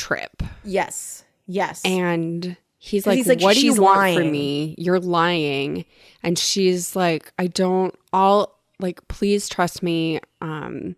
trip, 0.00 0.42
Yes. 0.64 1.24
Yes. 1.46 1.82
and 1.84 2.56
he's 2.78 3.06
like, 3.06 3.16
he's 3.16 3.26
like, 3.26 3.40
"What 3.40 3.54
do 3.54 3.64
you 3.64 3.72
"She's 3.72 3.80
want 3.80 3.94
from 3.96 4.02
lying." 4.02 4.32
me? 4.32 4.74
You're 4.78 5.00
lying." 5.00 5.84
And 6.22 6.38
she's 6.38 6.94
like, 6.96 7.32
"I 7.38 7.46
don't. 7.48 7.94
I'll 8.12 8.56
like, 8.78 9.06
please 9.08 9.48
trust 9.48 9.82
me. 9.82 10.20
Um, 10.40 10.96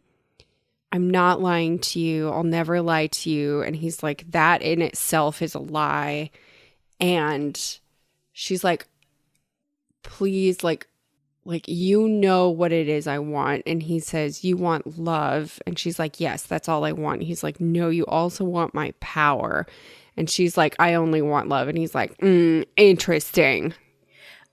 I'm 0.93 1.09
not 1.11 1.41
lying 1.41 1.79
to 1.81 1.99
you. 2.01 2.29
I'll 2.31 2.45
never 2.45 2.81
lie 2.83 3.07
to 3.09 3.31
you." 3.31 3.63
And 3.63 3.75
he's 3.75 4.03
like, 4.03 4.25
"That 4.31 4.63
in 4.63 4.83
itself 4.83 5.43
is 5.43 5.55
a 5.55 5.59
lie." 5.59 6.31
And 7.01 7.59
she's 8.33 8.63
like, 8.63 8.87
"Please, 10.03 10.63
like." 10.63 10.87
Like 11.45 11.67
you 11.67 12.09
know 12.09 12.49
what 12.51 12.71
it 12.73 12.89
is 12.89 13.07
I 13.07 13.19
want 13.19 13.65
and 13.67 13.83
he 13.83 13.99
says 13.99 14.45
you 14.45 14.57
want 14.57 14.99
love 14.99 15.61
and 15.67 15.77
she's 15.77 15.99
like 15.99 16.21
yes 16.21 16.43
that's 16.43 16.69
all 16.69 16.85
I 16.85 16.93
want. 16.93 17.23
He's 17.23 17.43
like 17.43 17.61
no 17.61 17.89
you 17.89 18.07
also 18.07 18.45
want 18.45 18.75
my 18.75 18.95
power. 19.01 19.67
And 20.17 20.29
she's 20.29 20.57
like, 20.59 20.77
I 20.79 20.95
only 20.95 21.23
want 21.23 21.49
love. 21.49 21.69
And 21.69 21.79
he's 21.79 21.95
like, 21.95 22.17
mm, 22.19 22.67
interesting. 22.77 23.75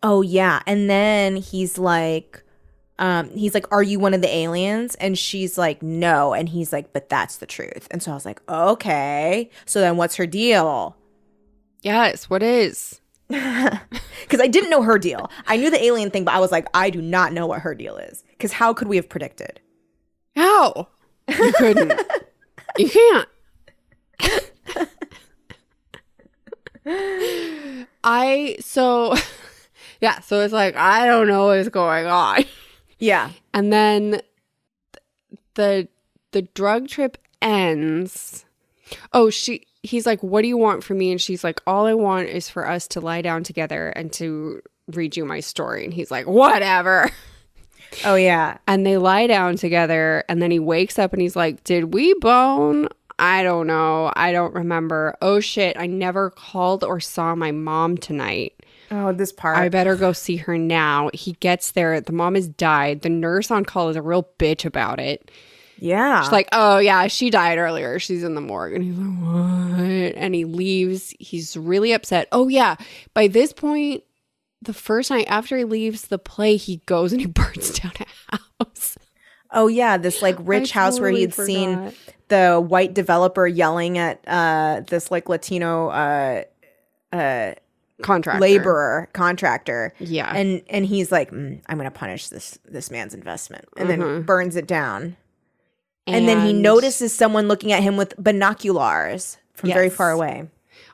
oh 0.01 0.21
yeah. 0.21 0.61
And 0.65 0.89
then 0.89 1.35
he's 1.35 1.77
like, 1.77 2.43
um, 2.99 3.29
he's 3.31 3.53
like, 3.53 3.71
Are 3.71 3.81
you 3.81 3.97
one 3.99 4.13
of 4.13 4.21
the 4.21 4.33
aliens? 4.33 4.95
And 4.95 5.17
she's 5.17 5.57
like, 5.57 5.81
No. 5.81 6.33
And 6.33 6.49
he's 6.49 6.71
like, 6.73 6.93
But 6.93 7.09
that's 7.09 7.37
the 7.37 7.45
truth. 7.45 7.87
And 7.91 8.03
so 8.03 8.11
I 8.11 8.13
was 8.13 8.25
like, 8.25 8.41
Okay. 8.49 9.49
So 9.65 9.79
then 9.79 9.97
what's 9.97 10.15
her 10.15 10.27
deal? 10.27 10.95
Yes, 11.81 12.29
what 12.29 12.43
is? 12.43 12.99
Because 13.29 14.41
I 14.41 14.47
didn't 14.47 14.69
know 14.69 14.81
her 14.81 14.97
deal. 14.97 15.29
I 15.47 15.57
knew 15.57 15.69
the 15.69 15.83
alien 15.83 16.09
thing, 16.09 16.25
but 16.25 16.33
I 16.33 16.39
was 16.39 16.51
like, 16.51 16.67
I 16.73 16.89
do 16.89 17.01
not 17.01 17.31
know 17.31 17.47
what 17.47 17.61
her 17.61 17.75
deal 17.75 17.97
is. 17.97 18.23
Because 18.31 18.53
how 18.53 18.73
could 18.73 18.87
we 18.87 18.95
have 18.95 19.07
predicted? 19.07 19.59
How? 20.35 20.87
You 21.27 21.53
couldn't. 21.53 21.93
you 22.77 22.89
can't. 22.89 23.27
I, 28.03 28.57
so, 28.61 29.15
yeah, 30.01 30.19
so 30.21 30.41
it's 30.41 30.53
like, 30.53 30.75
I 30.75 31.05
don't 31.05 31.27
know 31.27 31.47
what's 31.47 31.69
going 31.69 32.07
on. 32.07 32.45
Yeah. 32.97 33.31
And 33.53 33.71
then 33.71 34.21
the 35.55 35.87
the 36.31 36.43
drug 36.43 36.87
trip 36.87 37.17
ends. 37.41 38.45
Oh, 39.13 39.29
she 39.29 39.65
he's 39.83 40.05
like, 40.05 40.21
"What 40.21 40.41
do 40.41 40.47
you 40.47 40.57
want 40.57 40.83
from 40.83 40.97
me?" 40.97 41.11
And 41.11 41.21
she's 41.21 41.43
like, 41.43 41.61
"All 41.67 41.85
I 41.85 41.93
want 41.93 42.29
is 42.29 42.49
for 42.49 42.67
us 42.67 42.87
to 42.89 43.01
lie 43.01 43.21
down 43.21 43.43
together 43.43 43.89
and 43.89 44.11
to 44.13 44.61
read 44.87 45.17
you 45.17 45.25
my 45.25 45.39
story." 45.39 45.83
And 45.83 45.93
he's 45.93 46.11
like, 46.11 46.27
"Whatever." 46.27 47.11
Oh 48.05 48.13
yeah. 48.13 48.59
And 48.67 48.85
they 48.85 48.97
lie 48.97 49.25
down 49.25 49.55
together 49.55 50.23
and 50.29 50.39
then 50.43 50.51
he 50.51 50.59
wakes 50.59 50.99
up 50.99 51.11
and 51.11 51.23
he's 51.23 51.35
like, 51.35 51.63
"Did 51.63 51.91
we 51.91 52.13
bone?" 52.15 52.87
I 53.17 53.43
don't 53.43 53.67
know. 53.67 54.13
I 54.15 54.31
don't 54.31 54.53
remember. 54.53 55.17
Oh 55.21 55.39
shit, 55.39 55.75
I 55.77 55.87
never 55.87 56.29
called 56.29 56.83
or 56.83 56.99
saw 56.99 57.35
my 57.35 57.51
mom 57.51 57.97
tonight. 57.97 58.53
Oh, 58.91 59.11
this 59.11 59.31
part. 59.33 59.57
I 59.57 59.69
better 59.69 59.95
go 59.95 60.13
see 60.13 60.37
her 60.37 60.57
now. 60.57 61.09
He 61.13 61.33
gets 61.33 61.71
there. 61.71 61.99
The 61.99 62.13
mom 62.13 62.35
has 62.35 62.47
died. 62.47 63.01
The 63.01 63.09
nurse 63.09 63.51
on 63.51 63.65
call 63.65 63.89
is 63.89 63.95
a 63.95 64.01
real 64.01 64.27
bitch 64.39 64.65
about 64.65 64.99
it. 64.99 65.29
Yeah. 65.81 66.21
She's 66.21 66.31
like, 66.31 66.49
oh, 66.51 66.77
yeah, 66.79 67.07
she 67.07 67.29
died 67.29 67.57
earlier. 67.57 67.99
She's 67.99 68.23
in 68.23 68.35
the 68.35 68.41
morgue. 68.41 68.73
And 68.73 68.83
he's 68.83 68.97
like, 68.97 69.21
what? 69.21 70.15
And 70.17 70.35
he 70.35 70.45
leaves. 70.45 71.13
He's 71.19 71.55
really 71.57 71.91
upset. 71.93 72.27
Oh, 72.31 72.47
yeah. 72.47 72.75
By 73.13 73.27
this 73.27 73.53
point, 73.53 74.03
the 74.61 74.73
first 74.73 75.09
night 75.09 75.25
after 75.29 75.57
he 75.57 75.63
leaves 75.63 76.03
the 76.07 76.19
play, 76.19 76.55
he 76.57 76.77
goes 76.85 77.11
and 77.13 77.21
he 77.21 77.27
burns 77.41 77.71
down 77.79 77.93
a 78.31 78.39
house. 78.59 78.97
Oh 79.51 79.65
yeah, 79.67 79.97
this 79.97 80.21
like 80.21 80.35
rich 80.41 80.71
house 80.71 80.99
where 80.99 81.09
he'd 81.09 81.33
seen 81.33 81.91
the 82.27 82.57
white 82.63 82.93
developer 82.93 83.47
yelling 83.47 83.97
at 83.97 84.21
uh 84.27 84.81
this 84.87 85.09
like 85.09 85.27
Latino 85.27 85.87
uh 85.87 86.43
uh 87.11 87.53
Contractor. 88.03 88.39
laborer 88.41 89.09
contractor. 89.13 89.93
Yeah. 89.99 90.31
And 90.35 90.61
and 90.69 90.85
he's 90.85 91.11
like, 91.11 91.31
"Mm, 91.31 91.61
I'm 91.67 91.77
going 91.77 91.89
to 91.91 91.97
punish 91.97 92.27
this 92.29 92.59
this 92.65 92.91
man's 92.91 93.13
investment. 93.15 93.65
And 93.75 93.89
then 93.89 94.01
Mhm. 94.01 94.25
burns 94.27 94.55
it 94.55 94.67
down. 94.67 95.17
And, 96.13 96.27
then 96.27 96.45
he 96.45 96.53
notices 96.53 97.13
someone 97.13 97.47
looking 97.47 97.71
at 97.71 97.83
him 97.83 97.97
with 97.97 98.15
binoculars 98.17 99.37
from 99.53 99.69
very 99.69 99.89
far 99.89 100.11
away. 100.11 100.47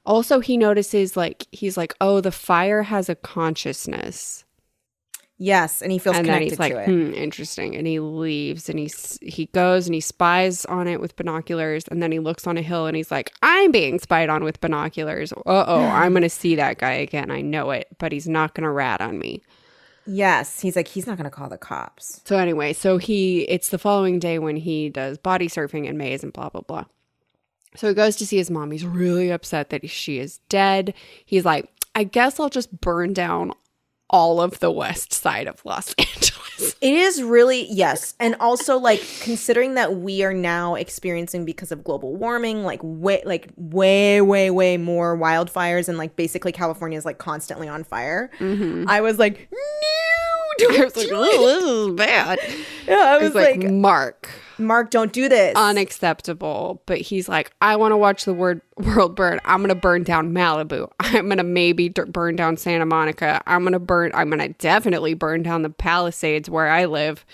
Also, 0.05 0.39
he 0.39 0.57
notices, 0.57 1.17
like, 1.17 1.47
he's 1.51 1.77
like, 1.77 1.95
oh, 1.99 2.21
the 2.21 2.31
fire 2.31 2.83
has 2.83 3.09
a 3.09 3.15
consciousness. 3.15 4.45
Yes, 5.37 5.81
and 5.81 5.91
he 5.91 5.97
feels 5.97 6.15
and 6.15 6.27
then 6.27 6.43
he's 6.43 6.59
like, 6.59 6.71
to 6.71 6.79
it. 6.79 6.85
hmm, 6.85 7.13
interesting. 7.13 7.75
And 7.75 7.85
he 7.85 7.99
leaves 7.99 8.69
and 8.69 8.79
he 8.79 8.89
he 9.21 9.47
goes 9.47 9.85
and 9.85 9.93
he 9.93 9.99
spies 9.99 10.63
on 10.65 10.87
it 10.87 11.01
with 11.01 11.17
binoculars. 11.17 11.83
And 11.89 12.01
then 12.01 12.13
he 12.13 12.19
looks 12.19 12.47
on 12.47 12.57
a 12.57 12.61
hill 12.61 12.85
and 12.85 12.95
he's 12.95 13.11
like, 13.11 13.33
I'm 13.41 13.71
being 13.71 13.99
spied 13.99 14.29
on 14.29 14.45
with 14.45 14.61
binoculars. 14.61 15.33
Uh 15.33 15.65
oh, 15.67 15.83
I'm 15.83 16.13
going 16.13 16.23
to 16.23 16.29
see 16.29 16.55
that 16.55 16.77
guy 16.77 16.93
again. 16.93 17.31
I 17.31 17.41
know 17.41 17.71
it, 17.71 17.87
but 17.97 18.13
he's 18.13 18.29
not 18.29 18.53
going 18.53 18.63
to 18.63 18.69
rat 18.69 19.01
on 19.01 19.19
me. 19.19 19.41
Yes, 20.07 20.59
he's 20.59 20.75
like 20.75 20.87
he's 20.87 21.07
not 21.07 21.17
going 21.17 21.29
to 21.29 21.35
call 21.35 21.49
the 21.49 21.57
cops. 21.57 22.21
So 22.25 22.37
anyway, 22.37 22.73
so 22.73 22.97
he 22.97 23.41
it's 23.43 23.69
the 23.69 23.79
following 23.79 24.19
day 24.19 24.39
when 24.39 24.55
he 24.55 24.89
does 24.89 25.17
body 25.17 25.47
surfing 25.47 25.85
in 25.85 25.97
Maze 25.97 26.23
and 26.23 26.31
blah 26.31 26.49
blah 26.49 26.61
blah. 26.61 26.85
So 27.75 27.89
he 27.89 27.93
goes 27.93 28.15
to 28.17 28.25
see 28.25 28.37
his 28.37 28.51
mom. 28.51 28.71
He's 28.71 28.85
really 28.85 29.31
upset 29.31 29.69
that 29.69 29.89
she 29.89 30.19
is 30.19 30.39
dead. 30.49 30.93
He's 31.25 31.43
like, 31.43 31.69
I 31.93 32.03
guess 32.03 32.39
I'll 32.39 32.49
just 32.49 32.81
burn 32.81 33.13
down 33.13 33.53
all 34.09 34.39
of 34.39 34.59
the 34.59 34.71
west 34.71 35.13
side 35.13 35.47
of 35.47 35.63
Los 35.65 35.93
Angeles. 35.97 36.75
It 36.81 36.93
is 36.93 37.21
really 37.21 37.67
yes, 37.69 38.13
and 38.19 38.35
also 38.39 38.77
like 38.77 39.01
considering 39.21 39.73
that 39.73 39.95
we 39.97 40.23
are 40.23 40.33
now 40.33 40.75
experiencing 40.75 41.43
because 41.45 41.71
of 41.71 41.83
global 41.83 42.15
warming, 42.15 42.63
like 42.63 42.79
way, 42.83 43.21
like 43.25 43.49
way, 43.57 44.21
way, 44.21 44.49
way 44.51 44.77
more 44.77 45.17
wildfires, 45.17 45.89
and 45.89 45.97
like 45.97 46.15
basically 46.15 46.51
California 46.51 46.97
is 46.97 47.05
like 47.05 47.17
constantly 47.17 47.67
on 47.67 47.83
fire. 47.83 48.29
Mm-hmm. 48.39 48.85
I 48.87 49.01
was 49.01 49.19
like, 49.19 49.49
no, 49.51 50.67
I 50.79 50.83
was 50.85 50.95
like, 50.95 51.07
oh, 51.11 51.59
this 51.59 51.63
is 51.63 51.95
bad. 51.95 52.39
Yeah, 52.87 52.95
I 52.95 53.15
I 53.15 53.17
was 53.17 53.33
was 53.33 53.35
like, 53.35 53.57
like, 53.57 53.71
Mark, 53.71 54.29
Mark, 54.57 54.91
don't 54.91 55.11
do 55.13 55.27
this. 55.29 55.55
unacceptable. 55.55 56.81
But 56.85 56.99
he's 56.99 57.27
like, 57.29 57.51
I 57.61 57.75
want 57.75 57.91
to 57.91 57.97
watch 57.97 58.25
the 58.25 58.33
word 58.33 58.61
world 58.77 59.15
burn. 59.15 59.39
I'm 59.45 59.61
gonna 59.61 59.75
burn 59.75 60.03
down 60.03 60.33
Malibu. 60.33 60.89
I'm 60.99 61.29
gonna 61.29 61.43
maybe 61.43 61.89
d- 61.89 62.03
burn 62.07 62.35
down 62.35 62.57
Santa 62.57 62.85
Monica. 62.85 63.41
I'm 63.47 63.63
gonna 63.63 63.79
burn. 63.79 64.11
I'm 64.13 64.29
gonna 64.29 64.49
definitely 64.49 65.13
burn 65.13 65.43
down 65.43 65.61
the 65.61 65.69
Palisades 65.69 66.49
where 66.49 66.67
I 66.67 66.85
live. 66.85 67.25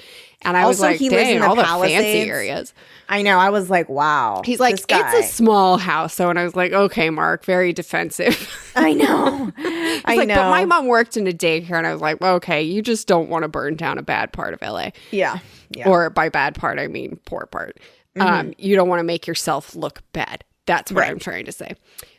And 0.43 0.58
I 0.58 0.65
was 0.67 0.80
Also, 0.80 0.91
like, 0.91 0.99
he 0.99 1.10
lives 1.10 1.30
in 1.30 1.39
the 1.39 1.47
all 1.47 1.56
the 1.56 1.63
fancy 1.63 2.30
areas. 2.30 2.73
I 3.08 3.21
know. 3.21 3.38
I 3.38 3.49
was 3.49 3.69
like, 3.69 3.89
wow. 3.89 4.41
He's 4.45 4.60
like, 4.60 4.75
it's 4.89 5.13
a 5.19 5.23
small 5.23 5.77
house. 5.77 6.13
So, 6.13 6.30
and 6.30 6.39
I 6.39 6.43
was 6.43 6.56
like, 6.56 6.71
okay, 6.71 7.10
Mark, 7.10 7.43
very 7.45 7.73
defensive. 7.73 8.49
I 8.75 8.93
know. 8.93 9.51
I 9.58 10.15
like, 10.15 10.27
know. 10.30 10.36
but 10.36 10.49
my 10.49 10.65
mom 10.65 10.88
worked 10.88 11.17
in 11.17 11.27
a 11.27 11.32
daycare, 11.32 11.77
and 11.77 11.86
I 11.86 11.91
was 11.93 12.01
like, 12.01 12.21
well, 12.21 12.36
okay, 12.36 12.63
you 12.63 12.82
just 12.82 13.08
don't 13.08 13.30
want 13.30 13.43
to 13.43 13.49
burn 13.49 13.75
down 13.75 13.97
a 13.97 14.01
bad 14.01 14.32
part 14.34 14.54
of 14.54 14.62
LA. 14.62 14.89
yeah. 15.12 15.39
Yeah. 15.69 15.88
Or 15.89 16.10
by 16.10 16.30
bad 16.30 16.56
part, 16.56 16.80
I 16.80 16.88
mean 16.88 17.19
poor 17.25 17.45
part. 17.45 17.80
Um, 18.19 18.54
you 18.58 18.75
don't 18.75 18.89
want 18.89 18.99
to 18.99 19.06
make 19.06 19.25
yourself 19.25 19.73
look 19.75 20.01
bad. 20.12 20.43
That's 20.65 20.91
what 20.91 21.01
Right. 21.01 21.10
I'm 21.12 21.19
trying 21.19 21.45
to 21.45 21.51
say. 21.54 21.75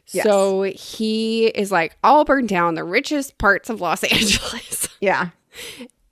Yes. 0.09 0.25
So 0.25 0.63
he 0.63 1.47
is 1.49 1.71
like, 1.71 1.97
I'll 2.03 2.25
burn 2.25 2.47
down 2.47 2.75
the 2.77 2.85
richest 2.85 3.37
parts 3.39 3.69
of 3.69 3.81
Los 3.83 4.03
Angeles. 4.11 4.89
yeah. 5.01 5.31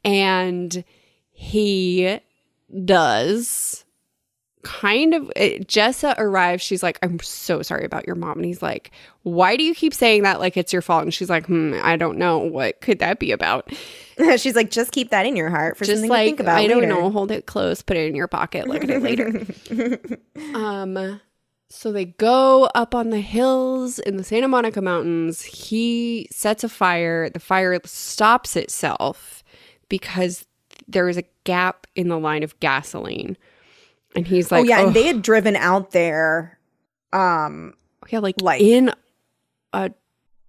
and 0.04 0.84
he 1.40 2.20
does 2.84 3.86
kind 4.62 5.14
of 5.14 5.32
it, 5.36 5.66
Jessa 5.66 6.14
arrives 6.18 6.62
she's 6.62 6.82
like 6.82 6.98
I'm 7.02 7.18
so 7.20 7.62
sorry 7.62 7.86
about 7.86 8.06
your 8.06 8.14
mom 8.14 8.36
and 8.36 8.44
he's 8.44 8.60
like 8.60 8.90
why 9.22 9.56
do 9.56 9.64
you 9.64 9.74
keep 9.74 9.94
saying 9.94 10.24
that? 10.24 10.38
Like 10.38 10.58
it's 10.58 10.70
your 10.70 10.82
fault 10.82 11.02
and 11.02 11.14
she's 11.14 11.30
like 11.30 11.46
hmm 11.46 11.80
I 11.82 11.96
don't 11.96 12.18
know 12.18 12.36
what 12.36 12.82
could 12.82 12.98
that 12.98 13.18
be 13.18 13.32
about? 13.32 13.72
She's 14.36 14.54
like, 14.54 14.70
just 14.70 14.92
keep 14.92 15.08
that 15.10 15.24
in 15.24 15.34
your 15.34 15.48
heart 15.48 15.78
for 15.78 15.86
just 15.86 15.96
something 15.96 16.10
like 16.10 16.24
to 16.24 16.28
think 16.28 16.40
about. 16.40 16.58
I 16.58 16.66
don't 16.66 16.90
know 16.90 17.08
hold 17.08 17.30
it 17.30 17.46
close 17.46 17.80
put 17.80 17.96
it 17.96 18.06
in 18.06 18.14
your 18.14 18.28
pocket 18.28 18.68
look 18.68 18.84
at 18.84 18.90
it 18.90 19.02
later. 19.02 19.46
Um 20.54 21.20
so 21.70 21.90
they 21.90 22.04
go 22.04 22.64
up 22.74 22.94
on 22.94 23.08
the 23.08 23.20
hills 23.20 23.98
in 23.98 24.18
the 24.18 24.24
Santa 24.24 24.48
Monica 24.48 24.82
mountains. 24.82 25.40
He 25.42 26.28
sets 26.30 26.64
a 26.64 26.68
fire. 26.68 27.30
The 27.30 27.40
fire 27.40 27.80
stops 27.84 28.56
itself 28.56 29.42
because 29.88 30.44
there 30.92 31.08
is 31.08 31.16
a 31.16 31.24
gap 31.44 31.86
in 31.94 32.08
the 32.08 32.18
line 32.18 32.42
of 32.42 32.58
gasoline 32.60 33.36
and 34.16 34.26
he's 34.26 34.50
like 34.50 34.62
oh 34.62 34.64
yeah, 34.64 34.80
"Ugh." 34.80 34.86
and 34.88 34.96
they 34.96 35.06
had 35.06 35.22
driven 35.22 35.56
out 35.56 35.92
there, 35.92 36.58
um, 37.12 37.74
yeah 38.08 38.18
like, 38.18 38.40
like- 38.40 38.60
in 38.60 38.88
a 38.88 39.84
in 39.84 39.90
a 39.90 39.94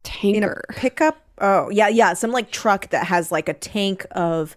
tanker 0.03 0.63
pickup. 0.75 1.21
Oh 1.39 1.69
yeah, 1.69 1.87
yeah, 1.87 2.13
some 2.13 2.31
like 2.31 2.51
truck 2.51 2.89
that 2.89 3.07
has 3.07 3.31
like 3.31 3.47
a 3.49 3.53
tank 3.53 4.05
of 4.11 4.55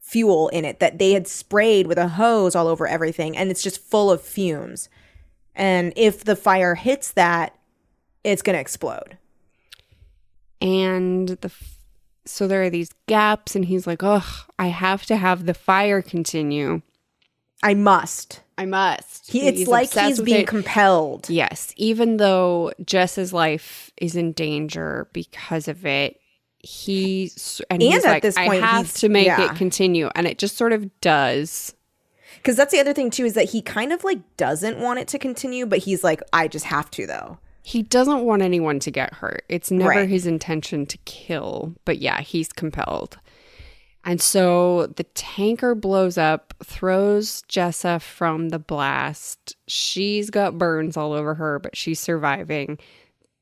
fuel 0.00 0.48
in 0.48 0.64
it 0.64 0.80
that 0.80 0.98
they 0.98 1.12
had 1.12 1.26
sprayed 1.28 1.86
with 1.86 1.96
a 1.98 2.08
hose 2.08 2.54
all 2.54 2.66
over 2.68 2.86
everything, 2.86 3.36
and 3.36 3.50
it's 3.50 3.62
just 3.62 3.80
full 3.82 4.10
of 4.10 4.20
fumes. 4.20 4.88
And 5.54 5.92
if 5.96 6.24
the 6.24 6.36
fire 6.36 6.74
hits 6.74 7.12
that, 7.12 7.54
it's 8.24 8.42
gonna 8.42 8.58
explode. 8.58 9.16
and 10.60 11.28
the 11.28 11.50
so 12.30 12.46
there 12.46 12.62
are 12.62 12.70
these 12.70 12.90
gaps 13.06 13.54
and 13.56 13.64
he's 13.66 13.86
like 13.86 14.02
ugh 14.02 14.24
i 14.58 14.66
have 14.68 15.04
to 15.06 15.16
have 15.16 15.46
the 15.46 15.54
fire 15.54 16.02
continue 16.02 16.82
I 17.62 17.74
must. 17.74 18.40
i 18.56 18.64
must 18.64 19.30
He, 19.30 19.46
it's 19.46 19.58
He's 19.58 19.68
like 19.68 19.92
he's 19.92 20.20
being 20.20 20.42
it. 20.42 20.46
compelled. 20.46 21.28
yes 21.28 21.72
even 21.76 22.16
though 22.16 22.72
jess's 22.84 23.32
life 23.32 23.90
is 23.98 24.16
in 24.16 24.32
danger 24.32 25.08
because 25.12 25.68
of 25.68 25.84
it 25.84 26.18
he 26.62 27.30
and, 27.70 27.82
And 27.82 27.82
he's 27.82 28.04
at 28.04 28.10
like 28.10 28.22
this 28.22 28.36
point, 28.36 28.62
i 28.62 28.66
have 28.66 28.92
to 28.94 29.08
make 29.08 29.26
yeah. 29.26 29.50
it 29.50 29.56
continue 29.56 30.08
and 30.14 30.26
it 30.26 30.38
just 30.38 30.56
sort 30.56 30.72
of 30.72 30.90
does 31.00 31.74
Because 32.36 32.56
that's 32.56 32.72
the 32.72 32.80
other 32.80 32.92
thing 32.94 33.10
too 33.10 33.24
is 33.24 33.34
that 33.34 33.50
he 33.50 33.60
kind 33.62 33.92
of 33.92 34.04
like 34.04 34.20
doesn't 34.36 34.78
want 34.78 34.98
it 34.98 35.08
to 35.08 35.18
continue, 35.18 35.66
but 35.66 35.80
he's 35.80 36.02
like, 36.04 36.22
I 36.32 36.48
just 36.48 36.64
have 36.66 36.90
to 36.92 37.06
though. 37.06 37.38
He 37.62 37.82
doesn't 37.82 38.24
want 38.24 38.42
anyone 38.42 38.78
to 38.80 38.90
get 38.90 39.14
hurt. 39.14 39.44
It's 39.48 39.70
never 39.70 39.90
Right. 39.90 40.08
his 40.08 40.26
intention 40.26 40.86
to 40.86 40.98
kill, 41.04 41.74
but 41.84 41.98
yeah, 41.98 42.20
he's 42.20 42.52
compelled. 42.52 43.18
And 44.02 44.20
so 44.20 44.86
the 44.86 45.04
tanker 45.04 45.74
blows 45.74 46.16
up, 46.16 46.54
throws 46.64 47.42
Jessa 47.50 48.00
from 48.00 48.48
the 48.48 48.58
blast. 48.58 49.56
She's 49.68 50.30
got 50.30 50.56
burns 50.56 50.96
all 50.96 51.12
over 51.12 51.34
her, 51.34 51.58
but 51.58 51.76
she's 51.76 52.00
surviving. 52.00 52.78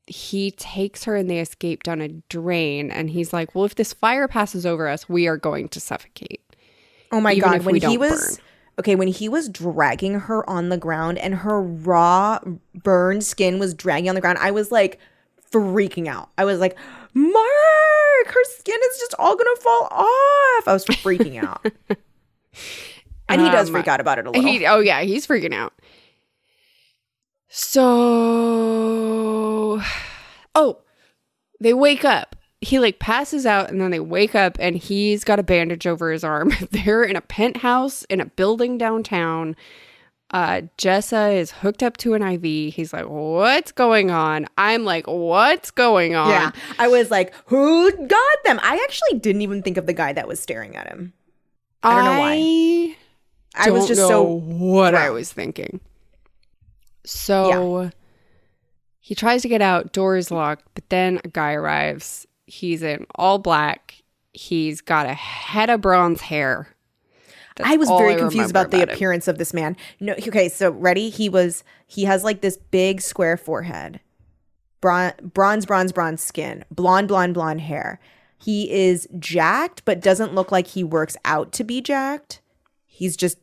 He 0.05 0.51
takes 0.51 1.05
her 1.05 1.15
and 1.15 1.29
they 1.29 1.39
escape 1.39 1.83
down 1.83 2.01
a 2.01 2.09
drain. 2.09 2.91
And 2.91 3.09
he's 3.09 3.31
like, 3.31 3.55
Well, 3.55 3.63
if 3.63 3.75
this 3.75 3.93
fire 3.93 4.27
passes 4.27 4.65
over 4.65 4.87
us, 4.89 5.07
we 5.07 5.27
are 5.27 5.37
going 5.37 5.69
to 5.69 5.79
suffocate. 5.79 6.41
Oh 7.11 7.21
my 7.21 7.33
Even 7.33 7.51
god, 7.51 7.63
when 7.63 7.75
he 7.75 7.97
was 7.97 8.37
burn. 8.37 8.45
Okay, 8.79 8.95
when 8.95 9.09
he 9.09 9.29
was 9.29 9.49
dragging 9.49 10.21
her 10.21 10.49
on 10.49 10.69
the 10.69 10.77
ground 10.77 11.17
and 11.19 11.35
her 11.35 11.61
raw 11.61 12.39
burned 12.73 13.23
skin 13.23 13.59
was 13.59 13.73
dragging 13.73 14.09
on 14.09 14.15
the 14.15 14.21
ground, 14.21 14.37
I 14.39 14.51
was 14.51 14.71
like 14.71 14.99
freaking 15.51 16.07
out. 16.07 16.29
I 16.37 16.45
was 16.45 16.59
like, 16.59 16.77
"Mark, 17.13 17.35
her 18.27 18.43
skin 18.45 18.79
is 18.91 18.97
just 18.99 19.13
all 19.19 19.35
to 19.35 19.57
fall 19.61 19.87
off." 19.91 20.67
I 20.67 20.73
was 20.73 20.85
freaking 20.85 21.43
out. 21.43 21.65
and 23.29 23.41
he 23.41 23.49
does 23.49 23.67
Um, 23.69 23.73
freak 23.73 23.87
out 23.87 23.99
about 23.99 24.17
it 24.19 24.25
a 24.25 24.31
little. 24.31 24.49
He, 24.49 24.65
oh 24.65 24.79
yeah, 24.79 25.01
he's 25.01 25.27
freaking 25.27 25.53
out. 25.53 25.73
So, 27.49 27.81
oh, 30.55 30.77
they 31.59 31.73
wake 31.73 32.05
up. 32.05 32.35
He 32.61 32.79
like 32.79 32.99
passes 32.99 33.45
out, 33.45 33.69
and 33.69 33.79
then 33.79 33.91
they 33.91 33.99
wake 33.99 34.35
up, 34.35 34.57
and 34.59 34.75
he's 34.75 35.23
got 35.23 35.39
a 35.39 35.43
bandage 35.43 35.87
over 35.87 36.11
his 36.11 36.23
arm. 36.23 36.53
They're 36.71 37.03
in 37.03 37.15
a 37.15 37.21
penthouse 37.21 38.03
in 38.03 38.19
a 38.19 38.25
building 38.25 38.77
downtown. 38.77 39.55
Uh, 40.31 40.61
Jessa 40.77 41.35
is 41.35 41.51
hooked 41.51 41.81
up 41.81 41.97
to 41.97 42.13
an 42.13 42.21
IV. 42.21 42.73
He's 42.73 42.93
like, 42.93 43.05
"What's 43.07 43.71
going 43.71 44.11
on?" 44.11 44.45
I'm 44.57 44.83
like, 44.83 45.07
"What's 45.07 45.71
going 45.71 46.15
on?" 46.15 46.29
yeah. 46.29 46.51
I 46.77 46.87
was 46.87 47.09
like, 47.09 47.33
"Who 47.45 47.91
got 48.07 48.43
them?" 48.43 48.59
I 48.61 48.79
actually 48.83 49.19
didn't 49.19 49.41
even 49.41 49.63
think 49.63 49.77
of 49.77 49.87
the 49.87 49.93
guy 49.93 50.13
that 50.13 50.27
was 50.27 50.39
staring 50.39 50.75
at 50.75 50.87
him. 50.87 51.13
I 51.81 51.95
don't 51.95 52.05
know 52.05 52.19
why. 52.19 52.95
I 53.55 53.67
I 53.67 53.69
was 53.71 53.87
just 53.87 54.01
so 54.01 54.23
what 54.23 54.95
I 54.95 55.09
was 55.09 55.31
thinking. 55.31 55.79
So 57.05 57.89
he 58.99 59.15
tries 59.15 59.41
to 59.41 59.47
get 59.47 59.61
out, 59.61 59.91
door 59.91 60.17
is 60.17 60.29
locked, 60.29 60.65
but 60.75 60.87
then 60.89 61.19
a 61.23 61.27
guy 61.29 61.53
arrives. 61.53 62.27
He's 62.49 62.81
in 62.81 63.05
all 63.15 63.37
black. 63.37 64.01
He's 64.33 64.81
got 64.81 65.05
a 65.05 65.13
head 65.13 65.69
of 65.69 65.81
bronze 65.81 66.21
hair. 66.21 66.75
That's 67.55 67.69
I 67.69 67.75
was 67.75 67.89
very 67.89 68.13
remember 68.15 68.21
confused 68.31 68.49
about 68.49 68.71
the 68.71 68.81
him. 68.81 68.89
appearance 68.89 69.27
of 69.27 69.37
this 69.37 69.53
man. 69.53 69.75
No, 69.99 70.13
okay, 70.13 70.49
so 70.49 70.71
ready? 70.71 71.09
He 71.09 71.29
was 71.29 71.63
he 71.85 72.05
has 72.05 72.23
like 72.23 72.41
this 72.41 72.57
big 72.57 73.01
square 73.01 73.37
forehead, 73.37 73.99
bron- 74.81 75.13
bronze, 75.33 75.65
bronze, 75.65 75.91
bronze 75.91 76.21
skin, 76.23 76.63
blonde, 76.71 77.07
blonde, 77.07 77.33
blonde 77.33 77.61
hair. 77.61 77.99
He 78.37 78.71
is 78.71 79.07
jacked, 79.19 79.83
but 79.83 79.99
doesn't 79.99 80.33
look 80.33 80.51
like 80.51 80.67
he 80.67 80.83
works 80.83 81.17
out 81.25 81.51
to 81.53 81.63
be 81.63 81.81
jacked. 81.81 82.41
He's 82.85 83.17
just 83.17 83.37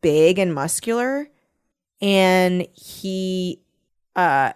big 0.00 0.38
and 0.38 0.52
muscular, 0.52 1.28
and 2.00 2.66
he, 2.74 3.60
uh, 4.16 4.52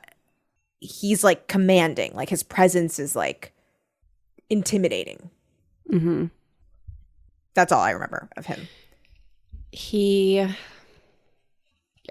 he's 0.81 1.23
like 1.23 1.47
commanding. 1.47 2.13
Like 2.15 2.29
his 2.31 2.43
presence 2.43 2.99
is 2.99 3.15
like 3.15 3.53
intimidating. 4.51 5.31
Mm-hmm. 5.91 6.27
That's 7.55 7.73
all 7.73 7.81
I 7.81 7.91
remember 7.91 8.29
of 8.37 8.47
him. 8.47 8.69
He, 9.73 10.37
yeah, 10.37 10.53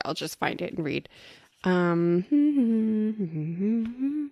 I'll 0.04 0.14
just 0.14 0.40
find 0.40 0.62
it 0.62 0.74
and 0.74 0.84
read. 0.84 1.08
Um, 1.64 2.26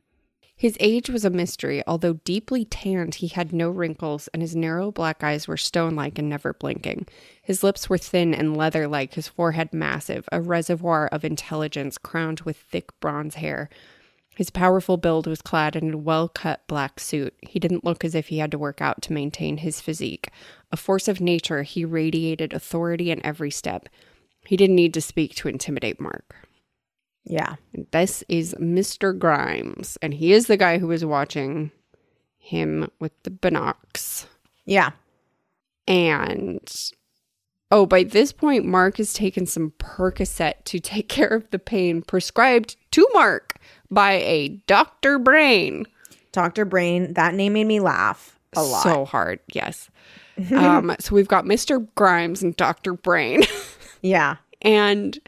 his 0.56 0.78
age 0.80 1.10
was 1.10 1.26
a 1.26 1.30
mystery. 1.30 1.84
Although 1.88 2.14
deeply 2.26 2.66
tanned, 2.66 3.16
he 3.16 3.28
had 3.28 3.54
no 3.54 3.70
wrinkles, 3.70 4.28
and 4.30 4.42
his 4.42 4.56
narrow 4.56 4.92
black 4.92 5.24
eyes 5.24 5.48
were 5.48 5.58
stone 5.58 5.96
like 5.96 6.18
and 6.18 6.30
never 6.30 6.54
blinking. 6.54 7.08
His 7.42 7.64
lips 7.64 7.90
were 7.90 7.98
thin 7.98 8.34
and 8.34 8.58
leather 8.58 8.88
like, 8.88 9.16
his 9.16 9.28
forehead 9.28 9.74
massive, 9.74 10.28
a 10.32 10.42
reservoir 10.42 11.08
of 11.08 11.26
intelligence 11.26 11.98
crowned 11.98 12.42
with 12.42 12.58
thick 12.58 12.98
bronze 13.00 13.36
hair. 13.36 13.70
His 14.36 14.50
powerful 14.50 14.98
build 14.98 15.28
was 15.28 15.42
clad 15.42 15.76
in 15.76 15.94
a 15.94 15.98
well 15.98 16.28
cut 16.28 16.66
black 16.68 17.00
suit. 17.00 17.36
He 17.42 17.60
didn't 17.60 17.86
look 17.86 18.04
as 18.04 18.16
if 18.16 18.28
he 18.28 18.40
had 18.40 18.52
to 18.52 18.58
work 18.58 18.82
out 18.82 19.02
to 19.04 19.14
maintain 19.14 19.58
his 19.58 19.80
physique. 19.80 20.30
A 20.72 20.78
force 20.78 21.08
of 21.08 21.22
nature, 21.22 21.64
he 21.64 21.86
radiated 21.86 22.54
authority 22.54 23.12
in 23.12 23.24
every 23.26 23.52
step. 23.52 23.90
He 24.46 24.58
didn't 24.58 24.76
need 24.76 24.94
to 24.96 25.02
speak 25.02 25.36
to 25.36 25.48
intimidate 25.48 26.00
Mark. 26.00 26.36
Yeah. 27.26 27.56
This 27.92 28.24
is 28.28 28.56
Mr. 28.60 29.18
Grimes, 29.18 29.98
and 30.02 30.14
he 30.14 30.34
is 30.34 30.48
the 30.48 30.58
guy 30.58 30.78
who 30.80 30.88
was 30.88 31.06
watching 31.06 31.72
him 32.38 32.90
with 33.00 33.12
the 33.24 33.32
binocs. 33.32 34.26
Yeah. 34.66 34.92
And 35.88 36.70
oh, 37.72 37.86
by 37.86 38.04
this 38.04 38.34
point, 38.34 38.66
Mark 38.66 38.98
has 38.98 39.14
taken 39.14 39.46
some 39.46 39.74
Percocet 39.78 40.66
to 40.66 40.80
take 40.80 41.08
care 41.10 41.30
of 41.30 41.50
the 41.52 41.60
pain 41.60 42.02
prescribed 42.02 42.76
to 42.92 43.08
Mark 43.14 43.56
by 43.94 44.14
a 44.14 44.50
Dr. 44.68 45.20
Brain. 45.20 45.86
Dr. 46.32 46.66
Brain, 46.66 47.14
that 47.14 47.34
name 47.34 47.54
made 47.54 47.68
me 47.68 47.80
laugh 47.80 48.40
a 48.56 48.64
lot. 48.64 48.84
So 48.84 49.06
hard, 49.06 49.40
yes. 49.54 49.90
um, 50.52 50.96
so 51.00 51.16
we've 51.16 51.28
got 51.28 51.46
Mr. 51.46 51.88
Grimes 51.96 52.42
and 52.42 52.56
Dr. 52.56 52.94
Brain. 52.94 53.44
yeah. 54.02 54.38
And 54.62 55.20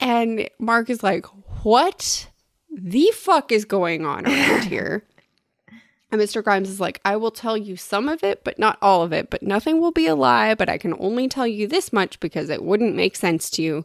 and 0.00 0.48
Mark 0.58 0.90
is 0.90 1.02
like, 1.02 1.26
"What 1.64 2.28
the 2.70 3.10
fuck 3.14 3.50
is 3.52 3.64
going 3.64 4.04
on 4.04 4.26
around 4.26 4.64
here?" 4.66 5.04
And 6.10 6.20
Mr. 6.20 6.42
Grimes 6.42 6.68
is 6.68 6.78
like, 6.78 7.00
I 7.04 7.16
will 7.16 7.32
tell 7.32 7.56
you 7.56 7.76
some 7.76 8.08
of 8.08 8.22
it, 8.22 8.44
but 8.44 8.60
not 8.60 8.78
all 8.80 9.02
of 9.02 9.12
it. 9.12 9.28
But 9.28 9.42
nothing 9.42 9.80
will 9.80 9.90
be 9.90 10.06
a 10.06 10.14
lie, 10.14 10.54
but 10.54 10.68
I 10.68 10.78
can 10.78 10.94
only 11.00 11.26
tell 11.26 11.46
you 11.46 11.66
this 11.66 11.92
much 11.92 12.20
because 12.20 12.48
it 12.48 12.62
wouldn't 12.62 12.94
make 12.94 13.16
sense 13.16 13.50
to 13.50 13.62
you. 13.62 13.84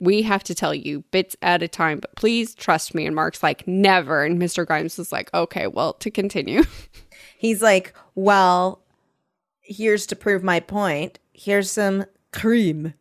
We 0.00 0.22
have 0.22 0.44
to 0.44 0.54
tell 0.54 0.74
you 0.74 1.04
bits 1.10 1.36
at 1.40 1.62
a 1.62 1.68
time, 1.68 2.00
but 2.00 2.14
please 2.16 2.54
trust 2.54 2.94
me. 2.94 3.06
And 3.06 3.16
Mark's 3.16 3.42
like, 3.42 3.66
never. 3.66 4.24
And 4.24 4.40
Mr. 4.40 4.66
Grimes 4.66 4.98
is 4.98 5.10
like, 5.10 5.32
okay, 5.32 5.66
well, 5.66 5.94
to 5.94 6.10
continue. 6.10 6.64
He's 7.38 7.62
like, 7.62 7.94
well, 8.14 8.82
here's 9.60 10.06
to 10.06 10.16
prove 10.16 10.42
my 10.42 10.60
point. 10.60 11.18
Here's 11.32 11.70
some 11.70 12.04
cream 12.32 12.94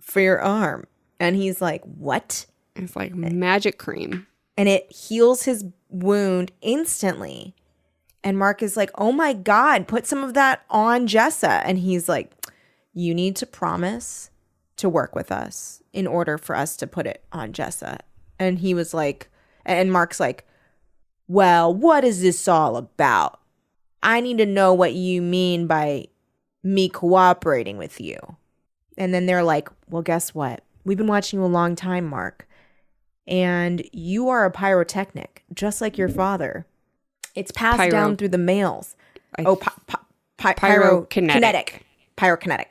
for 0.00 0.20
your 0.20 0.40
arm. 0.40 0.86
And 1.20 1.36
he's 1.36 1.60
like, 1.60 1.82
what? 1.84 2.46
It's 2.76 2.96
like 2.96 3.14
magic 3.14 3.78
cream. 3.78 4.26
And 4.56 4.68
it 4.68 4.90
heals 4.90 5.44
his 5.44 5.64
wound 5.88 6.52
instantly. 6.60 7.54
And 8.22 8.38
Mark 8.38 8.62
is 8.62 8.76
like, 8.76 8.90
oh 8.96 9.12
my 9.12 9.32
God, 9.32 9.88
put 9.88 10.06
some 10.06 10.22
of 10.24 10.34
that 10.34 10.64
on 10.70 11.06
Jessa. 11.06 11.62
And 11.64 11.78
he's 11.78 12.08
like, 12.08 12.32
you 12.92 13.14
need 13.14 13.36
to 13.36 13.46
promise 13.46 14.30
to 14.78 14.88
work 14.88 15.14
with 15.14 15.30
us 15.30 15.82
in 15.92 16.06
order 16.06 16.38
for 16.38 16.56
us 16.56 16.76
to 16.78 16.86
put 16.86 17.06
it 17.06 17.24
on 17.32 17.52
Jessa. 17.52 17.98
And 18.38 18.58
he 18.58 18.74
was 18.74 18.94
like, 18.94 19.28
and 19.64 19.92
Mark's 19.92 20.20
like, 20.20 20.46
well, 21.26 21.72
what 21.72 22.04
is 22.04 22.22
this 22.22 22.48
all 22.48 22.76
about? 22.76 23.40
I 24.02 24.20
need 24.20 24.38
to 24.38 24.46
know 24.46 24.72
what 24.72 24.94
you 24.94 25.20
mean 25.20 25.66
by 25.66 26.06
me 26.62 26.88
cooperating 26.88 27.76
with 27.76 28.00
you. 28.00 28.18
And 28.96 29.12
then 29.12 29.26
they're 29.26 29.42
like, 29.42 29.68
well, 29.88 30.02
guess 30.02 30.34
what? 30.34 30.62
We've 30.84 30.98
been 30.98 31.06
watching 31.06 31.38
you 31.38 31.44
a 31.44 31.46
long 31.46 31.76
time, 31.76 32.06
Mark. 32.06 32.48
And 33.26 33.82
you 33.92 34.28
are 34.28 34.44
a 34.44 34.50
pyrotechnic, 34.50 35.44
just 35.52 35.80
like 35.80 35.98
your 35.98 36.08
father. 36.08 36.66
It's 37.34 37.50
passed 37.50 37.76
Pyro. 37.76 37.90
down 37.90 38.16
through 38.16 38.30
the 38.30 38.38
males. 38.38 38.96
I 39.38 39.42
oh, 39.44 39.56
pi- 39.56 39.72
pi- 40.38 40.54
Pyrokinetic. 40.54 41.30
pyrokinetic. 41.30 41.80
Pyrokinetic. 42.16 42.70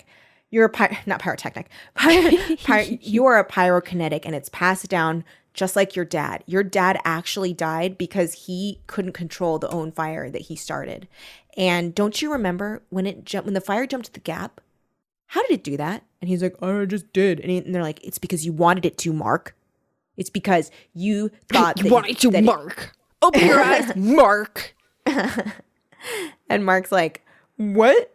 You're 0.49 0.65
a 0.65 0.69
py- 0.69 0.97
not 1.05 1.19
pyrotechnic. 1.21 1.69
Py- 1.97 2.55
py- 2.65 2.99
you 3.01 3.25
are 3.25 3.37
a 3.37 3.45
pyrokinetic, 3.45 4.21
and 4.25 4.33
it's 4.33 4.49
passed 4.49 4.87
down 4.87 5.23
just 5.53 5.75
like 5.75 5.95
your 5.95 6.05
dad. 6.05 6.43
Your 6.45 6.63
dad 6.63 6.99
actually 7.03 7.53
died 7.53 7.97
because 7.97 8.45
he 8.45 8.79
couldn't 8.87 9.13
control 9.13 9.59
the 9.59 9.69
own 9.69 9.91
fire 9.91 10.29
that 10.29 10.43
he 10.43 10.55
started. 10.55 11.07
And 11.57 11.93
don't 11.95 12.21
you 12.21 12.31
remember 12.31 12.83
when 12.89 13.07
it 13.07 13.25
jumped 13.25 13.45
when 13.45 13.55
the 13.55 13.61
fire 13.61 13.87
jumped 13.87 14.13
the 14.13 14.19
gap? 14.19 14.61
How 15.31 15.41
did 15.41 15.51
it 15.51 15.63
do 15.63 15.75
that? 15.77 16.03
And 16.21 16.29
he's 16.29 16.41
like, 16.43 16.55
oh, 16.61 16.81
I 16.83 16.85
just 16.85 17.11
did. 17.11 17.39
And, 17.41 17.49
he- 17.51 17.57
and 17.57 17.73
they're 17.75 17.81
like, 17.83 18.03
it's 18.03 18.19
because 18.19 18.45
you 18.45 18.53
wanted 18.53 18.85
it 18.85 18.97
to, 18.99 19.11
Mark. 19.11 19.55
It's 20.15 20.29
because 20.29 20.71
you 20.93 21.29
thought 21.49 21.83
You 21.83 21.91
wanted 21.91 22.17
to 22.19 22.29
that 22.31 22.43
it- 22.43 22.45
Mark. 22.45 22.93
Open 23.21 23.45
your 23.45 23.59
eyes, 23.59 23.93
Mark. 23.95 24.75
And 26.49 26.65
Mark's 26.65 26.91
like, 26.91 27.25
What? 27.57 28.13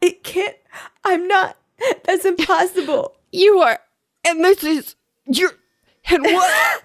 It 0.00 0.22
can't. 0.24 0.56
I'm 1.04 1.26
not. 1.28 1.56
That's 2.04 2.24
impossible. 2.24 3.12
You 3.36 3.58
are, 3.58 3.80
and 4.24 4.44
this 4.44 4.62
is 4.62 4.94
your, 5.26 5.50
and 6.08 6.22
what? 6.22 6.84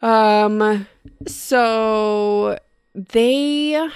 um, 0.00 0.86
so 1.26 2.58
they 2.94 3.90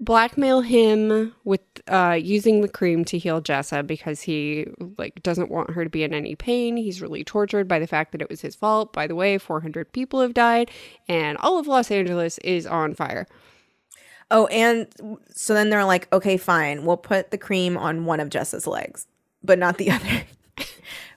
blackmail 0.00 0.60
him 0.60 1.34
with 1.44 1.60
uh 1.88 2.18
using 2.20 2.60
the 2.60 2.68
cream 2.68 3.04
to 3.04 3.16
heal 3.16 3.40
Jessa 3.40 3.86
because 3.86 4.20
he 4.20 4.66
like 4.98 5.22
doesn't 5.22 5.50
want 5.50 5.70
her 5.70 5.84
to 5.84 5.90
be 5.90 6.02
in 6.02 6.12
any 6.12 6.34
pain. 6.34 6.76
He's 6.76 7.00
really 7.00 7.24
tortured 7.24 7.66
by 7.68 7.78
the 7.78 7.86
fact 7.86 8.12
that 8.12 8.20
it 8.20 8.28
was 8.28 8.40
his 8.40 8.54
fault. 8.54 8.92
By 8.92 9.06
the 9.06 9.14
way, 9.14 9.38
400 9.38 9.92
people 9.92 10.20
have 10.20 10.34
died 10.34 10.70
and 11.08 11.38
all 11.38 11.58
of 11.58 11.66
Los 11.66 11.90
Angeles 11.90 12.38
is 12.38 12.66
on 12.66 12.94
fire. 12.94 13.26
Oh, 14.30 14.46
and 14.46 14.86
so 15.30 15.54
then 15.54 15.70
they're 15.70 15.84
like, 15.84 16.12
Okay, 16.12 16.36
fine. 16.36 16.84
We'll 16.84 16.96
put 16.96 17.30
the 17.30 17.38
cream 17.38 17.76
on 17.76 18.04
one 18.04 18.20
of 18.20 18.28
Jessa's 18.28 18.66
legs, 18.66 19.06
but 19.42 19.58
not 19.58 19.78
the 19.78 19.90
other. 19.92 20.24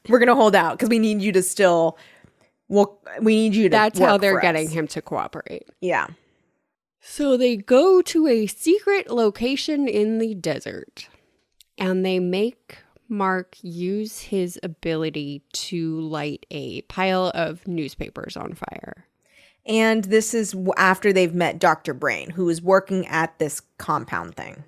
We're 0.08 0.20
going 0.20 0.28
to 0.28 0.36
hold 0.36 0.56
out 0.56 0.78
because 0.78 0.90
we 0.90 1.00
need 1.00 1.22
you 1.22 1.32
to 1.34 1.44
still. 1.44 1.98
Well, 2.68 3.00
we 3.22 3.36
need 3.36 3.56
you 3.56 3.64
to. 3.64 3.70
That's 3.70 4.00
how 4.00 4.18
they're 4.18 4.40
getting 4.40 4.68
us. 4.68 4.74
him 4.74 4.88
to 4.90 5.02
cooperate. 5.02 5.68
Yeah. 5.82 6.08
So 7.02 7.38
they 7.38 7.58
go 7.58 8.02
to 8.04 8.28
a 8.28 8.46
secret 8.46 9.10
location 9.10 9.88
in 9.88 10.20
the 10.20 10.36
desert 10.36 11.08
and 11.78 12.06
they 12.06 12.20
make 12.20 12.78
Mark 13.08 13.58
use 13.62 14.20
his 14.20 14.60
ability 14.62 15.42
to 15.54 16.00
light 16.02 16.46
a 16.52 16.82
pile 16.84 17.32
of 17.34 17.68
newspapers 17.68 18.38
on 18.38 18.54
fire. 18.54 19.06
And 19.70 20.06
this 20.06 20.34
is 20.34 20.56
after 20.78 21.14
they've 21.14 21.34
met 21.34 21.60
Dr. 21.60 21.94
Brain, 21.94 22.32
who 22.32 22.50
is 22.50 22.60
working 22.60 23.06
at 23.06 23.38
this 23.38 23.62
compound 23.78 24.36
thing. 24.36 24.64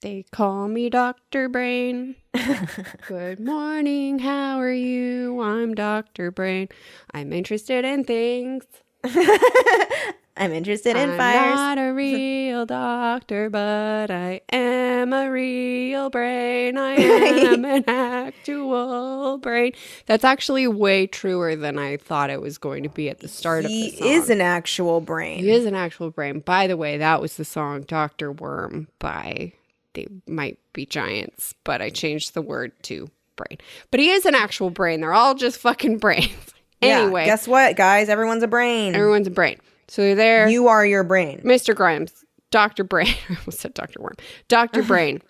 They 0.00 0.24
call 0.30 0.68
me 0.68 0.88
Dr. 0.90 1.48
Brain. 1.48 2.14
Good 3.08 3.40
morning, 3.40 4.20
how 4.20 4.60
are 4.60 4.72
you? 4.72 5.40
I'm 5.42 5.74
Dr. 5.74 6.30
Brain. 6.30 6.68
I'm 7.12 7.32
interested 7.32 7.84
in 7.84 8.04
things. 8.04 8.64
I'm 10.38 10.52
interested 10.52 10.96
in 10.96 11.16
fires. 11.16 11.58
I'm 11.58 11.76
not 11.76 11.78
a 11.78 11.92
real 11.92 12.64
doctor, 12.64 13.50
but 13.50 14.10
I 14.10 14.40
am 14.52 15.12
a 15.12 15.30
real 15.30 16.10
brain. 16.10 16.78
I 16.78 16.92
am 16.94 17.64
an 17.64 17.84
actual 17.88 19.38
brain. 19.38 19.72
That's 20.06 20.24
actually 20.24 20.68
way 20.68 21.06
truer 21.06 21.56
than 21.56 21.78
I 21.78 21.96
thought 21.96 22.30
it 22.30 22.40
was 22.40 22.56
going 22.58 22.84
to 22.84 22.88
be 22.88 23.08
at 23.08 23.20
the 23.20 23.28
start 23.28 23.64
he 23.64 23.86
of 23.88 23.90
the 23.92 23.96
song. 23.98 24.08
He 24.08 24.14
is 24.14 24.30
an 24.30 24.40
actual 24.40 25.00
brain. 25.00 25.38
he 25.40 25.50
is 25.50 25.66
an 25.66 25.74
actual 25.74 26.10
brain. 26.10 26.40
By 26.40 26.66
the 26.66 26.76
way, 26.76 26.98
that 26.98 27.20
was 27.20 27.36
the 27.36 27.44
song 27.44 27.82
Doctor 27.82 28.30
Worm 28.30 28.88
by 28.98 29.52
They 29.94 30.06
Might 30.26 30.58
Be 30.72 30.86
Giants, 30.86 31.54
but 31.64 31.82
I 31.82 31.90
changed 31.90 32.34
the 32.34 32.42
word 32.42 32.72
to 32.84 33.10
brain. 33.36 33.58
But 33.90 34.00
he 34.00 34.10
is 34.10 34.24
an 34.24 34.34
actual 34.34 34.70
brain. 34.70 35.00
They're 35.00 35.12
all 35.12 35.34
just 35.34 35.58
fucking 35.58 35.98
brains. 35.98 36.30
Yeah, 36.80 37.00
anyway, 37.00 37.24
guess 37.24 37.48
what, 37.48 37.74
guys? 37.74 38.08
Everyone's 38.08 38.44
a 38.44 38.46
brain. 38.46 38.94
everyone's 38.94 39.26
a 39.26 39.32
brain. 39.32 39.58
So 39.88 40.02
they're 40.02 40.14
there. 40.14 40.48
you 40.48 40.68
are 40.68 40.84
your 40.84 41.04
brain. 41.04 41.40
Mr. 41.44 41.74
Grimes, 41.74 42.24
Dr. 42.50 42.84
Brain, 42.84 43.14
I 43.28 43.36
almost 43.38 43.60
said 43.60 43.74
Dr. 43.74 44.00
Worm, 44.00 44.16
Dr. 44.48 44.82
Brain, 44.84 45.22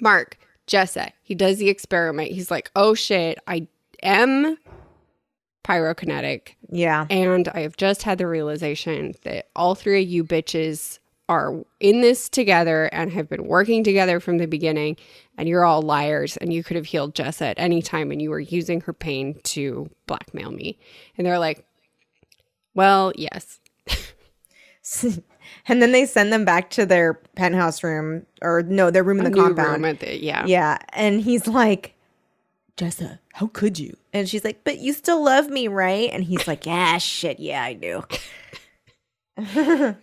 Mark, 0.00 0.38
Jessa, 0.66 1.10
he 1.22 1.34
does 1.34 1.58
the 1.58 1.68
experiment. 1.68 2.30
He's 2.30 2.50
like, 2.50 2.70
oh 2.76 2.94
shit, 2.94 3.38
I 3.46 3.66
am 4.02 4.56
pyrokinetic. 5.64 6.54
Yeah. 6.70 7.06
And 7.10 7.48
I 7.48 7.60
have 7.60 7.76
just 7.76 8.02
had 8.02 8.18
the 8.18 8.26
realization 8.26 9.14
that 9.24 9.48
all 9.54 9.74
three 9.74 10.02
of 10.02 10.08
you 10.08 10.24
bitches 10.24 10.98
are 11.28 11.64
in 11.80 12.00
this 12.00 12.28
together 12.28 12.86
and 12.86 13.12
have 13.12 13.28
been 13.28 13.44
working 13.46 13.84
together 13.84 14.20
from 14.20 14.38
the 14.38 14.46
beginning. 14.46 14.96
And 15.38 15.48
you're 15.48 15.64
all 15.64 15.82
liars. 15.82 16.36
And 16.38 16.52
you 16.52 16.62
could 16.62 16.76
have 16.76 16.86
healed 16.86 17.14
Jessa 17.14 17.42
at 17.42 17.58
any 17.58 17.80
time. 17.80 18.10
And 18.10 18.20
you 18.20 18.30
were 18.30 18.40
using 18.40 18.80
her 18.82 18.92
pain 18.92 19.40
to 19.44 19.88
blackmail 20.06 20.50
me. 20.50 20.78
And 21.16 21.26
they're 21.26 21.38
like, 21.38 21.64
well, 22.74 23.12
yes. 23.16 23.60
and 25.68 25.82
then 25.82 25.92
they 25.92 26.06
send 26.06 26.32
them 26.32 26.44
back 26.44 26.70
to 26.70 26.86
their 26.86 27.14
penthouse 27.14 27.82
room, 27.82 28.26
or 28.40 28.62
no, 28.62 28.90
their 28.90 29.04
room 29.04 29.18
in 29.18 29.24
the 29.30 29.38
compound. 29.38 29.84
the- 29.98 30.18
yeah. 30.18 30.44
Yeah. 30.46 30.78
And 30.92 31.20
he's 31.20 31.46
like, 31.46 31.94
Jessa, 32.76 33.18
how 33.34 33.48
could 33.48 33.78
you? 33.78 33.96
And 34.12 34.28
she's 34.28 34.44
like, 34.44 34.64
but 34.64 34.78
you 34.78 34.92
still 34.92 35.22
love 35.24 35.48
me, 35.48 35.68
right? 35.68 36.10
And 36.12 36.24
he's 36.24 36.46
like, 36.48 36.66
yeah, 36.66 36.98
shit, 36.98 37.38
yeah, 37.40 37.62
I 37.62 37.74
do. 37.74 38.02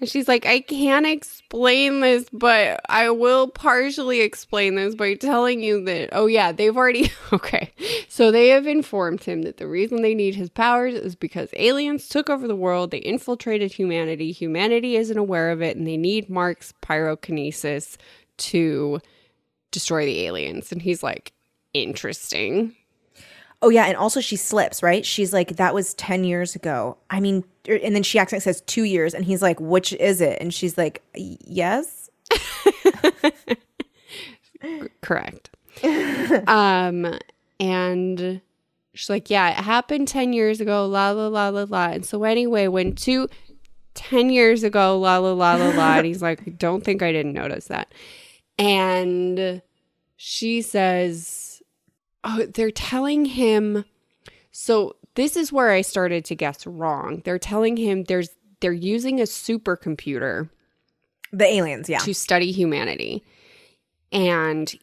She's 0.03 0.27
like, 0.27 0.45
I 0.47 0.61
can't 0.61 1.05
explain 1.05 1.99
this, 1.99 2.25
but 2.33 2.81
I 2.89 3.11
will 3.11 3.47
partially 3.47 4.21
explain 4.21 4.75
this 4.75 4.95
by 4.95 5.13
telling 5.13 5.61
you 5.61 5.83
that, 5.85 6.09
oh, 6.13 6.25
yeah, 6.25 6.51
they've 6.51 6.75
already, 6.75 7.11
okay. 7.33 7.71
So 8.07 8.31
they 8.31 8.49
have 8.49 8.65
informed 8.65 9.23
him 9.23 9.43
that 9.43 9.57
the 9.57 9.67
reason 9.67 10.01
they 10.01 10.15
need 10.15 10.33
his 10.35 10.49
powers 10.49 10.95
is 10.95 11.15
because 11.15 11.49
aliens 11.53 12.07
took 12.07 12.29
over 12.29 12.47
the 12.47 12.55
world, 12.55 12.89
they 12.89 12.97
infiltrated 12.97 13.71
humanity, 13.71 14.31
humanity 14.31 14.95
isn't 14.95 15.17
aware 15.17 15.51
of 15.51 15.61
it, 15.61 15.77
and 15.77 15.85
they 15.85 15.97
need 15.97 16.29
Mark's 16.29 16.73
pyrokinesis 16.81 17.97
to 18.37 18.99
destroy 19.71 20.05
the 20.05 20.25
aliens. 20.25 20.71
And 20.71 20.81
he's 20.81 21.03
like, 21.03 21.33
interesting. 21.73 22.75
Oh 23.61 23.69
yeah, 23.69 23.85
and 23.85 23.97
also 23.97 24.21
she 24.21 24.35
slips, 24.37 24.81
right? 24.81 25.05
She's 25.05 25.33
like, 25.33 25.57
"That 25.57 25.73
was 25.73 25.93
ten 25.95 26.23
years 26.23 26.55
ago." 26.55 26.97
I 27.09 27.19
mean, 27.19 27.43
er- 27.67 27.79
and 27.83 27.93
then 27.95 28.03
she 28.03 28.17
accidentally 28.19 28.43
says 28.53 28.61
two 28.61 28.83
years, 28.83 29.13
and 29.13 29.25
he's 29.25 29.41
like, 29.41 29.59
"Which 29.59 29.91
is 29.93 30.21
it?" 30.21 30.37
And 30.39 30.53
she's 30.53 30.77
like, 30.77 31.01
"Yes." 31.15 32.09
Correct. 35.01 35.49
um, 36.47 37.17
and 37.59 38.41
she's 38.93 39.09
like, 39.09 39.29
yeah, 39.29 39.49
it 39.49 39.63
happened 39.63 40.07
10 40.07 40.33
years 40.33 40.61
ago, 40.61 40.85
la 40.85 41.11
la 41.11 41.27
la 41.27 41.49
la 41.49 41.65
la. 41.69 41.87
And 41.87 42.05
so 42.05 42.23
anyway, 42.23 42.67
when 42.67 42.95
two 42.95 43.29
10 43.93 44.29
years 44.29 44.63
ago, 44.63 44.97
la 44.99 45.17
la 45.17 45.33
la 45.33 45.55
la 45.55 45.69
la, 45.69 45.97
and 45.97 46.05
he's 46.05 46.21
like, 46.21 46.57
don't 46.57 46.83
think 46.83 47.01
I 47.01 47.11
didn't 47.11 47.33
notice 47.33 47.67
that. 47.67 47.91
And 48.57 49.61
she 50.17 50.61
says, 50.61 51.48
Oh, 52.23 52.45
they're 52.53 52.71
telling 52.71 53.25
him. 53.25 53.85
So 54.51 54.95
this 55.15 55.35
is 55.37 55.51
where 55.51 55.71
I 55.71 55.81
started 55.81 56.25
to 56.25 56.35
guess 56.35 56.65
wrong. 56.67 57.21
They're 57.25 57.39
telling 57.39 57.77
him 57.77 58.03
there's 58.05 58.29
they're 58.61 58.71
using 58.73 59.19
a 59.19 59.23
supercomputer 59.23 60.49
The 61.31 61.45
aliens, 61.45 61.87
yeah. 61.89 61.99
to 61.99 62.13
study 62.13 62.51
humanity. 62.51 63.23
And 64.11 64.73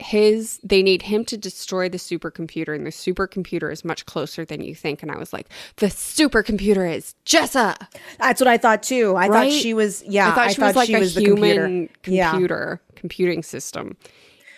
his 0.00 0.58
they 0.64 0.82
need 0.82 1.02
him 1.02 1.24
to 1.24 1.36
destroy 1.36 1.88
the 1.88 1.98
supercomputer 1.98 2.74
and 2.74 2.84
the 2.84 2.90
supercomputer 2.90 3.72
is 3.72 3.84
much 3.84 4.04
closer 4.06 4.44
than 4.44 4.60
you 4.60 4.74
think 4.74 5.02
and 5.04 5.10
I 5.10 5.16
was 5.16 5.32
like 5.32 5.48
the 5.76 5.86
supercomputer 5.86 6.92
is 6.92 7.14
Jessa. 7.24 7.76
That's 8.18 8.40
what 8.40 8.48
I 8.48 8.58
thought 8.58 8.82
too. 8.82 9.14
I 9.14 9.28
Right? 9.28 9.52
thought 9.52 9.60
she 9.60 9.72
was 9.72 10.02
yeah, 10.02 10.32
I 10.32 10.34
thought 10.34 10.50
she 10.52 10.60
was 10.60 10.74
like 10.74 10.88
a 10.90 10.98
the 10.98 11.20
human 11.20 11.88
computer. 12.02 12.10
Yeah. 12.10 12.30
computer 12.32 12.80
computing 12.96 13.42
system. 13.44 13.96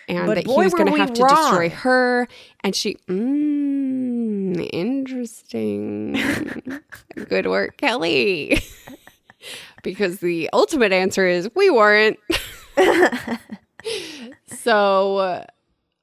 And 0.07 0.25
But 0.25 0.35
that 0.35 0.45
boy, 0.45 0.61
he 0.61 0.63
was 0.65 0.73
going 0.73 0.91
to 0.91 0.97
have 0.97 1.13
to 1.13 1.23
destroy 1.23 1.67
wrong. 1.67 1.69
her 1.69 2.27
and 2.63 2.75
she 2.75 2.95
mm, 3.09 4.69
interesting. 4.71 6.17
Good 7.29 7.47
work, 7.47 7.77
Kelly. 7.77 8.61
because 9.83 10.19
the 10.19 10.49
ultimate 10.53 10.91
answer 10.91 11.27
is 11.27 11.49
we 11.55 11.69
weren't. 11.69 12.17
so 14.47 15.17
uh, 15.17 15.45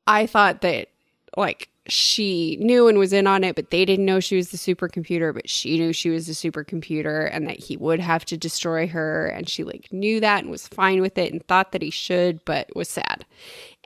I 0.06 0.26
thought 0.26 0.60
that 0.60 0.88
like 1.36 1.70
she 1.86 2.56
knew 2.60 2.88
and 2.88 2.98
was 2.98 3.12
in 3.12 3.26
on 3.26 3.44
it, 3.44 3.56
but 3.56 3.70
they 3.70 3.84
didn't 3.84 4.06
know 4.06 4.20
she 4.20 4.36
was 4.36 4.50
the 4.50 4.56
supercomputer, 4.56 5.34
but 5.34 5.48
she 5.50 5.78
knew 5.78 5.92
she 5.92 6.08
was 6.08 6.26
the 6.26 6.32
supercomputer 6.32 7.28
and 7.30 7.46
that 7.46 7.58
he 7.58 7.76
would 7.76 8.00
have 8.00 8.24
to 8.26 8.36
destroy 8.36 8.86
her. 8.86 9.26
And 9.26 9.48
she 9.48 9.64
like 9.64 9.92
knew 9.92 10.20
that 10.20 10.42
and 10.42 10.50
was 10.50 10.66
fine 10.66 11.02
with 11.02 11.18
it 11.18 11.32
and 11.32 11.46
thought 11.46 11.72
that 11.72 11.82
he 11.82 11.90
should, 11.90 12.44
but 12.44 12.74
was 12.74 12.88
sad. 12.88 13.26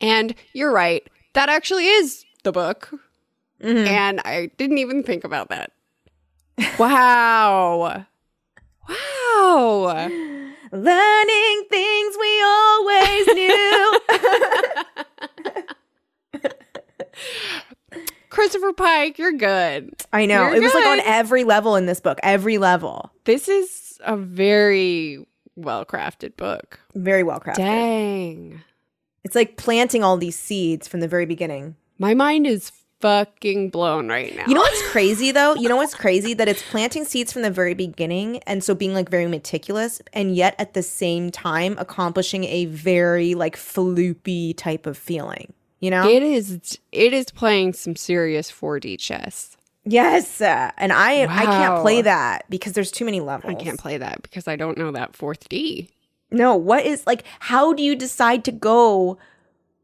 And 0.00 0.34
you're 0.52 0.72
right. 0.72 1.06
That 1.34 1.48
actually 1.48 1.86
is 1.86 2.24
the 2.44 2.52
book. 2.52 2.90
Mhm. 3.62 3.86
And 3.86 4.20
I 4.24 4.50
didn't 4.56 4.78
even 4.78 5.02
think 5.02 5.24
about 5.24 5.48
that. 5.48 5.72
Wow. 6.78 8.04
Wow. 8.88 10.08
Learning 10.70 11.64
things 11.70 12.16
we 12.20 12.42
always 12.42 13.26
knew. 13.28 14.00
Christopher 18.30 18.72
Pike, 18.72 19.18
you're 19.18 19.32
good. 19.32 19.94
I 20.12 20.26
know. 20.26 20.46
You're 20.48 20.56
it 20.56 20.62
was 20.62 20.74
like 20.74 20.86
on 20.86 21.00
every 21.00 21.44
level 21.44 21.76
in 21.76 21.86
this 21.86 22.00
book, 22.00 22.18
every 22.22 22.58
level. 22.58 23.10
This 23.24 23.48
is 23.48 23.98
a 24.04 24.16
very 24.16 25.24
well 25.56 25.84
crafted 25.84 26.36
book. 26.36 26.78
Very 26.94 27.22
well 27.22 27.40
crafted. 27.40 27.56
Dang. 27.56 28.60
It's 29.24 29.34
like 29.34 29.56
planting 29.56 30.02
all 30.02 30.16
these 30.16 30.38
seeds 30.38 30.88
from 30.88 31.00
the 31.00 31.08
very 31.08 31.26
beginning. 31.26 31.76
My 31.98 32.14
mind 32.14 32.46
is 32.46 32.70
fucking 33.00 33.70
blown 33.70 34.08
right 34.08 34.34
now. 34.34 34.44
You 34.46 34.54
know 34.54 34.60
what's 34.60 34.90
crazy 34.90 35.30
though? 35.30 35.54
You 35.54 35.68
know 35.68 35.76
what's 35.76 35.94
crazy? 35.94 36.34
That 36.34 36.48
it's 36.48 36.62
planting 36.62 37.04
seeds 37.04 37.32
from 37.32 37.42
the 37.42 37.50
very 37.50 37.74
beginning 37.74 38.38
and 38.46 38.62
so 38.62 38.74
being 38.74 38.94
like 38.94 39.08
very 39.08 39.26
meticulous 39.26 40.00
and 40.12 40.34
yet 40.34 40.54
at 40.58 40.74
the 40.74 40.82
same 40.82 41.30
time 41.30 41.76
accomplishing 41.78 42.44
a 42.44 42.66
very 42.66 43.34
like 43.34 43.56
floopy 43.56 44.56
type 44.56 44.86
of 44.86 44.96
feeling. 44.96 45.52
You 45.80 45.90
know? 45.90 46.08
it 46.08 46.22
is 46.22 46.78
it 46.90 47.12
is 47.12 47.26
playing 47.26 47.74
some 47.74 47.94
serious 47.94 48.50
4D 48.50 48.98
chess. 48.98 49.56
yes. 49.84 50.40
uh, 50.40 50.72
and 50.76 50.92
I 50.92 51.22
I 51.22 51.44
can't 51.44 51.82
play 51.82 52.02
that 52.02 52.46
because 52.50 52.72
there's 52.72 52.90
too 52.90 53.04
many 53.04 53.20
levels. 53.20 53.52
I 53.52 53.54
can't 53.54 53.78
play 53.78 53.96
that 53.98 54.22
because 54.22 54.48
I 54.48 54.56
don't 54.56 54.76
know 54.76 54.90
that 54.92 55.14
fourth 55.14 55.48
D. 55.48 55.88
No, 56.30 56.54
what 56.56 56.84
is 56.84 57.06
like 57.06 57.24
how 57.40 57.72
do 57.72 57.82
you 57.82 57.94
decide 57.96 58.44
to 58.44 58.52
go 58.52 59.18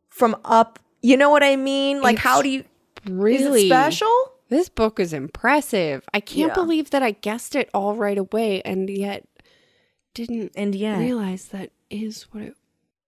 from 0.09 0.37
up? 0.45 0.79
You 1.03 1.17
know 1.17 1.31
what 1.31 1.43
I 1.43 1.57
mean? 1.57 2.01
Like 2.03 2.19
how 2.19 2.43
do 2.43 2.49
you 2.49 2.65
Really 3.09 3.67
special? 3.69 4.33
This 4.49 4.69
book 4.69 4.99
is 5.01 5.13
impressive. 5.13 6.05
I 6.15 6.21
can't 6.21 6.49
Yeah. 6.49 6.55
believe 6.55 6.91
that 6.91 7.03
I 7.03 7.11
guessed 7.13 7.55
it 7.55 7.69
all 7.75 7.95
right 7.97 8.17
away 8.19 8.63
and 8.63 8.89
yet 8.89 9.27
didn't 10.15 10.53
And 10.55 10.75
yeah. 10.75 10.99
realize 10.99 11.47
that 11.47 11.71
is 11.91 12.23
what 12.33 12.43
it 12.45 12.57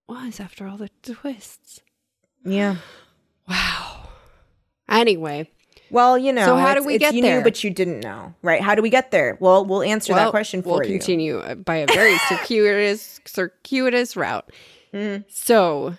was 0.09 0.41
after 0.41 0.66
all 0.66 0.76
the 0.76 0.91
twists. 1.03 1.80
Yeah. 2.45 2.76
Wow. 3.49 4.09
Anyway, 4.89 5.51
Well, 5.91 6.18
you 6.18 6.32
know, 6.32 6.45
So 6.45 6.57
how 6.57 6.74
do 6.74 6.82
we 6.84 6.99
get 6.99 7.14
you 7.14 7.22
there? 7.22 7.39
knew, 7.39 7.45
but 7.45 7.62
you 7.62 7.70
didn't 7.70 8.01
know, 8.01 8.34
right? 8.43 8.61
How 8.61 8.74
do 8.74 8.82
we 8.82 8.91
get 8.91 9.11
there? 9.12 9.37
Well, 9.41 9.64
we'll 9.64 9.82
answer 9.82 10.14
that 10.14 10.30
question 10.30 10.62
for 10.62 10.80
we'll 10.80 10.82
you. 10.84 10.99
continue 10.99 11.39
uh, 11.39 11.55
by 11.55 11.76
a 11.76 11.87
very 11.87 12.16
circuitous 12.28 13.20
circuitous 13.24 14.16
route. 14.16 14.51
Mhm. 14.93 15.24
So 15.28 15.95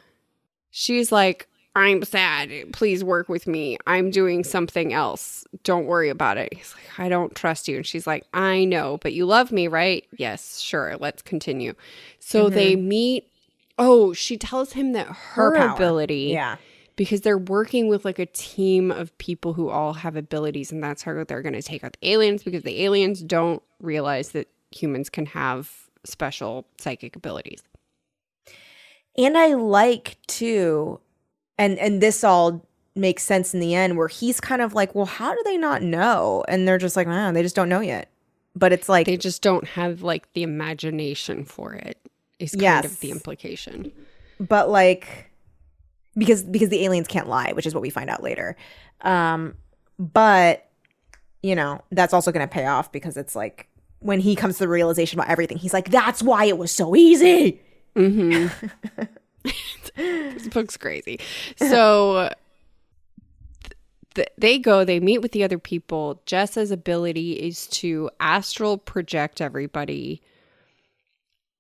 she's 0.72 1.12
like, 1.12 1.48
I'm 1.76 2.04
sad. 2.04 2.50
Please 2.74 3.04
work 3.04 3.30
with 3.30 3.46
me. 3.46 3.78
I'm 3.86 4.10
doing 4.10 4.44
something 4.44 4.94
else. 4.94 5.46
Don't 5.64 5.86
worry 5.86 6.10
about 6.10 6.38
it. 6.38 6.52
He's 6.54 6.74
like, 6.74 7.00
I 7.00 7.08
don't 7.08 7.36
trust 7.36 7.68
you. 7.68 7.76
And 7.78 7.86
she's 7.86 8.08
like, 8.08 8.26
I 8.34 8.66
know, 8.66 8.98
but 9.04 9.14
you 9.14 9.26
love 9.28 9.52
me, 9.52 9.68
right? 9.68 10.04
Yes, 10.18 10.60
sure. 10.60 10.96
Let's 11.00 11.22
continue. 11.22 11.76
So 12.20 12.50
they 12.50 12.76
meet. 12.76 13.30
Oh, 13.78 14.12
she 14.12 14.38
tells 14.38 14.74
him 14.74 14.94
that 14.94 15.06
her, 15.06 15.52
Mm-hmm. 15.56 15.76
ability, 15.76 16.16
Yeah. 16.34 16.56
Because 16.98 17.22
they're 17.22 17.38
working 17.38 17.88
with 17.88 18.04
like 18.04 18.20
a 18.20 18.26
team 18.26 18.92
of 18.92 19.18
people 19.18 19.54
who 19.54 19.70
all 19.70 19.94
have 19.94 20.18
abilities, 20.18 20.72
and 20.74 20.84
that's 20.84 21.04
how 21.04 21.24
they're 21.24 21.42
going 21.42 21.54
to 21.54 21.62
take 21.62 21.86
out 21.86 21.96
the 22.02 22.12
aliens 22.12 22.44
because 22.44 22.64
the 22.64 22.84
aliens 22.84 23.22
don't 23.24 23.64
realize 23.80 24.32
that 24.32 24.50
humans 24.72 25.10
can 25.10 25.28
have 25.28 25.88
special 26.04 26.68
psychic 26.78 27.16
abilities. 27.16 27.64
And 29.18 29.38
I 29.38 29.54
like 29.54 30.18
too, 30.28 31.00
and 31.58 31.80
and 31.80 32.02
this 32.02 32.24
all 32.24 32.68
makes 32.96 33.24
sense 33.24 33.54
in 33.54 33.60
the 33.60 33.76
end 33.76 33.96
where 33.96 34.08
he's 34.08 34.42
kind 34.42 34.62
of 34.62 34.74
like, 34.74 34.96
well, 34.96 35.06
how 35.06 35.34
do 35.34 35.42
they 35.46 35.58
not 35.58 35.84
know? 35.84 36.44
And 36.48 36.68
they're 36.68 36.80
just 36.80 36.96
like, 36.96 37.08
man, 37.08 37.36
they 37.36 37.44
just 37.44 37.56
don't 37.56 37.70
know 37.70 37.80
yet. 37.80 38.10
But 38.56 38.74
it's 38.74 38.90
like, 38.90 39.06
They 39.06 39.18
just 39.18 39.44
don't 39.44 39.66
have 39.66 40.02
like 40.02 40.34
the 40.34 40.42
imagination 40.42 41.46
for 41.46 41.76
it. 41.76 42.00
Is 42.40 42.56
kind 42.56 42.86
of 42.86 43.00
the 43.00 43.12
implication. 43.12 43.92
but 44.40 44.70
like, 44.70 45.27
because 46.18 46.44
because 46.44 46.70
the 46.70 46.84
aliens 46.84 47.08
can't 47.08 47.28
lie, 47.28 47.52
which 47.54 47.66
is 47.66 47.74
what 47.74 47.82
we 47.82 47.90
find 47.90 48.10
out 48.10 48.24
later. 48.24 48.56
Um, 49.02 49.56
but 50.00 50.68
you 51.44 51.56
know, 51.56 51.82
that's 51.92 52.14
also 52.14 52.32
going 52.32 52.48
to 52.48 52.52
pay 52.52 52.66
off 52.66 52.92
because 52.92 53.16
it's 53.16 53.36
like 53.36 53.70
when 54.00 54.20
he 54.20 54.36
comes 54.36 54.56
to 54.56 54.60
the 54.60 54.68
realization 54.68 55.20
about 55.20 55.30
everything, 55.30 55.58
he's 55.58 55.74
like, 55.74 55.90
that's 55.90 56.22
why 56.22 56.46
it 56.46 56.58
was 56.58 56.72
so 56.72 56.96
easy. 56.96 57.62
Mm-hmm. 57.96 59.02
this 59.96 60.48
book's 60.50 60.78
crazy. 60.78 61.20
So 61.58 62.34
th- 64.16 64.30
they 64.38 64.60
go, 64.60 64.84
they 64.84 65.00
meet 65.00 65.20
with 65.20 65.32
the 65.32 65.44
other 65.44 65.58
people. 65.58 66.22
Jessa's 66.26 66.72
ability 66.72 67.34
is 67.34 67.68
to 67.68 68.10
astral 68.20 68.78
project 68.78 69.42
everybody. 69.42 70.22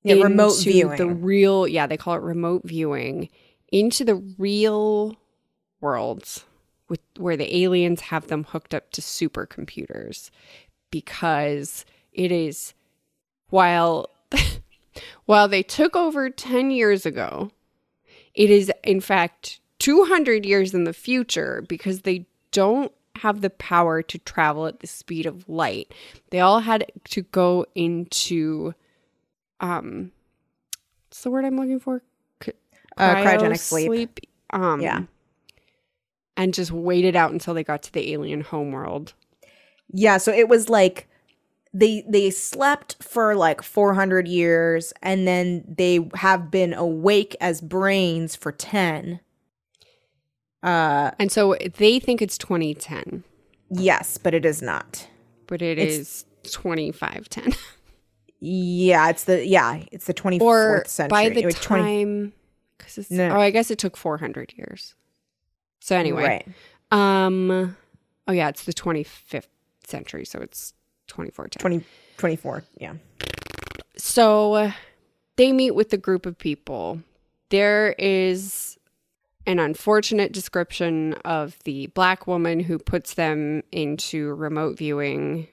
Yeah, 0.03 0.23
remote 0.23 0.59
viewing. 0.61 0.97
The 0.97 1.07
real, 1.07 1.67
yeah, 1.67 1.87
they 1.87 1.97
call 1.97 2.15
it 2.15 2.21
remote 2.21 2.63
viewing 2.65 3.29
into 3.71 4.03
the 4.05 4.15
real 4.37 5.15
worlds 5.81 6.45
with 6.89 7.01
where 7.17 7.37
the 7.37 7.63
aliens 7.63 8.01
have 8.01 8.27
them 8.27 8.45
hooked 8.45 8.73
up 8.73 8.91
to 8.91 9.01
supercomputers 9.01 10.29
because 10.89 11.85
it 12.13 12.31
is 12.31 12.73
while 13.49 14.09
while 15.25 15.47
they 15.47 15.63
took 15.63 15.95
over 15.95 16.29
10 16.29 16.71
years 16.71 17.05
ago 17.05 17.51
it 18.33 18.49
is 18.49 18.71
in 18.83 19.01
fact 19.01 19.59
200 19.79 20.45
years 20.45 20.73
in 20.73 20.85
the 20.85 20.93
future 20.93 21.63
because 21.67 22.01
they 22.01 22.25
don't 22.51 22.91
have 23.17 23.41
the 23.41 23.49
power 23.49 24.01
to 24.01 24.17
travel 24.19 24.67
at 24.67 24.79
the 24.79 24.87
speed 24.87 25.25
of 25.25 25.47
light. 25.49 25.91
They 26.29 26.39
all 26.39 26.59
had 26.59 26.91
to 27.05 27.23
go 27.23 27.65
into 27.75 28.73
um 29.59 30.11
what's 31.07 31.23
the 31.23 31.31
word 31.31 31.43
i'm 31.43 31.57
looking 31.57 31.79
for 31.79 32.03
Uh, 32.97 33.15
cryogenic 33.15 33.59
sleep. 33.59 34.19
um 34.51 34.81
Yeah. 34.81 35.01
and 36.35 36.53
just 36.53 36.71
waited 36.71 37.15
out 37.15 37.31
until 37.31 37.53
they 37.53 37.63
got 37.63 37.81
to 37.83 37.93
the 37.93 38.11
alien 38.13 38.41
homeworld 38.41 39.13
Yeah, 39.93 40.17
so 40.17 40.31
it 40.31 40.47
was 40.49 40.69
like 40.69 41.07
they 41.73 42.03
they 42.09 42.29
slept 42.31 42.95
for 43.03 43.35
like 43.35 43.61
400 43.61 44.27
years 44.27 44.93
and 45.01 45.27
then 45.27 45.63
they 45.67 46.09
have 46.15 46.49
been 46.49 46.73
awake 46.73 47.35
as 47.41 47.61
brains 47.61 48.35
for 48.35 48.51
10. 48.51 49.19
Uh 50.63 51.11
and 51.19 51.31
so 51.31 51.55
they 51.77 51.99
think 51.99 52.21
it's 52.21 52.37
2010 52.37 53.23
yes, 53.69 54.17
but 54.17 54.33
it 54.33 54.45
is 54.45 54.61
not. 54.61 55.07
but 55.45 55.61
it 55.61 55.77
It's- 55.77 55.97
is 55.97 56.25
2510 56.51 57.53
Yeah, 58.39 59.09
it's 59.09 59.23
the 59.23 59.45
yeah, 59.45 59.83
it's 59.91 60.05
the 60.05 60.13
24th 60.13 60.41
or 60.41 60.83
century. 60.85 61.09
by 61.09 61.29
the 61.29 61.45
was 61.45 61.55
20 61.55 61.83
time 61.83 62.33
because 62.77 62.97
it's 62.97 63.11
No. 63.11 63.29
oh 63.29 63.39
i 63.39 63.49
guess 63.49 63.71
it 63.71 63.77
took 63.79 63.95
400 63.97 64.53
years 64.55 64.95
so 65.79 65.95
anyway 65.95 66.23
Right. 66.23 66.47
um 66.91 67.75
oh 68.27 68.31
yeah 68.31 68.49
it's 68.49 68.63
the 68.65 68.73
25th 68.73 69.47
century 69.85 70.25
so 70.25 70.39
it's 70.39 70.73
2410 71.07 71.59
20 71.61 71.85
24, 72.17 72.63
yeah. 72.79 72.93
so 73.95 74.53
uh, 74.53 74.71
they 75.35 75.51
meet 75.51 75.71
with 75.71 75.89
the 75.91 75.97
group 75.97 76.25
of 76.25 76.37
people 76.37 77.01
there 77.49 77.93
is 77.97 78.77
an 79.45 79.59
unfortunate 79.59 80.33
description 80.33 81.13
of 81.23 81.57
the 81.63 81.87
black 81.87 82.27
woman 82.27 82.59
who 82.59 82.77
puts 82.77 83.13
them 83.13 83.63
into 83.71 84.33
remote 84.33 84.77
viewing, 84.77 85.47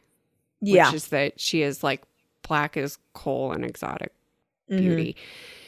Yeah. 0.60 0.86
which 0.86 0.94
is 0.96 1.08
that 1.08 1.38
she 1.38 1.62
is 1.62 1.84
like 1.84 2.02
black 2.42 2.76
as 2.76 2.98
coal 3.12 3.52
and 3.52 3.64
exotic 3.64 4.12
Mhm. 4.68 4.78
beauty. 4.78 5.16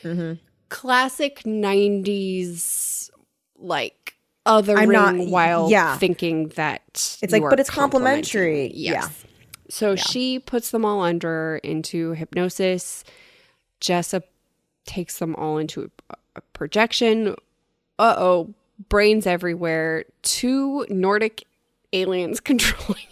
Mhm. 0.03 0.41
Classic 0.69 1.43
90s, 1.45 3.11
like, 3.59 4.15
othering 4.45 4.79
I'm 4.79 4.89
not- 4.91 5.17
while 5.29 5.71
yeah. 5.71 5.97
thinking 5.99 6.49
that 6.51 6.83
It's 7.23 7.33
like, 7.33 7.43
but 7.43 7.59
it's 7.61 7.71
complimentary. 7.71 8.71
Yeah. 8.75 9.09
So 9.69 9.91
Yeah. 9.91 9.97
she 9.97 10.39
puts 10.39 10.71
them 10.71 10.85
all 10.85 11.03
under 11.03 11.57
into 11.65 12.13
hypnosis. 12.13 13.03
Jessa 13.81 14.23
takes 14.85 15.19
them 15.19 15.35
all 15.35 15.59
into 15.59 15.91
a, 16.11 16.15
a 16.37 16.41
projection. 16.53 17.35
Uh 17.99 18.15
oh, 18.17 18.55
brains 18.89 19.27
everywhere. 19.27 20.05
Two 20.23 20.87
Nordic 20.89 21.45
aliens 21.93 22.39
controlling 22.51 23.03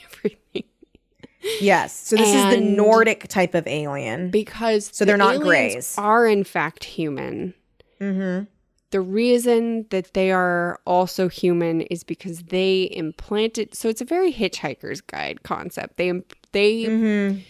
Yes. 1.61 1.95
So 2.09 2.17
this 2.17 2.35
is 2.35 2.55
the 2.55 2.61
Nordic 2.61 3.29
type 3.29 3.55
of 3.55 3.67
alien. 3.67 4.31
because 4.31 4.91
So 4.93 5.05
they're 5.05 5.17
not 5.17 5.41
greys. 5.41 5.97
Are 5.99 6.27
in 6.27 6.45
fact 6.45 6.85
human. 6.85 7.55
mm-hmm. 8.01 8.45
The 8.91 9.01
reason 9.01 9.87
that 9.91 10.15
they 10.15 10.31
are 10.31 10.79
also 10.87 11.29
human 11.29 11.81
is 11.83 12.05
because 12.05 12.45
they 12.45 12.89
implanted. 12.93 13.75
So 13.75 13.89
it's 13.89 14.01
a 14.01 14.05
very 14.05 14.33
Hitchhiker's 14.33 15.01
Guide 15.01 15.43
concept. 15.43 15.97
They 15.97 16.13
they 16.53 16.85
Mm-hmm. 16.85 17.41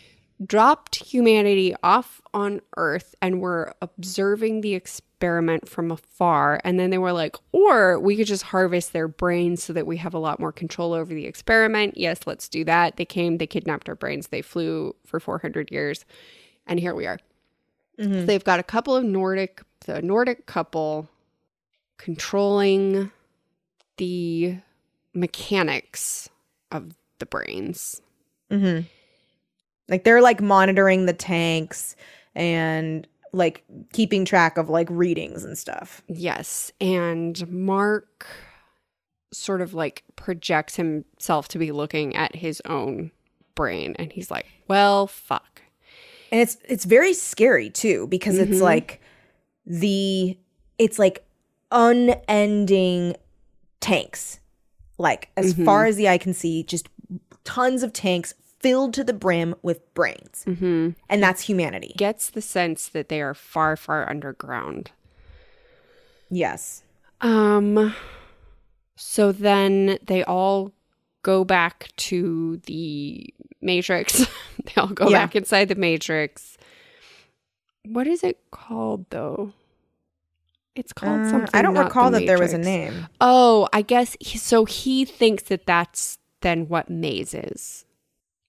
dropped 0.46 0.96
humanity 0.96 1.74
off 1.82 2.22
on 2.32 2.60
Earth 2.78 3.14
and 3.20 3.40
were 3.40 3.74
observing 3.82 4.62
the 4.62 4.74
experiment 5.24 5.66
from 5.66 5.90
afar. 5.90 6.60
And 6.64 6.78
then 6.78 6.90
they 6.90 6.98
were 6.98 7.12
like, 7.12 7.36
or 7.50 7.98
we 7.98 8.14
could 8.14 8.26
just 8.26 8.42
harvest 8.42 8.92
their 8.92 9.08
brains 9.08 9.62
so 9.62 9.72
that 9.72 9.86
we 9.86 9.96
have 9.96 10.12
a 10.12 10.18
lot 10.18 10.38
more 10.38 10.52
control 10.52 10.92
over 10.92 11.14
the 11.14 11.24
experiment. 11.24 11.96
Yes, 11.96 12.20
let's 12.26 12.46
do 12.46 12.62
that. 12.66 12.98
They 12.98 13.06
came, 13.06 13.38
they 13.38 13.46
kidnapped 13.46 13.88
our 13.88 13.94
brains, 13.94 14.28
they 14.28 14.42
flew 14.42 14.94
for 15.06 15.18
400 15.18 15.70
years, 15.72 16.04
and 16.66 16.78
here 16.78 16.94
we 16.94 17.06
are. 17.06 17.18
Mm-hmm. 17.98 18.12
So 18.12 18.26
they've 18.26 18.44
got 18.44 18.60
a 18.60 18.64
couple 18.64 18.94
of 18.94 19.02
Nordic, 19.04 19.62
the 19.86 20.02
Nordic 20.02 20.44
couple 20.44 21.08
controlling 21.96 23.10
the 23.96 24.58
mechanics 25.14 26.28
of 26.70 26.94
the 27.18 27.26
brains. 27.26 28.02
Mm-hmm. 28.50 28.86
Like 29.88 30.04
they're 30.04 30.20
like 30.20 30.42
monitoring 30.42 31.06
the 31.06 31.14
tanks 31.14 31.96
and 32.34 33.06
like 33.34 33.64
keeping 33.92 34.24
track 34.24 34.56
of 34.56 34.70
like 34.70 34.86
readings 34.90 35.44
and 35.44 35.58
stuff. 35.58 36.02
Yes. 36.08 36.70
And 36.80 37.46
Mark 37.50 38.26
sort 39.32 39.60
of 39.60 39.74
like 39.74 40.04
projects 40.16 40.76
himself 40.76 41.48
to 41.48 41.58
be 41.58 41.72
looking 41.72 42.14
at 42.14 42.36
his 42.36 42.62
own 42.64 43.10
brain. 43.56 43.96
And 43.98 44.12
he's 44.12 44.30
like, 44.30 44.46
well, 44.68 45.06
fuck. 45.08 45.62
And 46.30 46.40
it's 46.40 46.56
it's 46.68 46.84
very 46.84 47.12
scary 47.14 47.70
too 47.70 48.06
because 48.06 48.38
it's 48.38 48.58
Mhm. 48.58 48.62
like 48.62 49.00
the 49.66 50.38
it's 50.78 50.98
like 50.98 51.24
unending 51.70 53.16
tanks. 53.80 54.40
Like 54.98 55.30
as 55.36 55.54
Mhm. 55.54 55.64
far 55.64 55.86
as 55.86 55.96
the 55.96 56.08
eye 56.08 56.18
can 56.18 56.34
see, 56.34 56.62
just 56.62 56.88
tons 57.44 57.82
of 57.82 57.92
tanks 57.92 58.34
filled 58.64 58.94
to 58.94 59.04
the 59.04 59.12
brim 59.12 59.54
with 59.62 59.80
brains. 59.94 60.42
hmm 60.44 60.90
And 61.10 61.22
that's 61.22 61.42
humanity. 61.42 61.92
Gets 61.98 62.30
the 62.30 62.40
sense 62.40 62.88
that 62.88 63.08
they 63.10 63.20
are 63.20 63.34
far, 63.34 63.76
far 63.76 64.08
underground. 64.08 64.90
Yes. 66.30 66.82
Um, 67.20 67.94
so 68.96 69.32
then 69.32 69.98
they 70.06 70.24
all 70.24 70.72
go 71.22 71.44
back 71.44 71.90
to 71.96 72.60
the 72.66 73.32
Matrix. 73.60 74.26
they 74.64 74.80
all 74.80 74.88
go 74.88 75.08
Yeah. 75.08 75.18
back 75.26 75.36
inside 75.36 75.68
the 75.68 75.74
Matrix. 75.74 76.56
What 77.84 78.06
is 78.06 78.24
it 78.24 78.38
called 78.50 79.04
though? 79.10 79.52
It's 80.74 80.92
called 80.92 81.20
Uh, 81.20 81.30
something. 81.30 81.50
I 81.52 81.62
don't 81.62 81.74
not 81.74 81.80
the 81.82 81.84
recall 81.88 82.10
that 82.12 82.26
there 82.26 82.38
was 82.38 82.52
a 82.52 82.58
name. 82.58 83.06
Oh, 83.20 83.68
I 83.72 83.82
guess 83.82 84.16
he, 84.20 84.38
so. 84.38 84.64
He 84.64 85.04
thinks 85.04 85.44
that 85.44 85.66
that's 85.66 86.18
then 86.40 86.66
what 86.68 86.90
maze 86.90 87.32
is. 87.34 87.84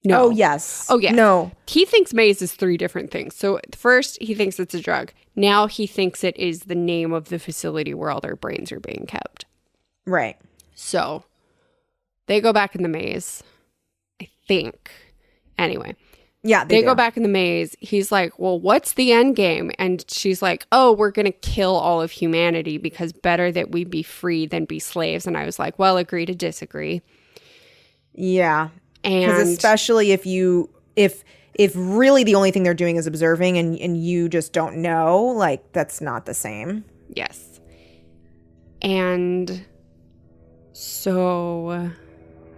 No. 0.05 0.25
Oh 0.25 0.29
yes. 0.29 0.85
Oh, 0.89 0.97
yeah. 0.99 1.11
No. 1.11 1.51
He 1.67 1.85
thinks 1.85 2.13
maze 2.13 2.41
is 2.41 2.53
three 2.53 2.77
different 2.77 3.11
things. 3.11 3.35
So 3.35 3.59
first 3.75 4.17
he 4.21 4.33
thinks 4.35 4.59
it's 4.59 4.73
a 4.73 4.81
drug. 4.81 5.11
Now 5.35 5.67
he 5.67 5.87
thinks 5.87 6.23
it 6.23 6.37
is 6.37 6.61
the 6.61 6.75
name 6.75 7.11
of 7.11 7.29
the 7.29 7.39
facility 7.39 7.93
where 7.93 8.09
all 8.11 8.21
their 8.21 8.35
brains 8.35 8.71
are 8.71 8.79
being 8.79 9.05
kept. 9.07 9.45
Right. 10.05 10.37
So 10.75 11.23
they 12.27 12.39
go 12.41 12.53
back 12.53 12.75
in 12.75 12.83
the 12.83 12.89
maze. 12.89 13.43
I 14.21 14.29
think. 14.47 14.91
Anyway, 15.57 15.95
Yeah. 16.43 16.63
they, 16.65 16.81
They, 16.81 16.85
go 16.85 16.95
back 16.95 17.17
in 17.17 17.23
the 17.23 17.29
maze. 17.29 17.75
He's 17.79 18.11
like, 18.11 18.37
Well, 18.39 18.59
what's 18.59 18.93
the 18.93 19.11
end 19.11 19.35
game? 19.35 19.71
And 19.79 20.05
she's 20.09 20.41
like, 20.41 20.67
Oh, 20.71 20.91
we're 20.93 21.11
going 21.11 21.25
to 21.25 21.31
kill 21.31 21.75
all 21.75 22.01
of 22.01 22.11
humanity 22.11 22.77
because 22.77 23.11
better 23.13 23.51
that 23.51 23.71
we 23.71 23.83
be 23.85 24.03
free 24.03 24.45
than 24.45 24.65
be 24.65 24.79
slaves. 24.79 25.25
And 25.27 25.37
I 25.37 25.45
was 25.45 25.57
like, 25.59 25.79
Well, 25.79 25.97
agree 25.97 26.25
to 26.25 26.35
disagree. 26.35 27.01
Yeah. 28.13 28.69
Because 29.05 29.39
And 29.39 29.49
especially 29.49 30.11
if 30.11 30.25
you 30.25 30.69
if 30.95 31.23
if 31.53 31.73
really 31.75 32.23
the 32.23 32.35
only 32.35 32.51
thing 32.51 32.63
they're 32.63 32.73
doing 32.73 32.95
is 32.95 33.07
observing 33.07 33.57
and 33.57 33.77
and 33.79 34.03
you 34.03 34.27
just 34.27 34.51
don't 34.51 34.77
know, 34.77 35.23
like 35.23 35.71
that's 35.71 36.01
not 36.01 36.25
the 36.25 36.33
same. 36.33 36.83
Yes. 37.09 37.59
And 38.81 39.65
so 40.73 41.91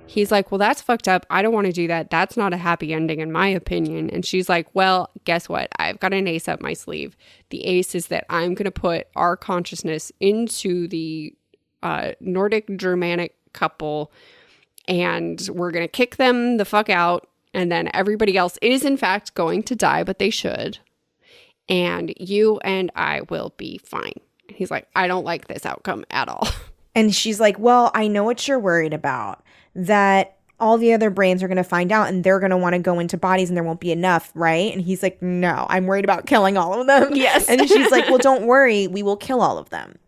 he's 0.08 0.32
like, 0.32 0.52
Well, 0.52 0.58
that's 0.58 0.82
fucked 0.82 1.08
up. 1.08 1.26
I 1.30 1.42
don't 1.42 1.54
want 1.54 1.68
to 1.68 1.74
do 1.74 1.88
that. 1.88 2.10
That's 2.10 2.38
not 2.38 2.54
a 2.54 2.58
happy 2.58 2.94
ending, 2.94 3.20
in 3.20 3.32
my 3.32 3.48
opinion. 3.48 4.10
And 4.10 4.26
she's 4.26 4.50
like, 4.50 4.74
Well, 4.74 5.12
guess 5.26 5.48
what? 5.48 5.70
I've 5.78 6.00
got 6.00 6.14
an 6.14 6.28
ace 6.28 6.48
up 6.48 6.62
my 6.62 6.74
sleeve. 6.74 7.16
The 7.50 7.66
ace 7.66 7.94
is 7.94 8.08
that 8.08 8.26
I'm 8.30 8.54
going 8.54 8.66
to 8.66 8.72
put 8.72 9.08
our 9.16 9.38
consciousness 9.38 10.12
into 10.20 10.88
the 10.88 11.34
uh, 11.84 12.14
Nordic 12.20 12.78
Germanic 12.78 13.36
couple 13.54 14.12
and 14.88 15.50
we're 15.52 15.72
going 15.72 15.86
to 15.86 15.92
kick 15.92 16.16
them 16.16 16.58
the 16.58 16.66
fuck 16.66 16.90
out. 16.90 17.28
And 17.54 17.72
then 17.72 17.90
everybody 17.94 18.38
else 18.38 18.58
is, 18.62 18.86
in 18.86 18.98
fact, 18.98 19.34
going 19.34 19.64
to 19.64 19.76
die, 19.76 20.04
but 20.04 20.20
they 20.20 20.30
should 20.30 20.80
and 21.70 22.14
you 22.18 22.60
and 22.64 22.92
I 22.96 23.22
will 23.30 23.54
be 23.58 23.80
fine. 23.80 24.20
He's 24.50 24.72
like, 24.72 24.88
I 24.96 25.08
don't 25.08 25.26
like 25.26 25.48
this 25.48 25.66
outcome 25.66 26.06
at 26.10 26.30
all. 26.30 26.48
And 26.96 27.14
she's 27.14 27.40
like, 27.40 27.60
"Well, 27.60 27.92
I 27.94 28.08
know 28.08 28.24
what 28.24 28.48
you're 28.48 28.58
worried 28.58 28.92
about. 28.92 29.44
That 29.76 30.38
all 30.60 30.80
the 30.80 30.94
other 30.94 31.12
brains 31.12 31.44
are 31.44 31.48
going 31.48 31.58
to 31.58 31.64
find 31.64 31.92
out 31.92 32.08
and 32.08 32.24
they're 32.24 32.40
going 32.40 32.50
to 32.50 32.58
want 32.58 32.74
to 32.74 32.80
go 32.80 32.98
into 32.98 33.18
bodies 33.18 33.50
and 33.52 33.56
there 33.56 33.64
won't 33.64 33.80
be 33.80 33.92
enough, 33.92 34.32
right?" 34.34 34.74
And 34.74 34.82
he's 34.82 35.04
like, 35.04 35.22
"No, 35.22 35.68
I'm 35.70 35.86
worried 35.86 36.06
about 36.06 36.26
killing 36.26 36.58
all 36.58 36.82
of 36.82 36.88
them." 36.88 37.12
Yes. 37.16 37.48
And 37.50 37.70
she's 37.70 37.92
like, 37.92 38.10
"Well, 38.10 38.18
don't 38.18 38.48
worry, 38.48 38.88
we 38.88 39.04
will 39.04 39.16
kill 39.16 39.42
all 39.42 39.60
of 39.60 39.70
them." 39.70 40.00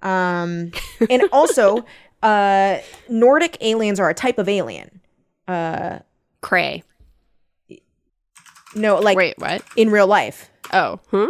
Um 0.00 0.70
and 1.10 1.24
also 1.32 1.84
uh 2.22 2.78
Nordic 3.08 3.56
aliens 3.60 4.00
are 4.00 4.08
a 4.10 4.14
type 4.14 4.38
of 4.38 4.48
alien. 4.48 5.00
Uh 5.46 6.00
Cray. 6.40 6.82
no, 8.74 8.98
like 8.98 9.16
Wait, 9.16 9.34
what? 9.38 9.62
in 9.76 9.90
real 9.90 10.06
life. 10.06 10.50
Oh, 10.72 11.00
huh? 11.10 11.28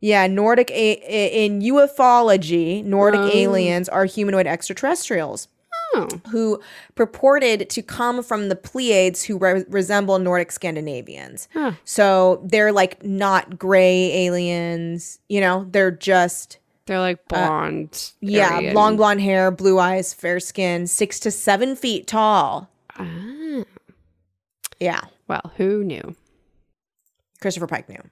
Yeah, 0.00 0.26
Nordic 0.28 0.70
a- 0.70 1.44
in 1.44 1.60
ufology, 1.60 2.82
Nordic 2.84 3.20
Oh. 3.20 3.30
aliens 3.32 3.88
are 3.88 4.04
humanoid 4.06 4.46
extraterrestrials 4.46 5.48
Oh, 5.92 6.08
who 6.30 6.60
purported 6.94 7.68
to 7.68 7.82
come 7.82 8.22
from 8.22 8.48
the 8.48 8.54
Pleiades 8.54 9.24
who 9.24 9.36
re- 9.38 9.64
resemble 9.68 10.20
Nordic 10.20 10.52
Scandinavians. 10.52 11.48
Huh. 11.52 11.72
So 11.84 12.40
they're 12.44 12.70
like 12.72 13.04
not 13.04 13.58
gray 13.58 14.26
aliens, 14.26 15.18
you 15.28 15.40
know, 15.40 15.66
they're 15.68 15.90
just 15.90 16.58
they're 16.90 16.98
like 16.98 17.28
blonde. 17.28 18.10
yeah, 18.20 18.54
Aryan. 18.56 18.74
long 18.74 18.96
blonde 18.96 19.20
hair, 19.20 19.52
blue 19.52 19.78
eyes, 19.78 20.12
fair 20.12 20.40
skin, 20.40 20.88
6 20.88 21.20
to 21.20 21.30
7 21.30 21.76
feet 21.76 22.08
tall. 22.08 22.68
Ah, 22.98 23.62
Yeah, 24.80 25.00
well, 25.28 25.52
who 25.56 25.84
knew? 25.84 26.16
Christopher 27.40 27.68
Pike 27.68 27.88
knew. 27.88 28.02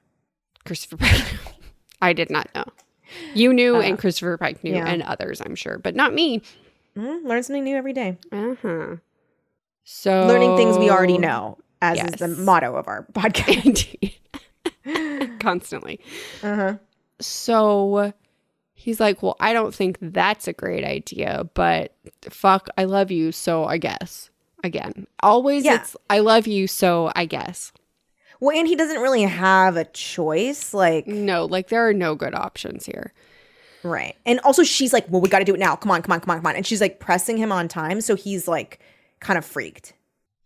Christopher 0.65 0.97
Pike. 0.97 1.11
knew. 1.33 1.39
I 2.01 2.13
did 2.13 2.31
not 2.31 2.49
know. 2.55 2.65
You 3.35 3.53
knew, 3.53 3.77
Uh, 3.77 3.81
and 3.81 3.99
Christopher 3.99 4.39
Pike 4.39 4.63
knew, 4.63 4.75
yeah. 4.75 4.87
and 4.87 5.03
others, 5.03 5.41
I'm 5.45 5.57
sure, 5.57 5.79
but 5.79 5.97
not 5.97 6.15
me. 6.15 6.41
Mm, 6.97 7.25
learn 7.25 7.43
something 7.43 7.65
new 7.65 7.75
every 7.77 7.93
day. 7.93 8.17
Uh 8.31 8.55
huh. 8.63 8.97
So 9.83 10.27
Learning 10.29 10.57
things 10.57 10.79
we 10.79 10.89
already 10.89 11.19
know, 11.19 11.59
as 11.83 11.99
is 12.01 12.13
the 12.21 12.29
motto 12.29 12.77
of 12.77 12.87
our 12.87 13.07
podcast. 13.13 14.19
Constantly. 15.41 15.99
uh-huh. 16.45 16.75
So 17.21 18.13
he's 18.79 19.01
like, 19.01 19.23
Well, 19.23 19.37
I 19.41 19.53
don't 19.53 19.75
think 19.75 19.99
that's 20.01 20.47
a 20.49 20.53
great 20.53 20.85
idea, 20.85 21.49
but 21.55 21.95
fuck, 22.31 22.69
I 22.79 22.85
love 22.85 23.11
you, 23.11 23.33
so 23.33 23.65
I 23.65 23.77
guess. 23.79 24.31
Again, 24.65 25.07
always 25.23 25.65
Yeah. 25.65 25.77
it's 25.81 25.97
I 26.09 26.21
love 26.21 26.47
you, 26.47 26.67
so 26.67 27.11
I 27.15 27.27
guess. 27.27 27.73
Well, 28.41 28.57
and 28.57 28.69
he 28.69 28.77
doesn't 28.77 29.01
really 29.01 29.23
have 29.23 29.77
a 29.77 29.85
choice. 29.85 30.73
Like, 30.73 31.07
No, 31.09 31.45
like 31.45 31.69
there 31.69 31.87
are 31.89 31.93
no 31.93 32.15
good 32.15 32.35
options 32.35 32.87
here. 32.87 33.13
Right. 33.83 34.17
And 34.27 34.41
also 34.41 34.63
she's 34.65 34.93
like, 34.93 35.07
well, 35.09 35.21
we 35.21 35.29
got 35.29 35.39
to 35.41 35.45
do 35.45 35.55
it 35.55 35.61
now. 35.61 35.77
Come 35.77 35.91
on, 35.91 36.03
come 36.03 36.13
on, 36.13 36.21
come 36.21 36.31
on, 36.31 36.39
come 36.39 36.47
on. 36.47 36.57
And 36.57 36.67
she's 36.67 36.81
like 36.81 36.99
pressing 37.01 37.37
him 37.37 37.53
on 37.53 37.69
time. 37.69 38.01
So 38.01 38.15
he's 38.17 38.47
like 38.49 38.81
kind 39.21 39.39
of 39.39 39.45
freaked. 39.45 39.93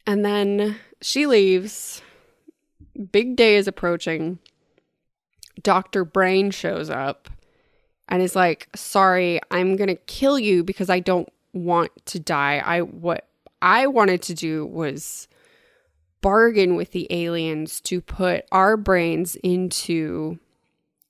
And 0.06 0.24
then 0.24 0.76
she 1.00 1.26
leaves. 1.26 2.02
Big 3.10 3.36
day 3.36 3.56
is 3.56 3.66
approaching. 3.66 4.38
Dr. 5.62 6.04
Brain 6.04 6.50
shows 6.50 6.90
up 6.90 7.28
and 8.08 8.22
is 8.22 8.36
like, 8.36 8.68
"Sorry, 8.74 9.40
I'm 9.50 9.76
going 9.76 9.88
to 9.88 9.94
kill 9.96 10.38
you 10.38 10.62
because 10.64 10.90
I 10.90 11.00
don't 11.00 11.28
want 11.52 11.90
to 12.06 12.18
die. 12.18 12.62
I 12.64 12.82
what 12.82 13.28
I 13.60 13.86
wanted 13.86 14.22
to 14.22 14.34
do 14.34 14.66
was 14.66 15.28
bargain 16.20 16.76
with 16.76 16.92
the 16.92 17.06
aliens 17.10 17.80
to 17.82 18.00
put 18.00 18.44
our 18.52 18.76
brains 18.76 19.36
into 19.42 20.38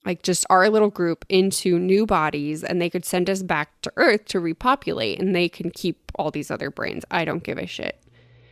like 0.05 0.23
just 0.23 0.45
our 0.51 0.69
little 0.71 0.91
group 0.91 1.25
into 1.29 1.79
new 1.79 2.07
bodies 2.07 2.65
and 2.65 2.81
they 2.81 2.89
could 2.91 3.05
send 3.05 3.29
us 3.31 3.43
back 3.43 3.79
to 3.83 3.93
earth 3.97 4.25
to 4.25 4.41
repopulate 4.41 5.21
and 5.21 5.37
they 5.37 5.49
can 5.51 5.71
keep 5.71 6.11
all 6.15 6.31
these 6.31 6.51
other 6.51 6.71
brains 6.71 7.05
i 7.11 7.25
don't 7.25 7.45
give 7.45 7.59
a 7.59 7.67
shit 7.67 8.03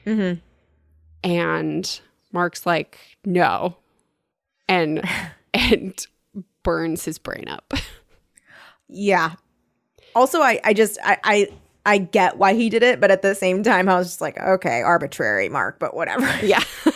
Mm-hmm. 0.07 0.39
and 1.29 2.01
mark's 2.33 2.67
like 2.67 2.99
no 3.25 3.77
and 4.69 5.03
and 5.55 6.07
burns 6.63 7.05
his 7.07 7.19
brain 7.19 7.49
up 7.49 7.73
Yeah. 8.91 9.35
Also, 10.15 10.41
I, 10.41 10.61
I 10.65 10.75
just, 10.75 10.99
I, 11.05 11.19
I, 11.25 11.49
I 11.87 11.99
get 11.99 12.37
why 12.37 12.55
he 12.55 12.69
did 12.69 12.83
it, 12.83 13.01
but 13.01 13.11
at 13.11 13.23
the 13.23 13.35
same 13.35 13.63
time, 13.63 13.89
I 13.89 13.97
was 13.97 14.09
just 14.09 14.21
like, 14.21 14.39
okay, 14.39 14.83
arbitrary, 14.83 15.49
Mark, 15.49 15.79
but 15.79 15.95
whatever. 15.95 16.29
yeah 16.45 16.63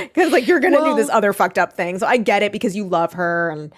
Because 0.00 0.32
like 0.32 0.46
you're 0.46 0.60
gonna 0.60 0.80
Well- 0.80 0.96
do 0.96 1.00
this 1.02 1.10
other 1.10 1.32
fucked 1.32 1.58
up 1.58 1.74
thing, 1.74 1.98
so 1.98 2.06
I 2.06 2.16
get 2.16 2.42
it 2.42 2.50
because 2.52 2.74
you 2.74 2.84
love 2.86 3.12
her 3.12 3.50
and 3.50 3.72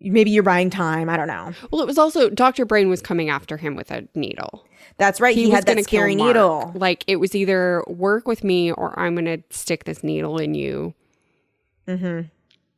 maybe 0.00 0.30
you're 0.30 0.42
buying 0.42 0.70
time. 0.70 1.08
I 1.08 1.16
don't 1.16 1.28
know. 1.28 1.52
well 1.70 1.80
it 1.82 1.86
was 1.86 1.98
also 1.98 2.28
dr 2.30 2.64
brain 2.66 2.88
was 2.88 3.00
coming 3.00 3.28
after 3.30 3.56
him 3.56 3.76
with 3.76 3.90
a 3.90 4.06
needle 4.14 4.66
That's 4.98 5.20
right. 5.20 5.34
He, 5.34 5.46
was 5.46 5.54
had 5.54 5.66
that 5.66 5.82
scary 5.84 6.14
needle. 6.14 6.72
like 6.74 7.04
it 7.06 7.16
was 7.16 7.34
either 7.34 7.82
work 7.86 8.26
with 8.26 8.42
me 8.44 8.72
or 8.72 8.98
i'm 8.98 9.14
gonna 9.14 9.38
stick 9.50 9.84
this 9.84 10.02
needle 10.02 10.38
in 10.38 10.54
you 10.54 10.94
Mm-hmm. 11.86 12.28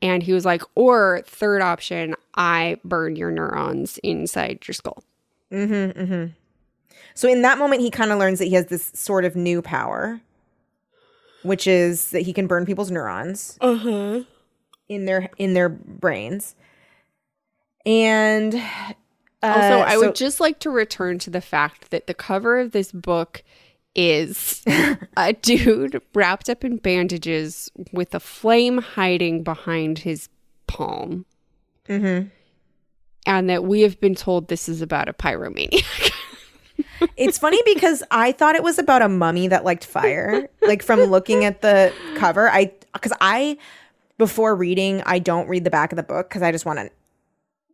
And 0.03 0.23
he 0.23 0.33
was 0.33 0.45
like, 0.45 0.63
or 0.75 1.23
third 1.27 1.63
option, 1.63 2.15
I 2.35 2.79
burn 2.85 3.17
your 3.17 3.31
neurons 3.31 3.99
inside 4.03 4.67
your 4.69 4.75
skull. 4.75 5.03
Mm-hmm. 5.51 5.99
Mm-hmm. 6.01 6.33
So 7.15 7.29
in 7.29 7.43
that 7.43 7.59
moment, 7.59 7.81
he 7.81 7.91
kind 7.91 8.13
of 8.13 8.19
learns 8.19 8.39
that 8.41 8.45
he 8.47 8.55
has 8.55 8.67
this 8.67 8.91
sort 8.95 9.25
of 9.25 9.35
new 9.37 9.63
power, 9.63 10.21
which 11.43 11.67
is 11.67 12.11
that 12.11 12.23
he 12.23 12.33
can 12.35 12.47
burn 12.47 12.67
people's 12.67 12.91
neurons. 12.91 13.57
Uh 13.61 13.77
huh. 13.77 14.23
in 14.89 15.07
their 15.07 15.31
in 15.39 15.55
their 15.55 15.69
brains. 15.71 16.55
And 17.87 18.55
uh, 18.55 19.47
Also, 19.47 19.81
I 19.81 19.93
so- 19.95 20.01
would 20.01 20.15
just 20.15 20.41
like 20.41 20.59
to 20.61 20.71
return 20.71 21.19
to 21.21 21.31
the 21.31 21.41
fact 21.41 21.91
that 21.91 22.07
the 22.07 22.15
cover 22.15 22.59
of 22.59 22.73
this 22.73 22.93
book 22.93 23.43
is 23.97 24.63
a 25.17 25.33
dude 25.33 26.01
wrapped 26.15 26.49
up 26.49 26.65
in 26.65 26.77
bandages 26.77 27.71
with 27.93 28.15
a 28.15 28.21
flame 28.21 28.79
hiding 28.79 29.43
behind 29.43 30.01
his 30.01 30.29
palm. 30.67 31.25
Mhm. 31.89 32.31
And 33.27 33.51
that 33.51 33.65
we 33.65 33.81
have 33.81 33.99
been 34.01 34.15
told 34.15 34.49
this 34.49 34.69
is 34.69 34.83
about 34.83 35.09
a 35.09 35.13
pyromaniac. 35.13 36.13
it's 37.17 37.39
funny 37.39 37.61
because 37.65 38.03
I 38.11 38.33
thought 38.33 38.55
it 38.55 38.63
was 38.63 38.79
about 38.79 39.03
a 39.03 39.09
mummy 39.09 39.49
that 39.49 39.65
liked 39.65 39.85
fire. 39.85 40.49
like 40.63 40.83
from 40.83 41.01
looking 41.01 41.45
at 41.45 41.63
the 41.63 41.93
cover, 42.17 42.49
I 42.51 42.73
because 42.93 43.13
I 43.21 43.57
before 44.19 44.55
reading, 44.55 45.03
I 45.07 45.19
don't 45.19 45.49
read 45.49 45.65
the 45.65 45.71
back 45.71 45.93
of 45.93 45.97
the 45.97 46.03
book 46.03 46.29
because 46.29 46.43
I 46.43 46.53
just 46.53 46.65
want 46.67 46.79
to, 46.79 46.91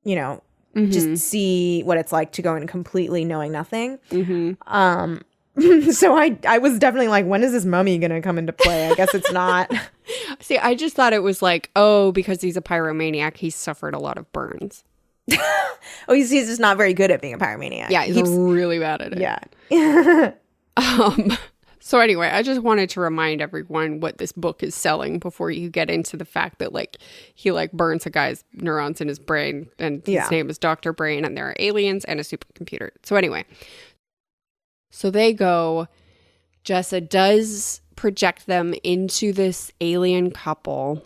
you 0.04 0.16
know, 0.16 0.42
just 0.74 1.18
see 1.18 1.82
what 1.82 1.98
it's 1.98 2.12
like 2.12 2.32
to 2.32 2.42
go 2.42 2.56
in 2.56 2.66
completely 2.66 3.24
knowing 3.24 3.52
nothing. 3.52 3.98
mm-hmm. 4.10 4.52
Um, 4.66 5.20
so 5.92 6.16
I 6.16 6.38
I 6.46 6.58
was 6.58 6.78
definitely 6.78 7.08
like, 7.08 7.26
when 7.26 7.42
is 7.42 7.52
this 7.52 7.64
mummy 7.64 7.98
gonna 7.98 8.22
come 8.22 8.38
into 8.38 8.52
play? 8.52 8.88
I 8.90 8.94
guess 8.94 9.14
it's 9.14 9.30
not. 9.32 9.70
See, 10.40 10.58
I 10.58 10.74
just 10.74 10.96
thought 10.96 11.12
it 11.12 11.22
was 11.22 11.42
like, 11.42 11.70
oh, 11.76 12.10
because 12.12 12.40
he's 12.40 12.56
a 12.56 12.62
pyromaniac, 12.62 13.36
he's 13.36 13.54
suffered 13.54 13.94
a 13.94 13.98
lot 13.98 14.18
of 14.18 14.30
burns. 14.32 14.84
oh, 15.30 16.14
he's, 16.14 16.30
he's 16.30 16.48
just 16.48 16.60
not 16.60 16.76
very 16.76 16.92
good 16.94 17.10
at 17.10 17.20
being 17.22 17.34
a 17.34 17.38
pyromaniac. 17.38 17.90
Yeah, 17.90 18.02
He 18.04 18.12
he's 18.14 18.28
really 18.28 18.78
bad 18.80 19.00
at 19.02 19.12
it. 19.12 19.18
yeah. 19.70 20.32
Um, 20.76 21.36
so 21.80 21.98
anyway, 22.00 22.28
I 22.28 22.42
just 22.42 22.62
wanted 22.62 22.88
to 22.90 23.00
remind 23.00 23.40
everyone 23.40 24.00
what 24.00 24.18
this 24.18 24.32
book 24.32 24.62
is 24.62 24.74
selling 24.74 25.18
before 25.18 25.50
you 25.50 25.68
get 25.68 25.90
into 25.90 26.16
the 26.16 26.24
fact 26.24 26.58
that 26.60 26.72
like 26.72 26.96
he 27.34 27.50
like 27.52 27.72
burns 27.72 28.06
a 28.06 28.10
guy's 28.10 28.42
neurons 28.54 29.00
in 29.00 29.08
his 29.08 29.18
brain 29.18 29.68
and 29.78 29.98
his 30.06 30.14
Yeah. 30.14 30.28
name 30.30 30.48
is 30.48 30.58
Dr. 30.58 30.92
Brain 30.92 31.24
and 31.24 31.36
there 31.36 31.46
are 31.48 31.56
aliens 31.58 32.04
and 32.06 32.18
a 32.20 32.22
supercomputer. 32.22 32.90
So 33.02 33.16
anyway, 33.16 33.44
so 34.92 35.10
they 35.10 35.32
go 35.32 35.88
Jessa 36.64 37.06
does 37.06 37.80
project 37.96 38.46
them 38.46 38.74
into 38.84 39.32
this 39.32 39.72
alien 39.80 40.30
couple 40.30 41.04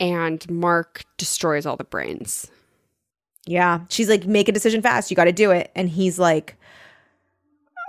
and 0.00 0.48
Mark 0.50 1.04
destroys 1.16 1.66
all 1.66 1.76
the 1.76 1.84
brains. 1.84 2.50
Yeah. 3.46 3.80
She's 3.88 4.08
like, 4.08 4.26
make 4.26 4.48
a 4.48 4.52
decision 4.52 4.82
fast. 4.82 5.10
You 5.10 5.16
got 5.16 5.24
to 5.24 5.32
do 5.32 5.50
it. 5.50 5.70
And 5.74 5.88
he's 5.88 6.18
like, 6.18 6.56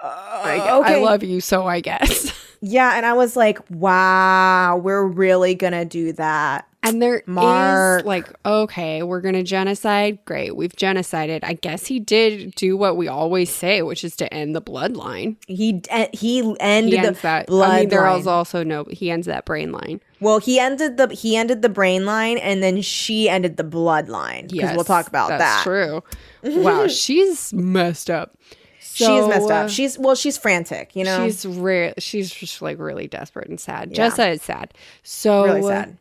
I, 0.03 0.59
"Uh, 0.59 0.79
okay. 0.81 0.95
I 0.95 1.03
love 1.03 1.23
you, 1.23 1.41
so 1.41 1.65
I 1.65 1.79
guess. 1.79 2.33
Yeah. 2.59 2.97
And 2.97 3.05
I 3.05 3.13
was 3.13 3.35
like, 3.35 3.59
wow, 3.69 4.77
we're 4.77 5.05
really 5.05 5.53
going 5.53 5.73
to 5.73 5.85
do 5.85 6.11
that. 6.13 6.67
And 6.87 7.01
there 7.01 7.17
is 7.19 7.27
Mark. 7.27 8.05
like, 8.05 8.27
okay, 8.45 9.03
we're 9.03 9.21
gonna 9.21 9.43
genocide. 9.43 10.19
Great, 10.25 10.55
we've 10.55 10.73
genocided. 10.73 11.39
I 11.43 11.53
guess 11.53 11.85
he 11.85 11.99
did 11.99 12.55
do 12.55 12.75
what 12.77 12.97
we 12.97 13.07
always 13.07 13.49
say, 13.53 13.81
which 13.81 14.03
is 14.03 14.15
to 14.17 14.33
end 14.33 14.55
the 14.55 14.61
bloodline. 14.61 15.35
He 15.47 15.81
eh, 15.89 16.07
he 16.13 16.55
ended 16.59 16.93
He 16.93 16.97
ends 16.99 17.19
the 17.19 17.23
that. 17.23 17.47
blood 17.47 17.69
I 17.71 17.79
mean, 17.81 17.89
there 17.89 18.07
is 18.15 18.27
also 18.27 18.63
no. 18.63 18.85
He 18.85 19.11
ends 19.11 19.27
that 19.27 19.45
brain 19.45 19.71
line. 19.71 20.01
well, 20.19 20.39
he 20.39 20.59
ended 20.59 20.97
the 20.97 21.07
he 21.09 21.35
ended 21.35 21.61
the 21.61 21.69
brain 21.69 22.05
line, 22.05 22.37
and 22.37 22.63
then 22.63 22.81
she 22.81 23.29
ended 23.29 23.57
the 23.57 23.63
bloodline. 23.63 24.49
Because 24.49 24.75
we'll 24.75 24.83
talk 24.85 25.07
about 25.07 25.29
that's 25.29 25.41
that. 25.41 25.63
True. 25.63 26.03
Wow, 26.43 26.87
she's 26.87 27.51
messed 27.53 28.09
up. 28.09 28.37
She's 28.79 29.07
messed 29.27 29.51
up. 29.51 29.69
She's 29.69 29.99
well, 29.99 30.15
she's 30.15 30.37
frantic. 30.37 30.95
You 30.95 31.03
know, 31.03 31.25
She's 31.25 31.45
re- 31.45 31.93
she's 31.99 32.31
just 32.31 32.61
like 32.61 32.79
really 32.79 33.07
desperate 33.07 33.47
and 33.49 33.59
sad. 33.59 33.91
Yeah. 33.91 34.09
Jessa 34.09 34.33
is 34.33 34.41
sad. 34.41 34.73
So 35.03 35.43
really 35.43 35.61
sad. 35.63 35.97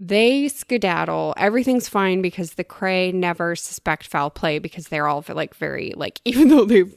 They 0.00 0.48
skedaddle. 0.48 1.34
Everything's 1.36 1.88
fine 1.88 2.20
because 2.20 2.54
the 2.54 2.64
Cray 2.64 3.12
never 3.12 3.54
suspect 3.54 4.06
foul 4.06 4.30
play 4.30 4.58
because 4.58 4.88
they're 4.88 5.06
all 5.06 5.24
like 5.28 5.54
very 5.54 5.92
like 5.96 6.20
even 6.24 6.48
though 6.48 6.64
they've 6.64 6.94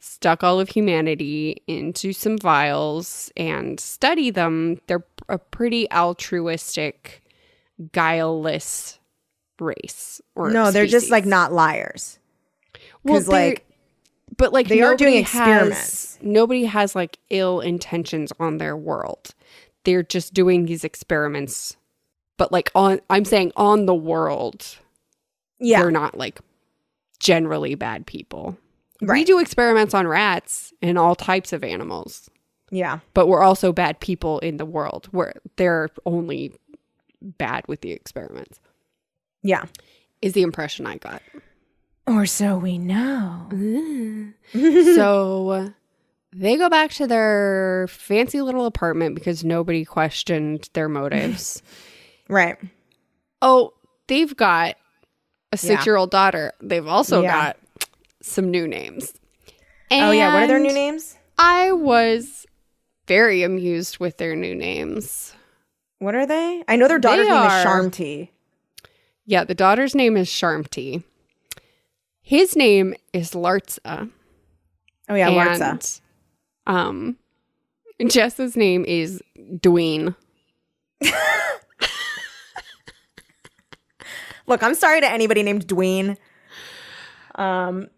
stuck 0.00 0.42
all 0.44 0.60
of 0.60 0.68
humanity 0.68 1.62
into 1.66 2.12
some 2.12 2.38
vials 2.38 3.30
and 3.36 3.78
study 3.80 4.30
them, 4.30 4.80
they're 4.86 5.04
a 5.28 5.38
pretty 5.38 5.90
altruistic, 5.90 7.22
guileless 7.92 8.98
race. 9.58 10.20
Or 10.34 10.50
No, 10.50 10.70
they're 10.70 10.86
just 10.86 11.10
like 11.10 11.24
not 11.26 11.52
liars. 11.52 12.18
Well, 13.04 13.20
they- 13.20 13.50
like, 13.50 13.66
but 14.36 14.52
like 14.52 14.68
they 14.68 14.82
are 14.82 14.96
doing 14.96 15.16
experiments. 15.16 16.16
Has, 16.16 16.18
nobody 16.22 16.64
has 16.64 16.94
like 16.94 17.18
ill 17.30 17.60
intentions 17.60 18.32
on 18.38 18.58
their 18.58 18.76
world. 18.76 19.34
They're 19.84 20.02
just 20.02 20.34
doing 20.34 20.66
these 20.66 20.82
experiments, 20.84 21.76
but 22.36 22.52
like 22.52 22.70
on 22.74 23.00
I'm 23.10 23.24
saying 23.24 23.52
on 23.56 23.86
the 23.86 23.94
world, 23.94 24.76
Yeah, 25.58 25.80
they're 25.82 25.90
not 25.90 26.16
like 26.16 26.40
generally 27.18 27.74
bad 27.74 28.06
people. 28.06 28.56
We 29.00 29.24
do 29.24 29.38
experiments 29.38 29.92
on 29.92 30.06
rats 30.06 30.72
and 30.80 30.98
all 30.98 31.14
types 31.14 31.52
of 31.52 31.62
animals, 31.62 32.30
yeah. 32.70 33.00
but 33.12 33.28
we're 33.28 33.42
also 33.42 33.70
bad 33.70 34.00
people 34.00 34.38
in 34.38 34.56
the 34.56 34.64
world 34.64 35.08
where 35.10 35.34
they're 35.56 35.90
only 36.06 36.54
bad 37.20 37.64
with 37.68 37.82
the 37.82 37.92
experiments. 37.92 38.58
Yeah. 39.42 39.66
Is 40.22 40.32
the 40.32 40.42
impression 40.42 40.86
I 40.86 40.96
got. 40.96 41.20
Or 42.06 42.24
so 42.24 42.56
we 42.56 42.78
know. 42.78 43.48
so 44.52 45.48
uh, 45.50 45.68
they 46.32 46.56
go 46.56 46.70
back 46.70 46.92
to 46.92 47.06
their 47.06 47.86
fancy 47.88 48.40
little 48.40 48.66
apartment 48.66 49.14
because 49.14 49.44
nobody 49.44 49.84
questioned 49.84 50.70
their 50.72 50.88
motives. 50.88 51.62
Right. 52.28 52.56
oh, 53.42 53.72
they've 54.08 54.34
got 54.36 54.76
a 55.52 55.56
six 55.56 55.86
year 55.86 55.96
old 55.96 56.10
daughter. 56.10 56.52
They've 56.60 56.86
also 56.86 57.22
Yeah. 57.22 57.32
got 57.32 57.56
some 58.22 58.50
new 58.50 58.66
names. 58.66 59.12
oh 59.90 60.10
yeah. 60.10 60.34
What 60.34 60.42
are 60.44 60.46
their 60.48 60.58
new 60.58 60.66
And 60.66 60.74
names? 60.74 61.16
I 61.38 61.72
was 61.72 62.46
very 63.06 63.42
amused 63.42 63.98
with 63.98 64.16
their 64.18 64.34
new 64.34 64.54
names. 64.54 65.34
What 65.98 66.14
are 66.14 66.26
they? 66.26 66.62
I 66.68 66.76
know 66.76 66.88
their 66.88 66.98
daughter's 66.98 67.28
name 67.28 67.36
is 67.36 67.52
are- 67.52 67.64
Sharmty. 67.64 68.28
Yeah, 69.24 69.44
the 69.44 69.54
daughter's 69.54 69.94
name 69.94 70.16
is 70.16 70.28
Sharmty. 70.28 71.02
His 72.22 72.56
name 72.56 72.94
is 73.12 73.32
Lartza. 73.32 74.10
Oh 75.08 75.14
yeah, 75.14 75.28
and, 75.28 75.36
Lartza. 75.62 76.00
Um, 76.66 77.16
Jess's 78.08 78.56
name 78.56 78.84
is 78.84 79.22
Dwayne. 79.38 80.16
Look, 84.46 84.62
I'm 84.62 84.74
sorry 84.74 85.00
to 85.00 85.08
anybody 85.10 85.42
named 85.42 85.66
Dwayne. 85.66 86.16
Um, 87.34 87.88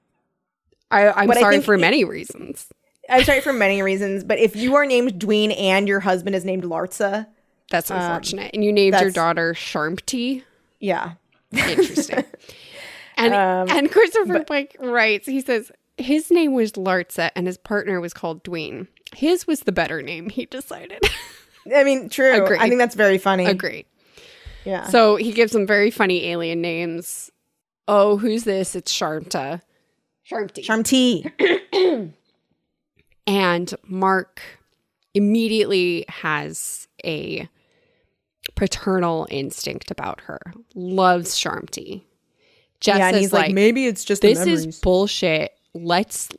I, 0.91 1.09
I 1.09 1.27
sorry 1.41 1.61
for 1.61 1.77
many 1.77 2.05
reasons. 2.05 2.69
I'm 3.11 3.25
sorry 3.25 3.41
for 3.41 3.53
many 3.53 3.81
reasons, 3.83 4.25
but 4.25 4.39
if 4.39 4.55
you 4.57 4.75
are 4.75 4.85
named 4.85 5.15
Dwayne 5.15 5.59
and 5.59 5.89
your 5.89 6.01
husband 6.01 6.35
is 6.37 6.45
named 6.45 6.65
Larsa, 6.65 7.27
That's 7.71 7.91
unfortunate. 7.91 8.51
and 8.55 8.65
you 8.65 8.73
named 8.73 8.95
your 8.97 9.07
Um, 9.09 9.13
daughter 9.13 9.55
Sharmty. 9.55 10.43
yeah, 10.81 11.13
Interesting. 11.53 12.25
and 13.17 13.33
Um, 13.35 13.69
and 13.77 13.91
Christopher 13.91 14.45
Pike 14.45 14.77
writes, 14.79 15.27
he 15.27 15.41
says 15.41 15.73
his 15.97 16.31
name 16.31 16.53
was 16.53 16.73
Larsa 16.73 17.31
and 17.35 17.47
his 17.47 17.57
partner 17.59 18.01
was 18.01 18.13
called 18.13 18.45
Dwayne. 18.45 18.89
His 19.17 19.47
was 19.47 19.61
the 19.61 19.73
better 19.73 20.03
name, 20.03 20.29
he 20.29 20.45
decided. 20.47 21.03
I 21.75 21.85
mean, 21.85 22.09
true. 22.11 22.45
Agree. 22.45 22.59
I 22.59 22.69
think 22.69 22.79
that's 22.79 22.95
very 22.95 23.17
funny. 23.19 23.47
Agreed. 23.47 23.87
Yeah. 24.65 24.87
So 24.89 25.17
he 25.17 25.33
gives 25.33 25.53
them 25.53 25.67
very 25.67 25.91
funny 25.91 26.27
alien 26.27 26.61
names. 26.61 27.31
Oh, 27.87 28.17
who's 28.19 28.45
this? 28.45 28.75
It's 28.75 28.93
Sharmta. 28.93 29.63
Sharmty. 30.31 30.63
Charm 30.63 30.83
T. 30.83 31.27
And 33.27 33.75
Mark 33.87 34.41
immediately 35.13 36.07
has 36.09 36.89
a 37.05 37.47
paternal 38.55 39.27
instinct 39.31 39.91
about 39.91 40.23
her. 40.23 40.41
Loves 40.75 41.37
Sharmty. 41.39 42.05
Jess 42.81 42.99
yeah, 42.99 43.09
and 43.09 43.17
he's 43.19 43.33
like, 43.35 43.49
like, 43.49 43.55
maybe 43.55 43.85
it's 43.87 44.03
just 44.03 44.23
this 44.23 44.39
memories. 44.39 44.65
is 44.65 44.81
bullshit. 44.81 45.53
Let's 45.75 46.31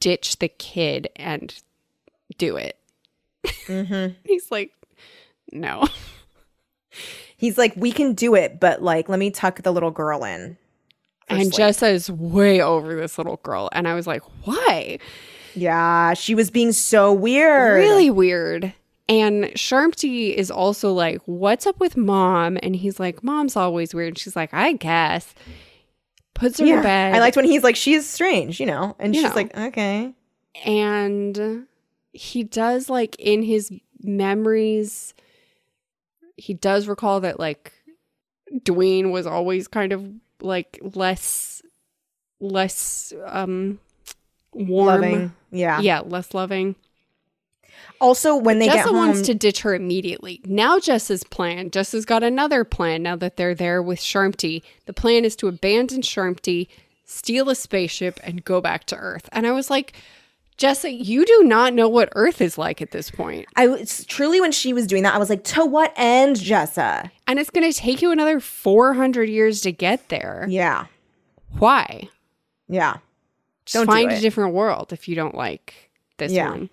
ditch 0.00 0.38
the 0.38 0.48
kid 0.48 1.10
and 1.16 1.52
do 2.38 2.56
it. 2.56 2.78
Mhm. 3.66 4.14
He's 4.24 4.50
like, 4.50 4.72
no. 5.52 5.86
He's 7.38 7.56
like, 7.56 7.72
we 7.76 7.90
can 7.92 8.12
do 8.12 8.34
it, 8.34 8.60
but 8.60 8.82
like, 8.82 9.08
let 9.08 9.18
me 9.18 9.30
tuck 9.30 9.62
the 9.62 9.72
little 9.72 9.90
girl 9.90 10.24
in. 10.24 10.58
And 11.28 11.54
sleep." 11.54 11.66
Jessa 11.68 11.90
is 11.90 12.10
way 12.10 12.60
over 12.60 12.94
this 12.94 13.16
little 13.16 13.38
girl. 13.42 13.70
And 13.72 13.88
I 13.88 13.94
was 13.94 14.06
like, 14.06 14.22
why? 14.44 14.98
yeah, 15.54 16.12
she 16.14 16.34
was 16.34 16.50
being 16.50 16.72
so 16.72 17.12
weird. 17.12 17.78
Really 17.78 18.10
weird. 18.10 18.74
And 19.08 19.44
Sharmty 19.54 20.34
is 20.34 20.50
also 20.50 20.92
like, 20.92 21.20
What's 21.24 21.66
up 21.66 21.80
with 21.80 21.96
mom? 21.96 22.58
And 22.62 22.76
he's 22.76 23.00
like, 23.00 23.24
Mom's 23.24 23.56
always 23.56 23.94
weird. 23.94 24.08
And 24.08 24.18
she's 24.18 24.36
like, 24.36 24.52
I 24.52 24.74
guess. 24.74 25.34
Puts 26.34 26.60
her 26.60 26.66
Yeah. 26.66 26.76
to 26.76 26.82
bed. 26.82 27.14
I 27.14 27.18
liked 27.20 27.34
when 27.36 27.46
he's 27.46 27.62
like, 27.64 27.74
she's 27.76 28.06
strange, 28.08 28.60
you 28.60 28.66
know, 28.66 28.94
and 28.98 29.14
You 29.14 29.22
she's 29.22 29.30
know. 29.30 29.34
like, 29.36 29.56
okay. 29.56 30.12
and 30.64 31.66
he 32.12 32.44
does 32.44 32.88
like 32.90 33.16
in 33.18 33.42
his 33.42 33.72
memories, 34.02 35.14
he 36.38 36.54
does 36.54 36.88
recall 36.88 37.20
that 37.20 37.38
like 37.38 37.72
Dwayne 38.60 39.10
was 39.10 39.26
always 39.26 39.68
kind 39.68 39.92
of 39.92 40.10
like 40.40 40.78
less, 40.94 41.60
less 42.40 43.12
um 43.26 43.78
warm. 44.52 45.02
Loving. 45.02 45.32
Yeah. 45.50 45.80
Yeah, 45.80 46.00
less 46.00 46.34
loving. 46.34 46.76
Also, 48.00 48.36
when 48.36 48.58
they 48.58 48.68
Jessa 48.68 48.74
get 48.74 48.86
home, 48.86 48.96
wants 48.96 49.22
to 49.22 49.34
ditch 49.34 49.62
her 49.62 49.74
immediately. 49.74 50.40
Now 50.44 50.78
Jessa's 50.78 51.24
plan, 51.24 51.70
Jessa's 51.70 52.04
got 52.04 52.22
another 52.22 52.64
plan 52.64 53.02
now 53.02 53.16
that 53.16 53.36
they're 53.36 53.54
there 53.54 53.82
with 53.82 53.98
Sharmty. 53.98 54.62
The 54.86 54.92
plan 54.92 55.24
is 55.24 55.34
to 55.36 55.48
abandon 55.48 56.02
Sharmty, 56.02 56.68
steal 57.04 57.48
a 57.50 57.54
spaceship, 57.54 58.20
and 58.22 58.44
go 58.44 58.60
back 58.60 58.84
to 58.86 58.96
Earth. 58.96 59.28
And 59.32 59.46
I 59.46 59.52
was 59.52 59.70
like, 59.70 59.94
Jessa, 60.58 60.90
you 60.92 61.24
do 61.24 61.44
not 61.44 61.72
know 61.72 61.88
what 61.88 62.08
Earth 62.16 62.40
is 62.40 62.58
like 62.58 62.82
at 62.82 62.90
this 62.90 63.10
point. 63.12 63.46
I 63.54 63.68
was 63.68 64.04
truly 64.06 64.40
when 64.40 64.50
she 64.50 64.72
was 64.72 64.88
doing 64.88 65.04
that, 65.04 65.14
I 65.14 65.18
was 65.18 65.30
like, 65.30 65.44
to 65.44 65.64
what 65.64 65.92
end, 65.96 66.36
Jessa? 66.36 67.10
And 67.28 67.38
it's 67.38 67.50
going 67.50 67.70
to 67.70 67.78
take 67.78 68.02
you 68.02 68.10
another 68.10 68.40
400 68.40 69.28
years 69.28 69.60
to 69.62 69.70
get 69.72 70.08
there. 70.08 70.46
Yeah. 70.48 70.86
Why? 71.58 72.08
Yeah. 72.68 72.96
Just 73.64 73.74
Don't 73.74 73.86
do 73.86 73.92
find 73.92 74.10
a 74.10 74.20
different 74.20 74.52
world 74.54 74.92
if 74.92 75.06
you 75.08 75.14
don't 75.14 75.34
like 75.36 75.90
this 76.16 76.32
Yeah. 76.32 76.50
one. 76.50 76.70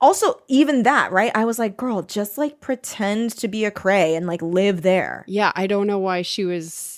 Also, 0.00 0.40
even 0.48 0.84
that, 0.84 1.12
right? 1.12 1.32
I 1.34 1.44
was 1.44 1.58
like, 1.58 1.76
girl, 1.76 2.02
just 2.02 2.38
like 2.38 2.60
pretend 2.60 3.30
to 3.38 3.48
be 3.48 3.64
a 3.64 3.70
cray 3.70 4.14
and 4.14 4.26
like 4.26 4.42
live 4.42 4.82
there. 4.82 5.24
Yeah, 5.26 5.52
I 5.54 5.66
don't 5.66 5.86
know 5.86 5.98
why 5.98 6.22
she 6.22 6.44
was. 6.44 6.97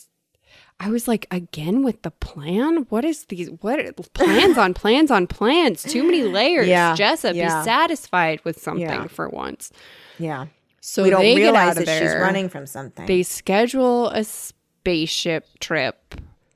I 0.82 0.88
was 0.88 1.06
like, 1.06 1.26
again 1.30 1.82
with 1.82 2.00
the 2.02 2.10
plan. 2.10 2.86
What 2.88 3.04
is 3.04 3.26
these? 3.26 3.50
What 3.60 3.78
plans 4.14 4.56
on 4.56 4.72
plans 4.72 5.10
on 5.10 5.26
plans? 5.26 5.82
Too 5.82 6.02
many 6.02 6.22
layers. 6.38 6.66
Yeah, 6.68 6.96
Jessa, 6.96 7.34
yeah. 7.34 7.60
be 7.60 7.64
satisfied 7.64 8.40
with 8.44 8.58
something 8.60 8.80
Yeah. 8.86 9.06
for 9.06 9.28
once. 9.28 9.70
Yeah. 10.18 10.46
So 10.80 11.02
we 11.02 11.10
don't 11.10 11.20
they 11.20 11.36
realize 11.36 11.74
that 11.76 11.86
she's 11.86 12.14
running 12.14 12.48
from 12.48 12.66
something. 12.66 13.04
They 13.04 13.22
schedule 13.22 14.08
a 14.08 14.24
spaceship 14.24 15.46
trip. 15.60 16.14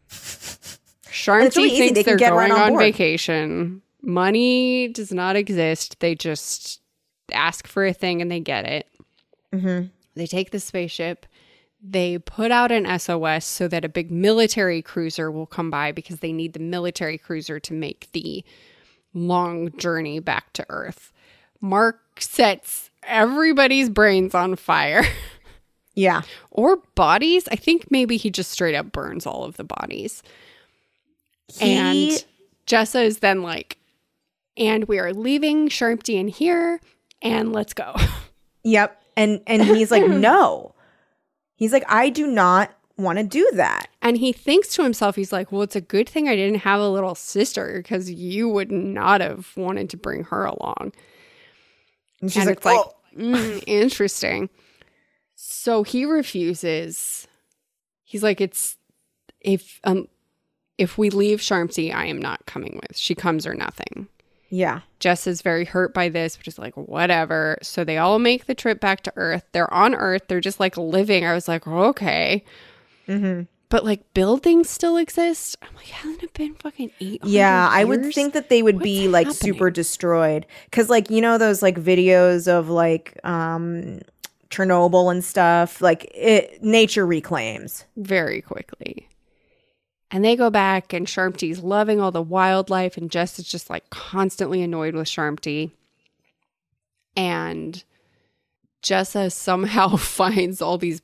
it's 0.09 1.57
really 1.57 1.71
thinks 1.77 1.95
they 1.95 2.03
they're 2.03 2.17
going 2.17 2.51
on 2.51 2.73
on 2.73 2.79
vacation. 2.79 3.83
Money 4.01 4.89
does 4.89 5.13
not 5.13 5.37
exist. 5.37 6.01
They 6.01 6.15
just 6.15 6.81
ask 7.33 7.67
for 7.67 7.85
a 7.85 7.93
thing 7.93 8.23
and 8.23 8.31
they 8.31 8.41
get 8.41 8.65
it. 8.67 8.87
Mhm. 9.53 9.91
They 10.15 10.27
take 10.27 10.51
the 10.51 10.61
spaceship. 10.61 11.27
They 11.87 12.19
put 12.19 12.51
out 12.51 12.73
an 12.73 12.99
SOS 12.99 13.45
so 13.45 13.69
that 13.69 13.85
a 13.85 13.91
big 13.91 14.11
military 14.11 14.81
cruiser 14.81 15.31
will 15.31 15.47
come 15.47 15.71
by 15.71 15.93
because 15.93 16.21
they 16.21 16.33
need 16.33 16.55
the 16.55 16.61
military 16.61 17.19
cruiser 17.19 17.61
to 17.61 17.75
make 17.75 18.09
the 18.13 18.43
long 19.13 19.71
journey 19.77 20.19
back 20.19 20.53
to 20.55 20.65
Earth. 20.71 21.13
Mark 21.61 22.01
sets 22.21 22.91
everybody's 23.03 23.91
brains 23.91 24.35
on 24.35 24.57
fire. 24.57 25.05
yeah. 25.95 26.23
or 26.51 26.79
bodies. 26.95 27.47
I 27.49 27.57
think 27.57 27.91
maybe 27.91 28.17
he 28.17 28.31
just 28.31 28.51
straight 28.51 28.75
up 28.75 28.91
burns 28.91 29.27
all 29.27 29.45
of 29.45 29.57
the 29.57 29.65
bodies. 29.65 30.23
He, 31.49 31.75
and 31.75 32.25
Jessa 32.67 33.05
is 33.05 33.19
then 33.19 33.43
like, 33.43 33.79
and 34.57 34.85
we 34.85 34.99
are 34.99 35.13
leaving 35.13 35.69
Sharmty 35.69 36.19
in 36.19 36.29
here, 36.29 36.81
and 37.21 37.53
let's 37.53 37.75
go. 37.75 37.95
Yep. 38.67 38.99
And 39.17 39.43
and 39.47 39.63
he's 39.63 39.91
like, 39.91 40.07
no. 40.09 40.74
He's 41.57 41.73
like, 41.73 41.85
I 41.89 42.11
do 42.11 42.27
not 42.27 42.73
want 42.97 43.19
to 43.19 43.25
do 43.25 43.49
that. 43.55 43.89
And 44.03 44.17
he 44.17 44.33
thinks 44.33 44.69
to 44.75 44.83
himself, 44.83 45.17
he's 45.17 45.33
like, 45.33 45.51
well, 45.51 45.63
it's 45.63 45.77
a 45.77 45.81
good 45.81 46.09
thing 46.09 46.29
I 46.29 46.37
didn't 46.37 46.61
have 46.61 46.81
a 46.81 46.89
little 46.89 47.15
sister 47.15 47.81
because 47.83 48.11
you 48.11 48.49
would 48.49 48.71
not 48.71 49.21
have 49.21 49.57
wanted 49.57 49.91
to 49.91 49.97
bring 49.97 50.25
her 50.25 50.45
along. 50.45 50.93
And 52.21 52.33
she's 52.33 52.43
and 52.43 52.49
like, 52.49 52.59
it's 52.59 52.67
like, 52.67 52.79
"Oh." 52.79 52.95
mm, 53.17 53.65
interesting. 53.67 54.49
So 55.35 55.83
he 55.83 56.05
refuses. 56.05 57.27
He's 58.05 58.23
like, 58.23 58.41
it's 58.41 58.77
if 59.41 59.81
um 59.85 60.09
if 60.79 60.99
we 60.99 61.11
leave 61.11 61.41
Sharmty, 61.41 61.95
I 61.95 62.07
am 62.07 62.21
not 62.21 62.47
coming 62.47 62.81
with. 62.83 62.97
She 62.97 63.15
comes 63.15 63.47
or 63.47 63.55
nothing. 63.55 64.09
Yeah. 64.55 64.81
Jess 65.01 65.27
is 65.27 65.43
very 65.43 65.65
hurt 65.65 65.93
by 65.93 66.09
this, 66.09 66.37
but 66.37 66.47
is 66.49 66.59
like, 66.59 66.75
whatever. 66.77 67.59
So 67.63 67.85
they 67.85 67.99
all 67.99 68.19
make 68.19 68.47
the 68.47 68.55
trip 68.55 68.81
back 68.81 69.03
to 69.03 69.13
Earth. 69.17 69.45
They're 69.53 69.73
on 69.73 69.95
Earth. 69.95 70.23
They're 70.29 70.41
just 70.41 70.61
like 70.61 70.77
living. 70.77 71.25
I 71.27 71.35
was 71.35 71.49
like, 71.49 71.67
okay. 71.67 72.45
hmm 73.07 73.43
But 73.69 73.85
like 73.85 74.15
buildings 74.15 74.71
still 74.71 74.97
exist. 74.97 75.57
I'm 75.61 75.75
like, 75.77 75.89
hasn't 75.89 76.23
it 76.23 76.33
been 76.35 76.55
fucking 76.55 76.91
eight? 77.01 77.21
Yeah, 77.25 77.69
I 77.71 77.85
would 77.85 78.15
think 78.15 78.33
that 78.35 78.49
they 78.49 78.63
would 78.63 78.79
be 78.79 79.09
like 79.09 79.27
happening? 79.27 79.55
super 79.55 79.71
destroyed 79.71 80.47
cuz 80.71 80.89
like 80.89 81.11
you 81.11 81.21
know 81.21 81.37
those 81.39 81.61
like 81.63 81.77
videos 81.81 82.47
of 82.49 82.69
like 82.71 83.19
um 83.25 84.01
Chernobyl 84.51 85.11
and 85.11 85.25
stuff, 85.25 85.81
like 85.83 86.11
it 86.15 86.63
nature 86.63 87.05
reclaims. 87.05 87.85
very 87.97 88.41
quickly. 88.41 89.09
And 90.15 90.25
they 90.25 90.37
go 90.37 90.49
back, 90.49 90.93
and 90.93 91.09
Sharmty's 91.09 91.59
loving 91.59 92.01
all 92.01 92.13
the 92.13 92.23
wildlife, 92.23 92.97
and 92.97 93.11
Jess 93.11 93.37
is 93.41 93.49
just 93.49 93.69
like 93.69 93.91
constantly 93.91 94.63
annoyed 94.63 94.95
with 94.95 95.09
Sharmty. 95.09 95.73
And 97.17 97.83
Jessa 98.81 99.33
somehow 99.33 99.97
finds 99.97 100.63
all 100.63 100.79
these 100.79 101.03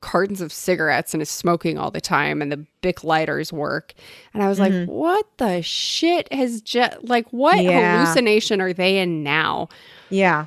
cartons 0.00 0.40
of 0.40 0.52
cigarettes 0.52 1.14
and 1.14 1.22
is 1.22 1.30
smoking 1.30 1.78
all 1.78 1.92
the 1.92 2.00
time, 2.00 2.42
and 2.42 2.50
the 2.50 2.66
Bic 2.82 3.04
lighters 3.04 3.52
work. 3.52 3.94
And 4.34 4.42
I 4.42 4.48
was 4.48 4.58
like, 4.58 4.72
mm-hmm. 4.72 4.90
what 4.90 5.26
the 5.36 5.62
shit 5.62 6.30
has 6.32 6.60
Jess, 6.60 6.96
like, 7.02 7.32
what 7.32 7.62
Yeah. 7.62 8.02
hallucination 8.02 8.60
are 8.60 8.72
they 8.72 8.98
in 8.98 9.22
now? 9.22 9.68
Yeah. 10.10 10.46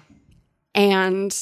And 0.76 1.34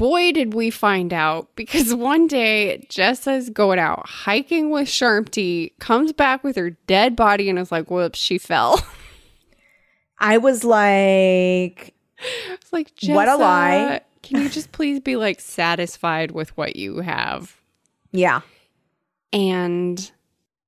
boy, 0.00 0.32
did 0.32 0.54
we 0.54 0.70
find 0.70 1.12
out 1.12 1.54
because 1.56 1.94
one 1.94 2.26
day 2.26 2.86
Jessa's 2.88 3.50
going 3.50 3.78
out 3.78 4.08
hiking 4.08 4.70
with 4.70 4.88
Sharmty, 4.88 5.78
comes 5.78 6.14
back 6.14 6.42
with 6.42 6.56
her 6.56 6.70
dead 6.70 7.14
body, 7.14 7.50
and 7.50 7.58
is 7.58 7.70
like, 7.70 7.90
whoops, 7.90 8.18
she 8.18 8.38
fell. 8.38 8.82
I 10.18 10.38
was 10.38 10.64
like 10.64 11.94
it's 12.48 12.72
like, 12.72 12.92
What 13.08 13.28
a 13.28 13.36
lie." 13.36 14.00
Can 14.22 14.40
you 14.40 14.48
just 14.48 14.72
please 14.72 15.00
be 15.00 15.16
like 15.16 15.38
satisfied 15.38 16.30
with 16.30 16.56
what 16.56 16.76
you 16.76 17.00
have? 17.00 17.60
yeah. 18.10 18.40
And 19.34 20.10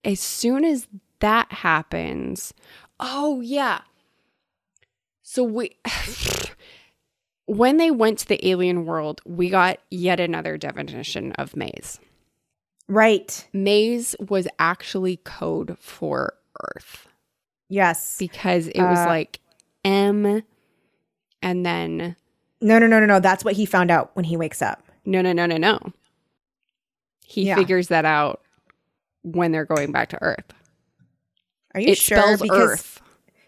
as 0.05 0.21
soon 0.21 0.65
as 0.65 0.87
that 1.21 1.51
happens, 1.51 2.53
oh, 3.01 3.41
yeah. 3.41 3.81
So 5.23 5.43
we. 5.43 5.79
when 7.57 7.77
they 7.77 7.91
went 7.91 8.19
to 8.21 8.29
the 8.29 8.47
alien 8.49 8.85
world, 8.87 9.21
we 9.27 9.49
got 9.51 9.79
yet 9.91 10.21
another 10.21 10.57
definition 10.57 11.33
of 11.33 11.55
maze. 11.57 11.99
Right. 12.89 13.47
Maze 13.53 14.15
was 14.29 14.49
actually 14.59 15.19
code 15.19 15.77
for 15.79 16.35
Earth 16.75 17.07
Yes. 17.69 18.17
because 18.19 18.69
it 18.69 18.83
was 18.83 18.99
Uh, 19.01 19.07
like 19.07 19.41
M 19.85 20.43
and 21.43 21.67
then 21.67 22.17
No, 22.61 22.79
no, 22.79 22.87
no, 22.87 23.01
no, 23.01 23.07
no. 23.07 23.21
That's 23.21 23.45
what 23.45 23.55
he 23.55 23.67
found 23.67 23.91
out 23.91 24.11
when 24.15 24.25
he 24.25 24.37
wakes 24.37 24.63
up. 24.63 24.83
no, 25.05 25.21
no, 25.21 25.33
no, 25.33 25.47
no, 25.47 25.57
no. 25.57 25.79
He 27.27 27.45
Yeah. 27.47 27.57
figures 27.57 27.89
that 27.89 28.05
out 28.05 28.41
when 29.23 29.53
they're 29.53 29.65
going 29.65 29.91
back 29.93 30.09
to 30.11 30.23
Earth. 30.23 30.53
Are 31.75 31.81
you 31.81 31.89
it 31.89 31.99
sure? 31.99 32.19
spells 32.37 32.43
Earth. 32.51 33.02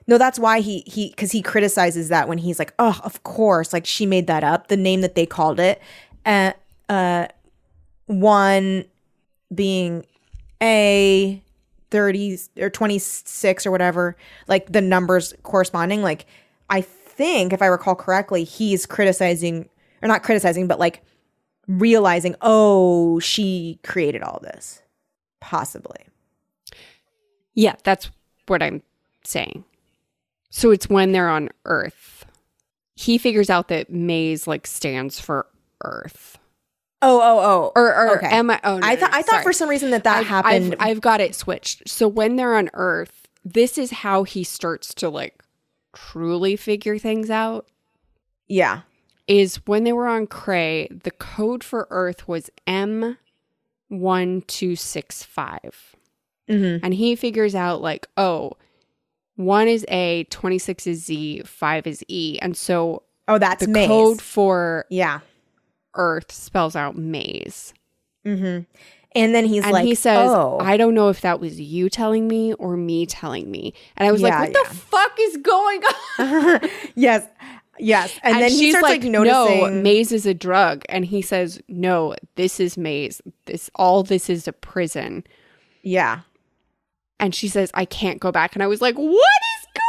No, 0.07 0.19
that's 0.19 0.39
why 0.39 0.61
he 0.61 0.81
he 0.87 1.11
because 1.11 1.33
he 1.33 1.41
criticizes 1.41 2.09
that 2.09 2.29
when 2.29 2.39
he's 2.39 2.59
like, 2.59 2.75
oh, 2.79 3.01
of 3.05 3.23
course, 3.23 3.73
like 3.73 3.87
she 3.87 4.05
made 4.07 4.27
that 4.27 4.45
up, 4.45 4.69
the 4.69 4.77
name 4.77 5.01
that 5.01 5.15
they 5.15 5.27
called 5.27 5.59
it, 5.59 5.81
uh, 6.27 6.53
uh, 6.89 7.27
one 8.07 8.85
being 9.55 10.05
a 10.63 11.43
thirty 11.91 12.39
or 12.59 12.69
twenty 12.69 12.99
six 12.99 13.65
or 13.67 13.71
whatever, 13.71 14.17
like 14.47 14.71
the 14.71 14.83
numbers 14.83 15.33
corresponding. 15.43 16.03
Like, 16.03 16.27
I 16.69 16.83
think 16.83 17.53
if 17.53 17.63
I 17.63 17.67
recall 17.67 17.95
correctly, 17.95 18.45
he's 18.45 18.85
criticizing 18.85 19.69
or 20.03 20.09
not 20.09 20.23
criticizing, 20.23 20.67
but 20.67 20.79
like 20.79 21.03
realizing, 21.67 22.35
oh, 22.43 23.21
she 23.21 23.79
created 23.83 24.23
all 24.23 24.39
this, 24.43 24.83
possibly. 25.41 25.97
Yeah, 27.55 27.77
that's 27.85 28.11
what 28.49 28.63
I'm 28.63 28.83
saying. 29.25 29.65
So 30.57 30.71
it's 30.71 30.89
when 30.89 31.11
they're 31.11 31.29
on 31.29 31.49
Earth. 31.65 32.27
He 32.95 33.19
figures 33.19 33.51
out 33.51 33.67
that 33.69 33.91
Maze 33.91 34.47
like 34.47 34.69
stands 34.69 35.19
for 35.19 35.47
Earth. 35.83 36.39
Oh, 37.03 37.21
oh, 37.21 37.41
oh, 37.41 37.73
Or, 37.75 37.93
or 37.93 38.17
Okay. 38.19 38.29
am 38.29 38.51
I? 38.51 38.61
Oh, 38.63 38.79
no, 38.79 38.87
I 38.87 38.95
thought 38.95 39.11
no, 39.11 39.19
I 39.19 39.23
thought 39.23 39.43
for 39.43 39.53
some 39.53 39.69
reason 39.69 39.91
that 39.91 40.05
that 40.05 40.19
I've- 40.19 40.29
happened. 40.29 40.77
I've, 40.79 40.91
I've 40.91 41.01
got 41.01 41.21
it 41.21 41.35
switched. 41.35 41.89
So 41.89 42.07
when 42.07 42.37
they're 42.37 42.55
on 42.55 42.71
Earth, 42.73 43.27
this 43.45 43.77
is 43.77 43.91
how 43.91 44.23
he 44.23 44.45
starts 44.45 44.95
to 44.95 45.09
like 45.09 45.43
truly 45.93 46.55
figure 46.55 46.99
things 46.99 47.31
out. 47.31 47.67
yeah. 48.47 48.83
Is 49.27 49.57
when 49.67 49.83
they 49.85 49.93
were 49.93 50.07
on 50.07 50.27
Cray, 50.29 50.87
the 51.03 51.11
code 51.11 51.65
for 51.65 51.89
Earth 51.91 52.29
was 52.29 52.49
M 52.67 53.17
one 53.89 54.43
two 54.47 54.77
six 54.77 55.23
five, 55.25 55.97
Mm-hmm. 56.49 56.85
and 56.85 56.93
he 56.95 57.17
figures 57.17 57.55
out 57.57 57.81
like, 57.81 58.07
oh, 58.19 58.53
one 59.37 59.69
is 59.69 59.85
A, 59.89 60.25
twenty 60.31 60.59
six 60.59 60.87
is 60.87 61.05
Z, 61.05 61.43
five 61.45 61.87
is 61.87 62.05
E, 62.09 62.39
and 62.41 62.57
so 62.57 63.03
Oh, 63.27 63.39
that's 63.39 63.65
the 63.65 63.71
maze. 63.73 63.89
code 63.89 64.21
for 64.23 64.85
Yeah. 64.91 65.21
Earth 65.95 66.31
spells 66.33 66.75
out 66.77 66.97
maze. 66.97 67.73
Mm-hmm. 68.27 68.63
And 69.17 69.35
then 69.35 69.45
he's 69.47 69.63
and 69.63 69.73
like, 69.73 69.85
he 69.85 69.95
says, 69.95 70.29
"Oh, 70.29 70.59
I 70.61 70.77
don't 70.77 70.93
know 70.95 71.09
if 71.09 71.21
that 71.21 71.39
was 71.39 71.61
you 71.61 71.89
telling 71.89 72.27
me 72.27 72.53
or 72.55 72.77
me 72.77 73.07
telling 73.07 73.49
me. 73.51 73.73
And 73.97 74.09
I 74.09 74.13
was 74.13 74.21
Yeah, 74.21 74.41
like, 74.41 74.53
what 74.55 74.65
yeah. 74.65 74.69
the 74.69 74.75
fuck 74.75 75.13
is 75.21 75.37
going 75.37 75.83
on? 76.19 76.71
yes, 76.97 77.25
yes." 77.79 78.19
And, 78.25 78.43
then 78.43 78.51
he 78.51 78.71
starts 78.71 78.83
like, 78.83 79.05
no, 79.05 79.23
noticing. 79.23 79.85
maze 79.85 80.11
is 80.11 80.27
a 80.27 80.35
drug. 80.35 80.83
And 80.89 81.05
he 81.05 81.23
says, 81.23 81.61
no, 81.69 82.17
this 82.35 82.59
is 82.59 82.77
maze. 82.77 83.21
This 83.47 83.71
all 83.77 84.03
this 84.03 84.29
is 84.29 84.49
a 84.49 84.53
prison. 84.53 85.23
yeah, 85.83 86.21
And 87.21 87.35
she 87.35 87.49
says, 87.49 87.71
I 87.75 87.85
can't 87.85 88.21
go 88.21 88.33
back. 88.33 88.55
And 88.55 88.63
I 88.63 88.67
was 88.67 88.81
like, 88.81 88.97
what 88.97 89.07
is 89.09 89.67
going 89.75 89.85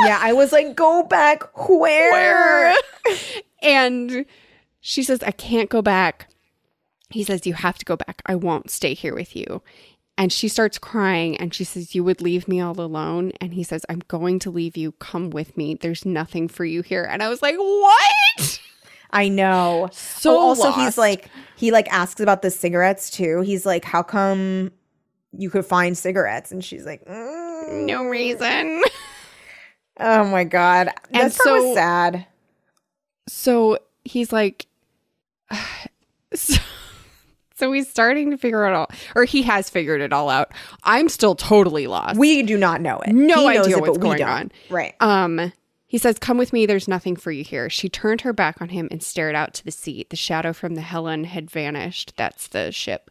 on? 0.00 0.06
yeah. 0.06 0.18
I 0.20 0.32
was 0.32 0.52
like, 0.52 0.76
"Go 0.76 1.02
back 1.02 1.42
where?" 1.56 2.12
Where? 2.12 2.76
and 3.62 4.26
she 4.80 5.02
says, 5.02 5.22
I 5.22 5.32
can't 5.32 5.70
go 5.70 5.82
back. 5.82 6.28
He 7.10 7.24
says, 7.24 7.46
You 7.46 7.54
have 7.54 7.78
to 7.78 7.84
go 7.84 7.96
back. 7.96 8.22
I 8.26 8.34
won't 8.34 8.70
stay 8.70 8.94
here 8.94 9.14
with 9.14 9.34
you. 9.34 9.62
And 10.16 10.32
she 10.32 10.48
starts 10.48 10.78
crying 10.78 11.36
and 11.36 11.54
she 11.54 11.64
says, 11.64 11.94
You 11.94 12.04
would 12.04 12.20
leave 12.20 12.48
me 12.48 12.60
all 12.60 12.78
alone. 12.80 13.32
And 13.40 13.54
he 13.54 13.62
says, 13.62 13.84
I'm 13.88 14.02
going 14.08 14.38
to 14.40 14.50
leave 14.50 14.76
you. 14.76 14.92
Come 14.92 15.30
with 15.30 15.56
me. 15.56 15.74
There's 15.74 16.04
nothing 16.04 16.48
for 16.48 16.64
you 16.64 16.82
here. 16.82 17.04
And 17.04 17.22
I 17.22 17.28
was 17.28 17.42
like, 17.42 17.56
What? 17.56 18.60
I 19.10 19.28
know. 19.28 19.88
So 19.92 20.36
oh, 20.36 20.38
also, 20.38 20.64
lost. 20.64 20.78
he's 20.78 20.98
like, 20.98 21.30
he 21.56 21.70
like 21.72 21.90
asks 21.92 22.20
about 22.20 22.42
the 22.42 22.50
cigarettes 22.50 23.10
too. 23.10 23.40
He's 23.40 23.64
like, 23.64 23.84
"How 23.84 24.02
come 24.02 24.70
you 25.36 25.50
could 25.50 25.66
find 25.66 25.96
cigarettes?" 25.96 26.50
And 26.52 26.64
she's 26.64 26.84
like, 26.86 27.04
mm. 27.06 27.86
No 27.86 28.04
reason. 28.04 28.82
Oh 30.00 30.22
my 30.24 30.44
god, 30.44 30.90
And 31.12 31.32
that 31.32 31.36
part 31.36 31.54
was 31.60 31.64
so- 31.64 31.74
sad. 31.74 32.26
So 33.28 33.78
he's 34.04 34.32
like, 34.32 34.66
so, 36.34 36.54
so 37.56 37.72
he's 37.72 37.88
starting 37.88 38.30
to 38.30 38.38
figure 38.38 38.66
it 38.66 38.74
all, 38.74 38.88
or 39.16 39.24
he 39.24 39.42
has 39.42 39.68
figured 39.68 40.00
it 40.00 40.12
all 40.12 40.30
out. 40.30 40.52
I'm 40.84 41.08
still 41.08 41.34
totally 41.34 41.86
lost. 41.88 42.18
We 42.18 42.42
do 42.42 42.56
not 42.56 42.80
know 42.80 42.98
it. 43.00 43.12
No 43.12 43.48
He 43.48 43.58
idea 43.58 43.76
it, 43.78 43.80
what's 43.80 43.98
going 43.98 44.22
on. 44.22 44.52
Right. 44.70 44.94
Um, 45.00 45.52
he 45.86 45.98
says, 45.98 46.18
Come 46.18 46.38
with 46.38 46.52
me, 46.52 46.64
there's 46.66 46.86
nothing 46.86 47.16
for 47.16 47.32
you 47.32 47.42
here. 47.42 47.68
She 47.68 47.88
turned 47.88 48.20
her 48.20 48.32
back 48.32 48.60
on 48.62 48.68
him 48.68 48.88
and 48.90 49.02
stared 49.02 49.34
out 49.34 49.52
to 49.54 49.64
the 49.64 49.72
sea. 49.72 50.06
The 50.10 50.16
shadow 50.16 50.52
from 50.52 50.74
the 50.74 50.80
Helen 50.82 51.24
had 51.24 51.50
vanished. 51.50 52.12
That's 52.16 52.46
the 52.46 52.70
ship. 52.70 53.10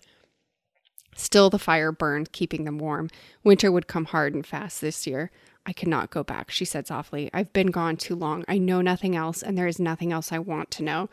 Still, 1.17 1.49
the 1.49 1.59
fire 1.59 1.91
burned, 1.91 2.31
keeping 2.31 2.63
them 2.63 2.77
warm. 2.77 3.09
Winter 3.43 3.71
would 3.71 3.87
come 3.87 4.05
hard 4.05 4.33
and 4.33 4.45
fast 4.45 4.79
this 4.81 5.05
year. 5.07 5.31
I 5.65 5.73
cannot 5.73 6.11
go 6.11 6.23
back, 6.23 6.49
she 6.51 6.63
said 6.63 6.87
softly. 6.87 7.29
I've 7.33 7.51
been 7.51 7.71
gone 7.71 7.97
too 7.97 8.15
long. 8.15 8.45
I 8.47 8.57
know 8.57 8.81
nothing 8.81 9.15
else, 9.15 9.41
and 9.43 9.57
there 9.57 9.67
is 9.67 9.79
nothing 9.79 10.13
else 10.13 10.31
I 10.31 10.39
want 10.39 10.71
to 10.71 10.83
know. 10.83 11.09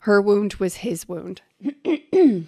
Her 0.00 0.22
wound 0.22 0.54
was 0.54 0.76
his 0.76 1.06
wound. 1.08 1.42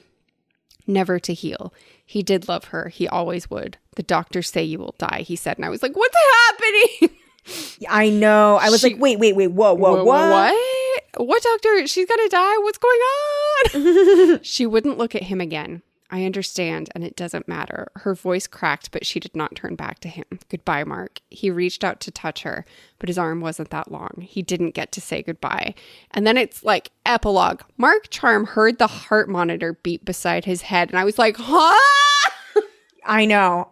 Never 0.87 1.19
to 1.21 1.35
heal. 1.35 1.75
He 2.07 2.23
did 2.23 2.49
love 2.49 2.65
her. 2.67 2.89
He 2.89 3.07
always 3.07 3.51
would. 3.51 3.77
The 3.97 4.03
doctors 4.03 4.49
say 4.51 4.63
you 4.63 4.79
will 4.79 4.95
die, 4.99 5.23
he 5.27 5.37
said. 5.37 5.59
And 5.59 5.65
I 5.65 5.69
was 5.69 5.83
like, 5.83 5.95
What's 5.97 6.17
happening? 6.49 7.17
I 7.89 8.09
know. 8.09 8.57
I 8.57 8.71
was 8.71 8.81
She- 8.81 8.91
like, 8.91 9.01
wait, 9.01 9.19
wait, 9.19 9.35
wait, 9.37 9.49
whoa, 9.49 9.75
whoa, 9.75 9.97
whoa. 9.97 10.05
what? 10.05 10.31
What? 10.53 11.27
What 11.27 11.43
doctor? 11.43 11.87
She's 11.87 12.07
gonna 12.07 12.29
die. 12.29 12.59
What's 12.59 12.79
going 12.79 13.01
on? 13.05 14.41
she 14.43 14.67
wouldn't 14.67 14.99
look 14.99 15.15
at 15.15 15.25
him 15.25 15.41
again. 15.41 15.83
I 16.11 16.25
understand, 16.25 16.91
and 16.95 17.05
it 17.05 17.15
doesn't 17.15 17.47
matter. 17.47 17.89
Her 17.97 18.15
voice 18.15 18.47
cracked, 18.47 18.91
but 18.91 19.07
she 19.07 19.21
did 19.21 19.37
not 19.37 19.55
turn 19.55 19.77
back 19.77 20.01
to 20.01 20.09
him. 20.09 20.25
Goodbye, 20.49 20.85
Mark. 20.85 21.21
He 21.31 21.51
reached 21.51 21.85
out 21.85 22.01
to 22.01 22.11
touch 22.11 22.43
her, 22.43 22.65
but 22.99 23.09
his 23.09 23.19
arm 23.19 23.41
wasn't 23.41 23.71
that 23.71 23.93
long. 23.93 24.11
He 24.21 24.43
didn't 24.43 24.75
get 24.75 24.91
to 24.93 25.01
say 25.01 25.23
goodbye. 25.23 25.75
And 26.11 26.27
then 26.27 26.37
it's 26.37 26.65
like 26.65 26.91
epilogue. 27.07 27.63
Mark 27.77 28.11
Charm 28.11 28.47
heard 28.47 28.79
the 28.79 28.87
heart 28.89 29.29
monitor 29.29 29.75
beat 29.75 30.05
beside 30.05 30.45
his 30.45 30.63
head, 30.63 30.91
and 30.91 30.99
I 30.99 31.05
was 31.05 31.19
like, 31.19 31.37
huh? 31.39 32.63
I 33.07 33.25
know. 33.25 33.69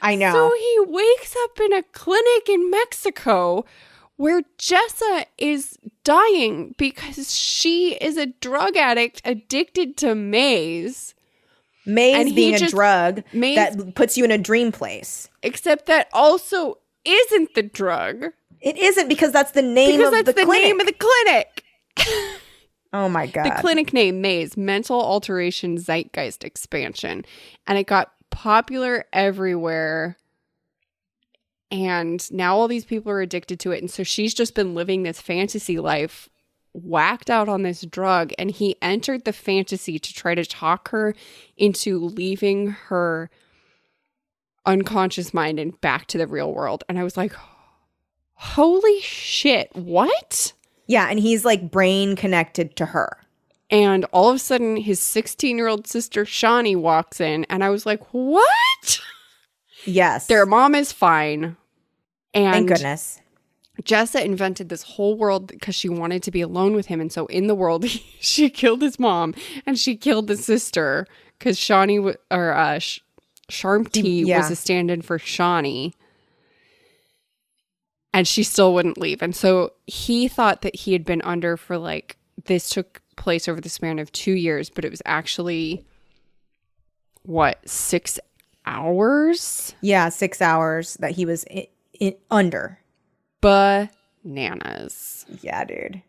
I 0.00 0.16
know. 0.16 0.32
So 0.32 0.54
he 0.58 0.78
wakes 0.88 1.36
up 1.44 1.60
in 1.60 1.72
a 1.72 1.82
clinic 1.82 2.48
in 2.48 2.70
Mexico 2.70 3.64
where 4.16 4.42
Jessa 4.58 5.26
is 5.38 5.78
dying 6.04 6.74
because 6.76 7.34
she 7.34 7.94
is 7.94 8.16
a 8.16 8.26
drug 8.26 8.76
addict 8.76 9.22
addicted 9.24 9.96
to 9.98 10.14
maze, 10.14 11.14
Maze 11.86 12.32
being 12.32 12.54
a 12.54 12.68
drug 12.68 13.22
Maze- 13.32 13.56
that 13.56 13.94
puts 13.94 14.16
you 14.16 14.24
in 14.24 14.30
a 14.30 14.38
dream 14.38 14.72
place. 14.72 15.28
except 15.42 15.86
that 15.86 16.08
also 16.12 16.78
isn't 17.04 17.54
the 17.54 17.62
drug 17.62 18.26
It 18.60 18.76
isn't 18.78 19.08
because 19.08 19.32
that's 19.32 19.50
the 19.52 19.62
name 19.62 19.98
because 19.98 20.12
of 20.12 20.24
that's 20.24 20.26
the, 20.36 20.40
the, 20.40 20.46
clinic. 20.46 20.64
name 20.64 20.80
of 20.80 20.86
the 20.86 20.92
clinic. 20.92 21.64
oh 22.92 23.08
my 23.08 23.26
god. 23.26 23.44
The 23.46 23.60
clinic 23.60 23.92
name 23.92 24.20
Maze, 24.20 24.56
Mental 24.56 25.00
Alteration 25.00 25.78
Zeitgeist 25.78 26.44
Expansion. 26.44 27.24
And 27.66 27.76
it 27.78 27.86
got 27.88 28.12
popular 28.30 29.04
everywhere. 29.12 30.16
And 31.70 32.30
now 32.30 32.56
all 32.56 32.68
these 32.68 32.84
people 32.84 33.10
are 33.10 33.20
addicted 33.20 33.58
to 33.60 33.72
it. 33.72 33.80
And 33.80 33.90
so 33.90 34.02
she's 34.02 34.34
just 34.34 34.54
been 34.54 34.74
living 34.74 35.02
this 35.02 35.20
fantasy 35.20 35.78
life, 35.78 36.28
whacked 36.74 37.30
out 37.30 37.48
on 37.48 37.62
this 37.62 37.82
drug. 37.82 38.32
And 38.38 38.50
he 38.50 38.76
entered 38.82 39.24
the 39.24 39.32
fantasy 39.32 39.98
to 39.98 40.14
try 40.14 40.34
to 40.34 40.44
talk 40.44 40.88
her 40.90 41.14
into 41.56 41.98
leaving 41.98 42.68
her 42.68 43.30
unconscious 44.64 45.34
mind 45.34 45.58
and 45.58 45.80
back 45.80 46.06
to 46.06 46.18
the 46.18 46.26
real 46.26 46.52
world. 46.52 46.84
And 46.88 46.98
I 46.98 47.04
was 47.04 47.16
like, 47.16 47.34
holy 48.34 49.00
shit, 49.00 49.74
what? 49.74 50.52
yeah, 50.92 51.08
and 51.08 51.18
he's 51.18 51.44
like 51.44 51.70
brain 51.70 52.16
connected 52.16 52.76
to 52.76 52.86
her. 52.86 53.16
And 53.70 54.04
all 54.12 54.28
of 54.28 54.36
a 54.36 54.38
sudden, 54.38 54.76
his 54.76 55.00
16 55.00 55.56
year 55.56 55.66
old 55.66 55.86
sister, 55.86 56.26
Shawnee, 56.26 56.76
walks 56.76 57.20
in. 57.20 57.44
And 57.48 57.64
I 57.64 57.70
was 57.70 57.86
like, 57.86 58.02
what? 58.12 59.00
Yes. 59.86 60.26
Their 60.26 60.44
mom 60.44 60.74
is 60.74 60.92
fine. 60.92 61.56
And 62.34 62.52
Thank 62.52 62.68
goodness. 62.68 63.21
Jessa 63.82 64.22
invented 64.24 64.68
this 64.68 64.82
whole 64.82 65.16
world 65.16 65.46
because 65.46 65.74
she 65.74 65.88
wanted 65.88 66.22
to 66.24 66.30
be 66.30 66.40
alone 66.42 66.74
with 66.74 66.86
him. 66.86 67.00
And 67.00 67.10
so 67.10 67.26
in 67.26 67.46
the 67.46 67.54
world, 67.54 67.86
she 68.20 68.50
killed 68.50 68.82
his 68.82 68.98
mom 68.98 69.34
and 69.66 69.78
she 69.78 69.96
killed 69.96 70.26
the 70.26 70.36
sister 70.36 71.06
because 71.38 71.58
Shawnee, 71.58 71.96
w- 71.96 72.16
or 72.30 72.52
uh, 72.52 72.78
Sh- 72.78 73.00
Yeah. 74.26 74.38
was 74.38 74.50
a 74.50 74.56
stand 74.56 74.90
in 74.90 75.02
for 75.02 75.18
Shawnee. 75.18 75.94
And 78.14 78.28
she 78.28 78.42
still 78.42 78.74
wouldn't 78.74 78.98
leave. 78.98 79.22
And 79.22 79.34
so 79.34 79.72
he 79.86 80.28
thought 80.28 80.60
that 80.62 80.76
he 80.76 80.92
had 80.92 81.04
been 81.04 81.22
under 81.22 81.56
for 81.56 81.78
like, 81.78 82.18
this 82.44 82.68
took 82.68 83.00
place 83.16 83.48
over 83.48 83.60
the 83.60 83.70
span 83.70 83.98
of 83.98 84.12
two 84.12 84.32
years, 84.32 84.68
but 84.68 84.84
it 84.84 84.90
was 84.90 85.00
actually 85.06 85.84
what 87.22 87.58
six 87.68 88.18
hours 88.66 89.74
Yeah, 89.80 90.10
six 90.10 90.42
hours 90.42 90.94
that 91.00 91.12
he 91.12 91.24
was 91.24 91.44
in, 91.44 91.66
in, 91.98 92.14
under. 92.30 92.78
Bananas 93.42 95.26
Yeah, 95.42 95.64
dude. 95.64 96.02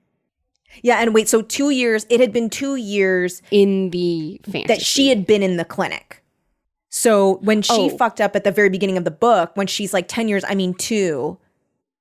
Yeah, 0.82 0.98
and 1.02 1.14
wait, 1.14 1.30
so 1.30 1.42
two 1.44 1.70
years, 1.70 2.06
it 2.10 2.20
had 2.20 2.34
been 2.34 2.50
two 2.50 2.76
years 2.78 3.44
in 3.52 3.92
the 3.92 4.42
fantasy 4.44 4.68
that 4.68 4.82
she 4.82 5.10
had 5.10 5.28
been 5.28 5.44
in 5.44 5.58
the 5.58 5.66
clinic. 5.66 6.24
So 6.90 7.36
when 7.42 7.62
she 7.62 7.74
Oh. 7.74 7.90
fucked 7.98 8.20
up 8.22 8.36
at 8.36 8.44
the 8.44 8.52
very 8.52 8.70
beginning 8.70 8.98
of 8.98 9.04
the 9.04 9.12
book, 9.12 9.52
when 9.56 9.68
she's 9.68 9.94
like 9.94 10.08
10 10.08 10.28
years, 10.28 10.44
I 10.48 10.56
mean 10.56 10.74
two, 10.74 11.38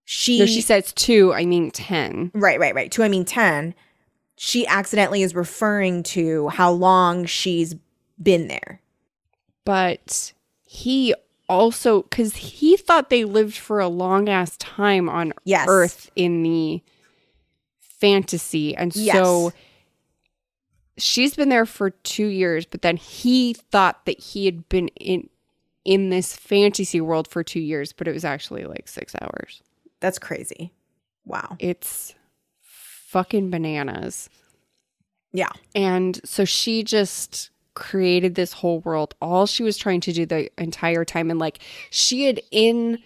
she, 0.05 0.39
no 0.39 0.47
she 0.47 0.61
says 0.61 0.93
two 0.95 1.33
i 1.33 1.45
mean 1.45 1.71
10 1.71 2.33
right, 2.35 2.59
right, 2.59 2.75
right, 2.75 2.91
two, 2.91 3.03
I 3.03 3.09
mean 3.09 3.25
10, 3.25 3.75
she 4.37 4.67
accidentally 4.67 5.23
is 5.23 5.35
referring 5.35 6.03
to 6.05 6.49
how 6.49 6.71
long 6.73 7.25
she's 7.27 7.75
been 8.23 8.49
there. 8.49 8.81
but 9.65 10.33
he 10.65 11.15
also 11.53 12.03
because 12.03 12.35
he 12.37 12.77
thought 12.77 13.11
they 13.11 13.25
lived 13.25 13.57
for 13.57 13.79
a 13.81 13.89
long 13.89 14.29
ass 14.29 14.57
time 14.57 15.09
on 15.09 15.33
Yes. 15.45 15.67
earth 15.69 16.11
in 16.17 16.43
the 16.43 16.83
fantasy 17.81 18.75
and 18.77 18.95
Yes. 18.97 19.15
so 19.15 19.53
she's 20.99 21.35
been 21.35 21.49
there 21.49 21.67
for 21.67 21.91
two 21.91 22.27
years 22.27 22.67
but 22.67 22.83
then 22.83 22.97
he 22.97 23.55
thought 23.55 24.05
that 24.07 24.19
he 24.19 24.47
had 24.47 24.69
been 24.69 24.89
in 24.89 25.29
in 25.85 26.11
this 26.11 26.35
fantasy 26.37 27.01
world 27.01 27.27
for 27.29 27.43
two 27.45 27.61
years 27.61 27.93
but 27.93 28.07
it 28.09 28.13
was 28.13 28.25
actually 28.25 28.65
like 28.65 28.89
six 28.89 29.15
hours 29.21 29.63
That's 30.01 30.19
crazy. 30.19 30.73
Wow. 31.25 31.57
it's 31.61 32.15
fucking 32.63 33.51
bananas 33.51 34.29
Yeah. 35.33 35.51
And 35.75 36.21
so 36.25 36.45
she 36.45 36.83
just 36.83 37.51
created 37.75 38.35
this 38.35 38.53
whole 38.53 38.81
world. 38.81 39.15
All 39.21 39.47
she 39.47 39.63
was 39.63 39.77
trying 39.77 40.01
to 40.03 40.13
do 40.13 40.27
the 40.27 40.51
entire 40.61 41.05
time 41.05 41.31
and 41.31 41.39
like 41.39 41.59
she 41.91 42.25
had 42.25 42.41
in 42.51 42.99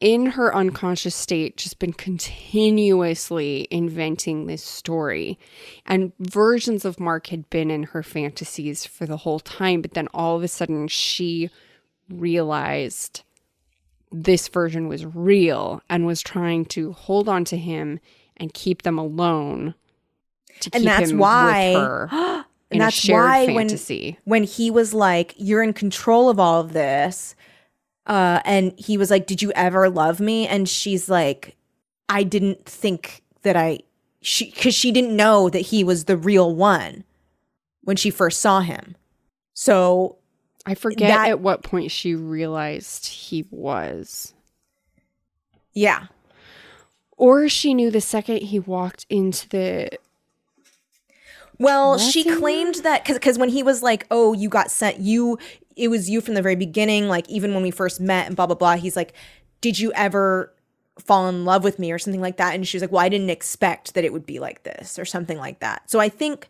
in 0.00 0.26
her 0.26 0.54
unconscious 0.54 1.14
state 1.14 1.56
just 1.56 1.78
been 1.78 1.92
continuously 1.92 3.66
inventing 3.70 4.46
this 4.46 4.62
story. 4.62 5.38
And 5.86 6.12
versions 6.18 6.84
of 6.84 7.00
Mark 7.00 7.28
had 7.28 7.48
been 7.48 7.70
in 7.70 7.84
her 7.84 8.02
fantasies 8.02 8.84
for 8.84 9.06
the 9.06 9.18
whole 9.18 9.40
time, 9.40 9.80
but 9.80 9.94
then 9.94 10.08
all 10.12 10.36
of 10.36 10.42
a 10.42 10.48
sudden 10.48 10.88
she 10.88 11.48
realized 12.10 13.22
this 14.12 14.48
version 14.48 14.88
was 14.88 15.06
real 15.06 15.80
and 15.88 16.04
was 16.04 16.20
trying 16.20 16.66
to 16.66 16.92
hold 16.92 17.28
on 17.28 17.44
to 17.46 17.56
him 17.56 17.98
and 18.36 18.52
keep 18.52 18.82
them 18.82 18.98
alone 18.98 19.74
to 20.60 20.70
And 20.72 20.82
keep 20.82 20.84
that's 20.84 21.10
him 21.10 21.18
why 21.18 21.68
with 21.68 21.76
her 21.76 22.44
and 22.70 22.80
that's 22.80 23.08
why 23.08 23.46
fantasy. 23.46 24.18
when 24.24 24.40
when 24.42 24.44
he 24.44 24.70
was 24.70 24.92
like 24.94 25.34
you're 25.36 25.62
in 25.62 25.72
control 25.72 26.28
of 26.28 26.40
all 26.40 26.60
of 26.60 26.72
this 26.72 27.34
uh 28.06 28.40
and 28.44 28.72
he 28.78 28.96
was 28.98 29.10
like 29.10 29.26
did 29.26 29.40
you 29.42 29.52
ever 29.52 29.88
love 29.88 30.20
me 30.20 30.46
and 30.48 30.68
she's 30.68 31.08
like 31.08 31.56
i 32.08 32.22
didn't 32.22 32.64
think 32.66 33.22
that 33.42 33.56
i 33.56 33.78
she 34.22 34.50
cuz 34.50 34.74
she 34.74 34.90
didn't 34.92 35.14
know 35.16 35.48
that 35.50 35.60
he 35.60 35.84
was 35.84 36.04
the 36.04 36.16
real 36.16 36.54
one 36.54 37.04
when 37.82 37.96
she 37.96 38.10
first 38.10 38.40
saw 38.40 38.60
him 38.60 38.96
so 39.54 40.16
I 40.66 40.74
forget 40.74 41.08
that- 41.08 41.28
at 41.28 41.40
what 41.40 41.62
point 41.62 41.90
she 41.90 42.14
realized 42.14 43.06
he 43.06 43.44
was. 43.50 44.32
yeah 45.74 46.06
Or 47.16 47.48
she 47.48 47.74
knew 47.74 47.90
the 47.90 48.00
second 48.00 48.38
he 48.38 48.58
walked 48.58 49.04
into 49.08 49.48
the 49.50 49.90
Well, 51.58 51.98
she 51.98 52.24
claimed 52.24 52.76
that 52.76 53.04
because 53.04 53.38
when 53.38 53.48
he 53.48 53.62
was 53.62 53.82
like, 53.82 54.06
"Oh, 54.10 54.32
you 54.32 54.48
got 54.48 54.70
sent 54.70 54.98
you," 54.98 55.38
it 55.76 55.88
was 55.88 56.10
you 56.10 56.20
from 56.20 56.34
the 56.34 56.42
very 56.42 56.56
beginning. 56.56 57.08
Like 57.08 57.28
even 57.28 57.54
when 57.54 57.62
we 57.62 57.70
first 57.70 58.00
met 58.00 58.26
and 58.26 58.36
blah 58.36 58.46
blah 58.46 58.56
blah. 58.56 58.76
He's 58.76 58.96
like, 58.96 59.12
"Did 59.60 59.78
you 59.78 59.92
ever 59.94 60.52
fall 60.98 61.28
in 61.28 61.44
love 61.44 61.64
with 61.64 61.78
me 61.78 61.92
or 61.92 61.98
something 61.98 62.20
like 62.20 62.36
that?" 62.38 62.54
And 62.54 62.66
she 62.66 62.76
was 62.76 62.82
like, 62.82 62.92
"Well, 62.92 63.04
I 63.04 63.08
didn't 63.08 63.30
expect 63.30 63.94
that 63.94 64.04
it 64.04 64.12
would 64.12 64.26
be 64.26 64.38
like 64.38 64.62
this 64.64 64.98
or 64.98 65.04
something 65.04 65.38
like 65.38 65.60
that." 65.60 65.90
So 65.90 66.00
I 66.00 66.08
think 66.08 66.48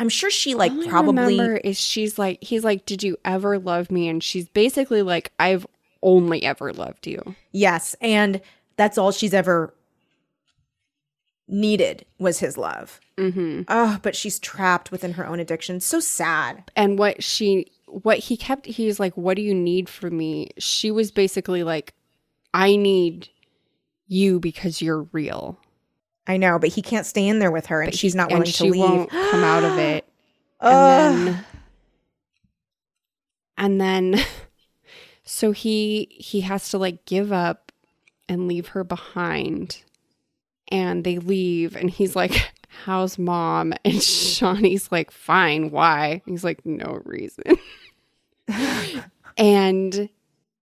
I'm 0.00 0.08
sure 0.08 0.30
she 0.30 0.54
like 0.54 0.72
All 0.72 0.86
probably 0.88 1.38
is 1.62 1.78
she's 1.78 2.18
like 2.18 2.42
he's 2.42 2.64
like, 2.64 2.86
Did 2.86 3.02
you 3.02 3.18
ever 3.22 3.58
love 3.58 3.90
me? 3.90 4.08
And 4.08 4.24
she's 4.24 4.48
basically 4.48 5.02
like, 5.02 5.30
I've 5.38 5.66
only 6.02 6.42
ever 6.42 6.72
loved 6.72 7.06
you. 7.06 7.34
yes, 7.52 7.94
and 8.00 8.40
that's 8.76 8.96
all 8.96 9.12
she's 9.12 9.34
ever 9.34 9.74
needed 11.50 12.04
was 12.18 12.38
his 12.38 12.56
love. 12.56 13.00
Mm-hmm. 13.18 13.62
Oh, 13.68 13.98
but 14.02 14.16
she's 14.16 14.38
trapped 14.38 14.90
within 14.90 15.12
her 15.14 15.26
own 15.26 15.40
addiction. 15.40 15.80
So 15.80 16.00
sad. 16.00 16.70
And 16.76 16.98
what 16.98 17.22
she 17.22 17.70
what 17.86 18.18
he 18.18 18.36
kept 18.36 18.66
he's 18.66 19.00
like, 19.00 19.16
What 19.16 19.34
do 19.36 19.42
you 19.42 19.54
need 19.54 19.88
from 19.88 20.16
me? 20.16 20.50
She 20.58 20.90
was 20.90 21.10
basically 21.10 21.62
like, 21.62 21.92
I 22.54 22.76
need 22.76 23.28
you 24.06 24.40
because 24.40 24.80
you're 24.80 25.02
real. 25.12 25.58
I 26.26 26.36
know, 26.36 26.58
but 26.58 26.68
he 26.70 26.82
can't 26.82 27.06
stay 27.06 27.26
in 27.26 27.40
there 27.40 27.50
with 27.50 27.66
her, 27.66 27.80
and 27.82 27.90
But 27.90 27.98
she's 27.98 28.12
he- 28.12 28.16
not 28.16 28.30
willing 28.30 28.44
to 28.44 28.64
leave. 28.64 28.80
won't 28.80 29.10
come 29.10 29.42
out 29.44 29.64
of 29.64 29.78
it. 29.78 30.06
And 30.62 31.26
then 31.26 31.44
and 33.56 33.80
then 33.80 34.24
so 35.24 35.52
he 35.52 36.08
he 36.10 36.42
has 36.42 36.68
to 36.70 36.78
like 36.78 37.04
give 37.06 37.32
up 37.32 37.72
and 38.28 38.46
leave 38.48 38.68
her 38.68 38.84
behind 38.84 39.82
and 40.70 41.04
they 41.04 41.18
leave 41.18 41.76
and 41.76 41.90
he's 41.90 42.14
like 42.16 42.52
how's 42.84 43.18
mom? 43.18 43.74
And 43.84 44.02
shawnee's 44.02 44.90
like 44.90 45.10
fine 45.10 45.70
why? 45.70 46.22
He's 46.26 46.44
like 46.44 46.64
no 46.64 47.00
reason. 47.04 47.44
And 49.36 50.10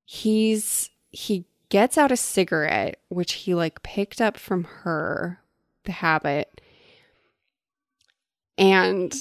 he's 0.04 0.90
he 1.10 1.46
gets 1.68 1.98
out 1.98 2.12
a 2.12 2.16
cigarette 2.16 3.00
which 3.08 3.32
he 3.32 3.54
like 3.54 3.82
picked 3.82 4.20
up 4.20 4.36
from 4.36 4.64
her 4.64 5.40
the 5.84 5.92
habit. 5.92 6.60
And 8.56 9.14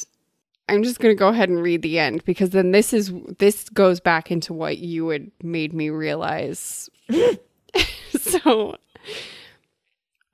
i'm 0.70 0.84
just 0.84 1.00
going 1.00 1.16
to 1.16 1.20
go 1.20 1.30
ahead 1.30 1.50
and 1.50 1.64
read 1.64 1.82
the 1.82 1.98
end 1.98 2.26
because 2.26 2.50
then 2.50 2.72
this 2.72 2.94
is 2.94 3.12
this 3.40 3.70
goes 3.70 4.00
back 4.00 4.30
into 4.32 4.54
what 4.54 4.78
you 4.78 5.08
had 5.10 5.32
made 5.42 5.74
me 5.74 5.90
realize. 5.90 6.90
So 8.20 8.76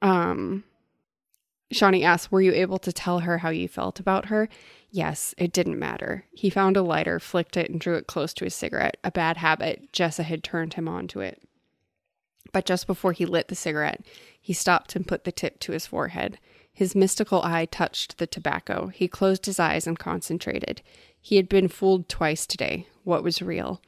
um 0.03 0.63
shawnee 1.71 2.03
asks 2.03 2.31
were 2.31 2.41
you 2.41 2.53
able 2.53 2.77
to 2.77 2.93
tell 2.93 3.19
her 3.19 3.39
how 3.39 3.49
you 3.49 3.67
felt 3.67 3.99
about 3.99 4.27
her 4.27 4.47
Yes, 4.95 5.33
it 5.39 5.51
didn't 5.51 5.79
matter. 5.79 6.25
He 6.33 6.51
found 6.51 6.77
a 6.77 6.83
lighter, 6.83 7.19
flicked 7.19 7.57
it, 7.57 7.67
and 7.67 7.81
drew 7.81 7.95
it 7.95 8.05
close 8.05 8.31
to 8.35 8.43
his 8.43 8.53
cigarette. 8.53 8.97
A 9.03 9.09
bad 9.09 9.37
habit. 9.37 9.91
Jessa 9.91 10.23
had 10.23 10.43
turned 10.43 10.75
him 10.75 10.87
on 10.87 11.07
to 11.07 11.19
it. 11.19 11.41
But 12.51 12.67
just 12.67 12.85
before 12.85 13.11
he 13.11 13.25
lit 13.25 13.47
the 13.47 13.55
cigarette, 13.55 14.05
he 14.39 14.53
stopped 14.53 14.95
and 14.95 15.07
put 15.07 15.23
the 15.23 15.31
tip 15.31 15.59
to 15.61 15.71
his 15.71 15.87
forehead. 15.87 16.37
His 16.71 16.93
mystical 16.93 17.41
eye 17.41 17.65
touched 17.65 18.19
the 18.19 18.27
tobacco. 18.27 18.91
He 18.93 19.07
closed 19.07 19.47
his 19.47 19.59
eyes 19.59 19.87
and 19.87 19.97
concentrated. 19.97 20.83
He 21.19 21.37
had 21.37 21.49
been 21.49 21.69
fooled 21.69 22.07
twice 22.07 22.45
today. 22.45 22.85
What 23.03 23.23
was 23.23 23.41
real? 23.41 23.81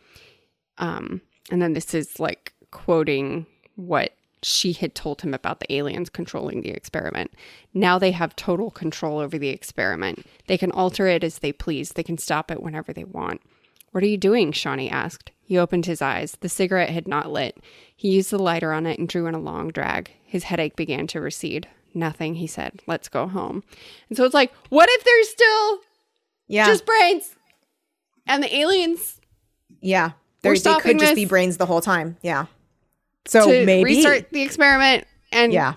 Um, 0.80 1.22
and 1.52 1.61
then 1.61 1.73
this 1.73 1.94
is 1.94 2.19
like 2.19 2.56
quoting 2.72 3.45
what 3.76 4.15
she 4.47 4.73
had 4.73 4.93
told 4.93 5.22
him 5.23 5.34
about 5.34 5.59
the 5.59 5.73
aliens 5.73 6.07
controlling 6.07 6.61
the 6.61 6.69
experiment. 6.69 7.34
Now 7.73 7.97
they 7.97 8.11
have 8.11 8.35
total 8.35 8.69
control 8.69 9.17
over 9.17 9.39
the 9.39 9.49
experiment. 9.49 10.23
They 10.45 10.55
can 10.57 10.72
alter 10.72 11.07
it 11.07 11.23
as 11.23 11.39
they 11.39 11.51
please. 11.51 11.93
They 11.93 12.03
can 12.03 12.19
stop 12.19 12.51
it 12.51 12.61
whenever 12.61 12.93
they 12.93 13.05
want. 13.05 13.41
What 13.89 14.03
are 14.03 14.07
you 14.07 14.17
doing? 14.17 14.51
Shawnee 14.51 14.88
asked. 14.89 15.31
He 15.41 15.57
opened 15.57 15.88
his 15.88 15.99
eyes. 15.99 16.38
The 16.41 16.49
cigarette 16.49 16.91
had 16.91 17.07
not 17.07 17.31
lit. 17.31 17.57
He 17.95 18.09
used 18.11 18.30
the 18.30 18.38
lighter 18.38 18.72
on 18.72 18.85
it 18.85 18.99
and 18.99 19.09
drew 19.09 19.26
in 19.26 19.34
a 19.34 19.39
long 19.39 19.69
drag. 19.72 20.11
His 20.23 20.43
headache 20.43 20.76
began 20.76 21.07
to 21.07 21.19
recede. 21.22 21.67
Nothing, 21.95 22.35
he 22.35 22.45
said. 22.45 22.81
Let's 22.85 23.09
go 23.09 23.27
home. 23.27 23.63
And 24.09 24.17
so 24.17 24.26
it's 24.26 24.34
like, 24.35 24.53
what 24.69 24.89
if 24.91 25.03
there's 25.03 25.30
still 25.30 25.80
Yeah. 26.47 26.67
just 26.67 26.85
brains? 26.85 27.35
And 28.27 28.43
the 28.43 28.55
aliens 28.55 29.19
yeah. 29.81 30.11
They're- 30.41 30.55
They 30.55 30.76
could 30.81 30.99
just 30.99 31.15
be 31.15 31.26
brains 31.26 31.57
the 31.57 31.65
whole 31.65 31.81
time. 31.81 32.17
Yeah. 32.22 32.45
So 33.27 33.49
to 33.49 33.65
maybe. 33.65 33.84
restart 33.95 34.30
the 34.31 34.41
experiment 34.41 35.06
and 35.31 35.52
Yeah. 35.53 35.73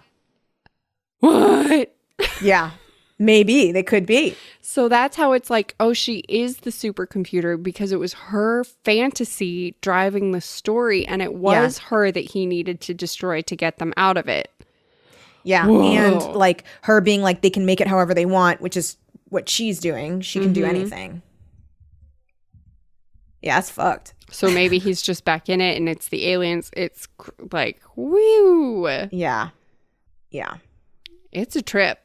what? 1.21 1.95
Yeah. 2.43 2.73
Maybe 3.19 3.73
they 3.73 3.83
could 3.83 4.07
be. 4.07 4.37
So 4.61 4.89
that's 4.89 5.17
how 5.17 5.33
it's 5.33 5.51
like, 5.51 5.75
oh, 5.81 5.93
she 5.93 6.19
is 6.29 6.59
the 6.59 6.71
supercomputer 6.71 7.61
because 7.61 7.91
it 7.91 7.99
was 7.99 8.13
her 8.13 8.63
fantasy 8.85 9.75
driving 9.81 10.31
the 10.31 10.41
story, 10.41 11.05
and 11.07 11.21
it 11.21 11.35
was 11.35 11.79
her 11.79 12.13
that 12.13 12.21
he 12.31 12.47
needed 12.47 12.81
to 12.83 12.95
destroy 12.95 13.41
to 13.43 13.57
get 13.57 13.79
them 13.79 13.93
out 13.97 14.17
of 14.17 14.29
it. 14.29 14.53
Yeah. 15.43 15.67
Whoa. 15.67 15.83
And 15.83 16.23
like 16.37 16.63
her 16.83 17.01
being 17.01 17.23
like, 17.23 17.41
they 17.41 17.51
can 17.51 17.67
make 17.67 17.81
it 17.81 17.89
however 17.89 18.15
they 18.15 18.27
want, 18.27 18.61
which 18.61 18.77
is 18.77 18.97
what 19.31 19.49
she's 19.49 19.81
doing. 19.81 20.21
She 20.21 20.39
can 20.39 20.53
do 20.53 20.63
Mhm. 20.63 20.69
anything. 20.69 21.23
Yeah, 23.43 23.59
it's 23.59 23.71
fucked. 23.71 24.15
So 24.31 24.51
maybe 24.51 24.79
he's 24.87 25.01
just 25.03 25.25
back 25.25 25.49
in 25.49 25.61
it, 25.61 25.77
and 25.77 25.89
it's 25.89 26.09
the 26.09 26.27
aliens. 26.29 26.71
It's 26.77 27.07
cr- 27.19 27.31
like, 27.53 27.81
woo! 27.97 28.89
Yeah. 29.11 29.51
Yeah. 30.31 30.57
It's 31.33 31.57
a 31.57 31.63
trip. 31.63 32.01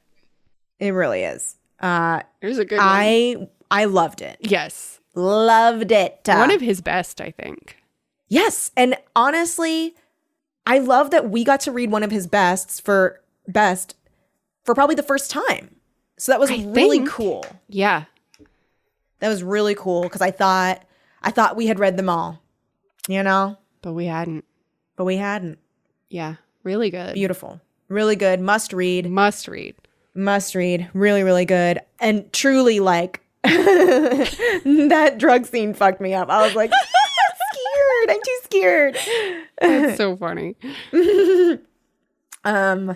It 0.79 0.91
really 0.91 1.23
is. 1.23 1.55
Uh 1.79 2.21
It 2.41 2.47
was 2.47 2.59
a 2.59 2.65
good 2.65 2.77
one. 2.77 2.87
I 2.87 3.47
I 3.71 3.85
loved 3.85 4.21
it. 4.21 4.37
Yes. 4.41 4.99
Loved 5.15 5.91
it. 5.91 6.21
One 6.25 6.51
of 6.51 6.61
his 6.61 6.81
best, 6.81 7.21
I 7.21 7.31
think. 7.31 7.77
Yes. 8.27 8.71
And 8.75 8.95
honestly, 9.15 9.95
I 10.65 10.79
love 10.79 11.11
that 11.11 11.29
we 11.29 11.43
got 11.43 11.59
to 11.61 11.71
read 11.71 11.91
one 11.91 12.03
of 12.03 12.11
his 12.11 12.25
bests 12.27 12.79
for 12.79 13.21
best 13.47 13.95
for 14.63 14.73
probably 14.73 14.95
the 14.95 15.03
first 15.03 15.29
time. 15.31 15.75
So 16.17 16.31
that 16.31 16.39
was 16.39 16.49
I 16.51 16.63
really 16.67 16.97
think- 16.99 17.09
cool. 17.09 17.45
Yeah. 17.69 18.05
That 19.19 19.29
was 19.29 19.43
really 19.43 19.75
cool 19.75 20.03
because 20.03 20.21
I 20.21 20.31
thought 20.31 20.83
I 21.23 21.31
thought 21.31 21.55
we 21.55 21.67
had 21.67 21.79
read 21.79 21.97
them 21.97 22.09
all, 22.09 22.41
you 23.07 23.23
know, 23.23 23.57
But 23.81 23.93
we 23.93 24.05
hadn't. 24.05 24.45
but 24.95 25.05
we 25.05 25.17
hadn't. 25.17 25.57
Yeah. 26.09 26.35
Really 26.63 26.89
good. 26.89 27.13
Beautiful, 27.15 27.59
really 27.89 28.15
good, 28.15 28.39
must 28.39 28.71
read, 28.73 29.09
Must 29.09 29.47
read. 29.47 29.75
must 30.15 30.55
read, 30.55 30.89
really, 30.93 31.23
really 31.23 31.43
good, 31.45 31.79
and 31.99 32.31
truly 32.31 32.79
like 32.79 33.19
that 33.43 35.15
drug 35.17 35.45
scene 35.45 35.73
fucked 35.73 35.99
me 35.99 36.13
up. 36.13 36.29
I 36.29 36.45
was 36.45 36.55
like, 36.55 36.71
I'm 36.73 37.35
scared. 37.51 38.09
I'm 38.09 38.21
too 38.23 38.39
scared. 38.43 38.97
That's 39.61 39.97
so 39.97 40.15
funny. 40.15 40.55
Um, 42.45 42.95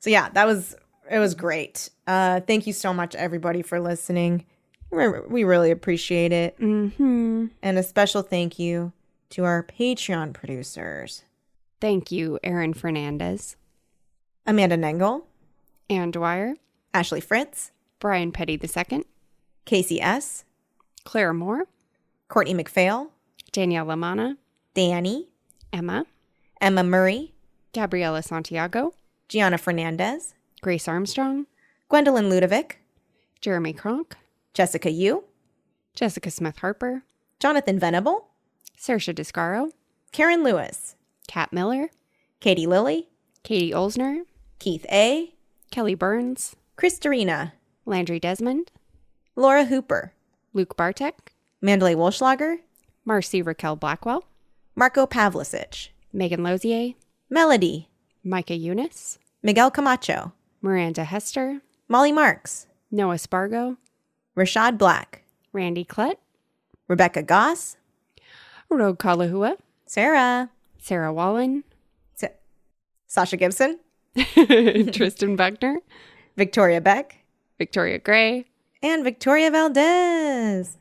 so 0.00 0.10
yeah, 0.10 0.28
that 0.30 0.46
was 0.46 0.74
it 1.10 1.18
was 1.18 1.34
great. 1.34 1.90
Uh, 2.06 2.40
thank 2.40 2.66
you 2.66 2.72
so 2.72 2.92
much 2.92 3.14
everybody 3.14 3.62
for 3.62 3.78
listening. 3.80 4.44
We're, 4.90 5.26
really 5.26 5.70
appreciate 5.70 6.32
it, 6.32 6.56
hmm 6.58 7.46
and 7.62 7.78
a 7.78 7.82
special 7.82 8.22
thank 8.22 8.58
you 8.58 8.92
to 9.30 9.44
our 9.44 9.62
Patreon 9.62 10.32
producers, 10.32 11.22
Thank 11.80 12.10
you, 12.10 12.38
Aaron 12.42 12.72
Fernandez, 12.72 13.56
Amanda 14.46 14.78
Nengel, 14.78 15.24
Ann 15.90 16.10
Dwyer, 16.10 16.54
Ashley 16.94 17.20
Fritz, 17.20 17.70
Brian 17.98 18.32
Petty 18.32 18.58
II, 18.62 19.04
Casey 19.66 20.00
S, 20.00 20.44
Claire 21.04 21.34
Moore, 21.34 21.66
Courtney 22.28 22.54
McPhail, 22.54 23.08
Danielle 23.52 23.86
Lamana, 23.86 24.36
Danny, 24.72 25.28
Emma, 25.72 26.06
Emma 26.60 26.82
Murray, 26.82 27.34
Gabriela 27.74 28.22
Santiago, 28.22 28.94
Gianna 29.28 29.58
Fernandez, 29.58 30.34
Grace 30.62 30.88
Armstrong, 30.88 31.46
Gwendolyn 31.90 32.30
Ludovic, 32.30 32.78
Jeremy 33.40 33.74
Kronk, 33.74 34.16
Jessica 34.56 34.90
Yu, 34.90 35.22
Jessica 35.94 36.30
Smith 36.30 36.56
Harper, 36.60 37.02
Jonathan 37.38 37.78
Venable, 37.78 38.28
Saoirse 38.80 39.14
Descaro, 39.14 39.70
Karen 40.12 40.42
Lewis, 40.42 40.96
Kat 41.28 41.52
Miller, 41.52 41.90
Katie 42.40 42.66
Lilly, 42.66 43.10
Katie 43.42 43.72
Olsner, 43.72 44.22
Keith 44.58 44.86
A, 44.90 45.34
Kelly 45.70 45.94
Burns, 45.94 46.56
Christarina, 46.74 47.52
Landry 47.84 48.18
Desmond, 48.18 48.72
Laura 49.34 49.66
Hooper, 49.66 50.14
Luke 50.54 50.74
Bartek, 50.74 51.34
Mandalay 51.60 51.94
Wolschlager, 51.94 52.60
Marcy 53.04 53.42
Raquel 53.42 53.76
Blackwell, 53.76 54.24
Marco 54.74 55.06
Pavlicic, 55.06 55.90
Megan 56.14 56.42
Lozier, 56.42 56.94
Melody, 57.28 57.90
Micah 58.24 58.56
Eunice, 58.56 59.18
Miguel 59.42 59.70
Camacho, 59.70 60.32
Miranda 60.62 61.04
Hester, 61.04 61.60
Molly 61.90 62.10
Marks, 62.10 62.66
Noah 62.90 63.18
Spargo, 63.18 63.76
Rashad 64.36 64.78
Black, 64.78 65.22
Randy 65.52 65.84
Klett, 65.84 66.16
Rebecca 66.88 67.22
Goss, 67.22 67.76
Rogue 68.68 68.98
Kalahua, 68.98 69.56
Sarah, 69.86 70.50
Sarah 70.78 71.12
Wallen, 71.12 71.64
Sa- 72.14 72.28
Sasha 73.06 73.36
Gibson, 73.36 73.78
Tristan 74.92 75.36
Buckner, 75.36 75.78
Victoria 76.36 76.80
Beck, 76.80 77.18
Victoria 77.58 77.98
Gray. 77.98 78.46
and 78.82 79.02
Victoria 79.04 79.50
Valdez. 79.50 80.76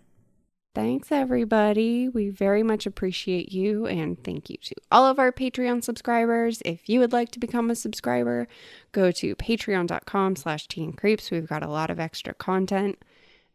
Thanks, 0.74 1.10
everybody. 1.10 2.10
We 2.10 2.28
very 2.28 2.62
much 2.62 2.86
appreciate 2.86 3.54
you. 3.54 3.88
And 3.88 4.22
thank 4.26 4.50
you 4.50 4.58
to 4.64 4.76
all 4.92 5.06
of 5.06 5.20
our 5.20 5.32
Patreon 5.32 5.82
subscribers. 5.86 6.62
If 6.66 6.90
you 6.90 7.00
would 7.00 7.14
like 7.14 7.32
to 7.32 7.40
become 7.40 7.72
a 7.72 7.76
subscriber, 7.76 8.50
go 8.92 9.10
to 9.12 9.36
patreon.com 9.38 10.36
slash 10.36 10.68
teen 10.68 10.92
creeps. 10.92 11.32
We've 11.32 11.48
got 11.48 11.64
a 11.64 11.70
lot 11.70 11.90
of 11.90 11.98
extra 12.02 12.34
content. 12.34 13.02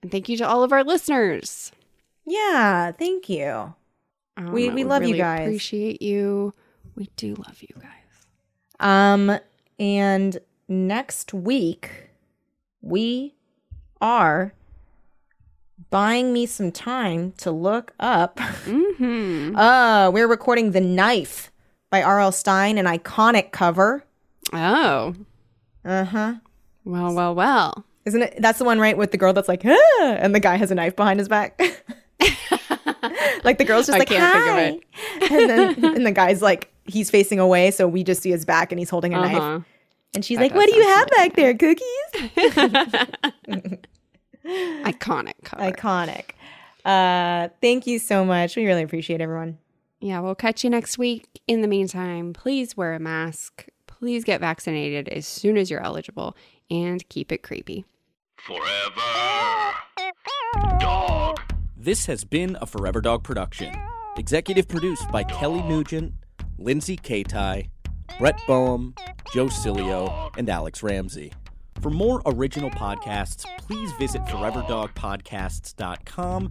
And 0.03 0.11
thank 0.11 0.29
you 0.29 0.37
to 0.39 0.49
all 0.49 0.63
of 0.63 0.73
our 0.73 0.83
listeners. 0.85 1.73
Yeah, 2.27 2.93
thank 2.93 3.29
you. 3.29 3.75
Um, 4.37 4.53
We- 4.53 4.71
we 4.71 4.85
love 4.85 5.03
you 5.03 5.09
really 5.09 5.19
guys. 5.19 5.41
Appreciate 5.41 6.01
you. 6.03 6.55
We 6.95 7.09
do 7.17 7.35
love 7.35 7.61
you 7.63 7.75
guys. 7.81 7.91
Um, 8.79 9.39
and 9.79 10.39
next 10.69 11.35
week 11.35 12.11
we 12.81 13.35
are 14.01 14.55
buying 15.91 16.33
me 16.33 16.47
some 16.47 16.71
time 16.73 17.33
to 17.39 17.51
look 17.51 17.93
up. 18.01 18.37
Mm-hmm. 18.37 19.57
Uh, 19.57 20.11
we're 20.11 20.29
recording 20.29 20.71
The 20.71 20.81
Knife 20.81 21.51
by 21.91 22.03
R.L. 22.03 22.31
Stine, 22.33 22.79
an 22.79 22.87
iconic 22.87 23.51
cover. 23.51 24.05
Oh, 24.53 25.15
Uh 25.85 26.05
huh. 26.05 26.35
well, 26.85 27.13
well, 27.15 27.35
well. 27.35 27.85
Isn't 28.05 28.23
it? 28.23 28.37
That's 28.39 28.59
the 28.59 28.65
one, 28.65 28.79
right? 28.81 28.97
With 28.97 29.11
the 29.11 29.19
girl 29.19 29.33
that's 29.33 29.49
like, 29.49 29.63
ah, 29.65 30.03
and 30.19 30.35
the 30.35 30.41
guy 30.41 30.57
has 30.57 30.71
a 30.71 30.75
knife 30.75 30.97
behind 30.97 31.21
his 31.21 31.29
back. 31.29 31.61
like 33.45 33.59
the 33.59 33.65
girl's 33.65 33.87
just 33.87 33.97
I 33.97 33.99
like, 34.01 34.09
can't 34.09 34.33
think 34.33 34.47
of 34.47 34.55
hi. 34.55 35.27
it. 35.27 35.33
and 35.33 35.51
then 35.51 35.95
and 35.97 36.07
the 36.07 36.13
guy's 36.13 36.41
like, 36.43 36.73
he's 36.87 37.11
facing 37.11 37.39
away, 37.39 37.71
so 37.71 37.87
we 37.87 38.03
just 38.05 38.23
see 38.23 38.31
his 38.31 38.45
back, 38.45 38.73
and 38.73 38.79
he's 38.79 38.91
holding 38.91 39.15
a 39.15 39.21
knife. 39.21 39.37
Uh-huh. 39.37 39.61
And 40.15 40.25
she's 40.25 40.39
That 40.39 40.45
like, 40.45 40.55
"What 40.55 40.69
do 40.69 40.75
you 40.75 40.83
have 40.83 41.09
back 41.11 41.37
there? 41.37 41.55
Cookies?" 41.55 41.87
Iconic 44.85 45.35
cover. 45.45 45.63
Iconic. 45.63 46.31
Uh, 46.85 47.49
thank 47.61 47.87
you 47.87 47.99
so 47.99 48.25
much. 48.25 48.57
We 48.57 48.67
really 48.67 48.83
appreciate 48.83 49.21
everyone. 49.21 49.59
Yeah, 50.01 50.21
we'll 50.21 50.35
catch 50.35 50.65
you 50.65 50.71
next 50.71 50.99
week. 50.99 51.41
In 51.47 51.61
the 51.61 51.69
meantime, 51.69 52.33
please 52.33 52.77
wear 52.77 52.95
a 52.95 52.99
mask. 52.99 53.67
Please 53.87 54.25
get 54.25 54.41
vaccinated 54.41 55.09
as 55.11 55.27
soon 55.27 55.59
as 55.59 55.71
you're 55.71 55.83
eligible 55.83 56.35
and 56.71 57.07
keep 57.11 57.31
it 57.31 57.43
creepy. 57.43 57.85
Forever. 58.47 59.75
Dog. 60.79 61.41
This 61.77 62.07
has 62.07 62.25
been 62.25 62.57
a 62.61 62.67
Forever 62.67 63.01
Dog 63.01 63.23
production. 63.23 63.73
Executive 64.17 64.67
produced 64.67 65.09
by 65.11 65.23
Kelly 65.25 65.63
Nugent, 65.63 66.15
Lindsay 66.59 66.97
Katai, 66.97 67.69
Brett 68.19 68.41
Boehm, 68.47 68.95
Joe 69.33 69.47
Cilio, 69.47 70.31
and 70.39 70.49
Alex 70.49 70.83
Ramsey. 70.83 71.33
For 71.81 71.91
more 71.91 72.23
original 72.27 72.71
podcasts, 72.71 73.45
please 73.59 73.93
visit 73.99 74.23
foreverdogpodcasts.com 74.23 76.51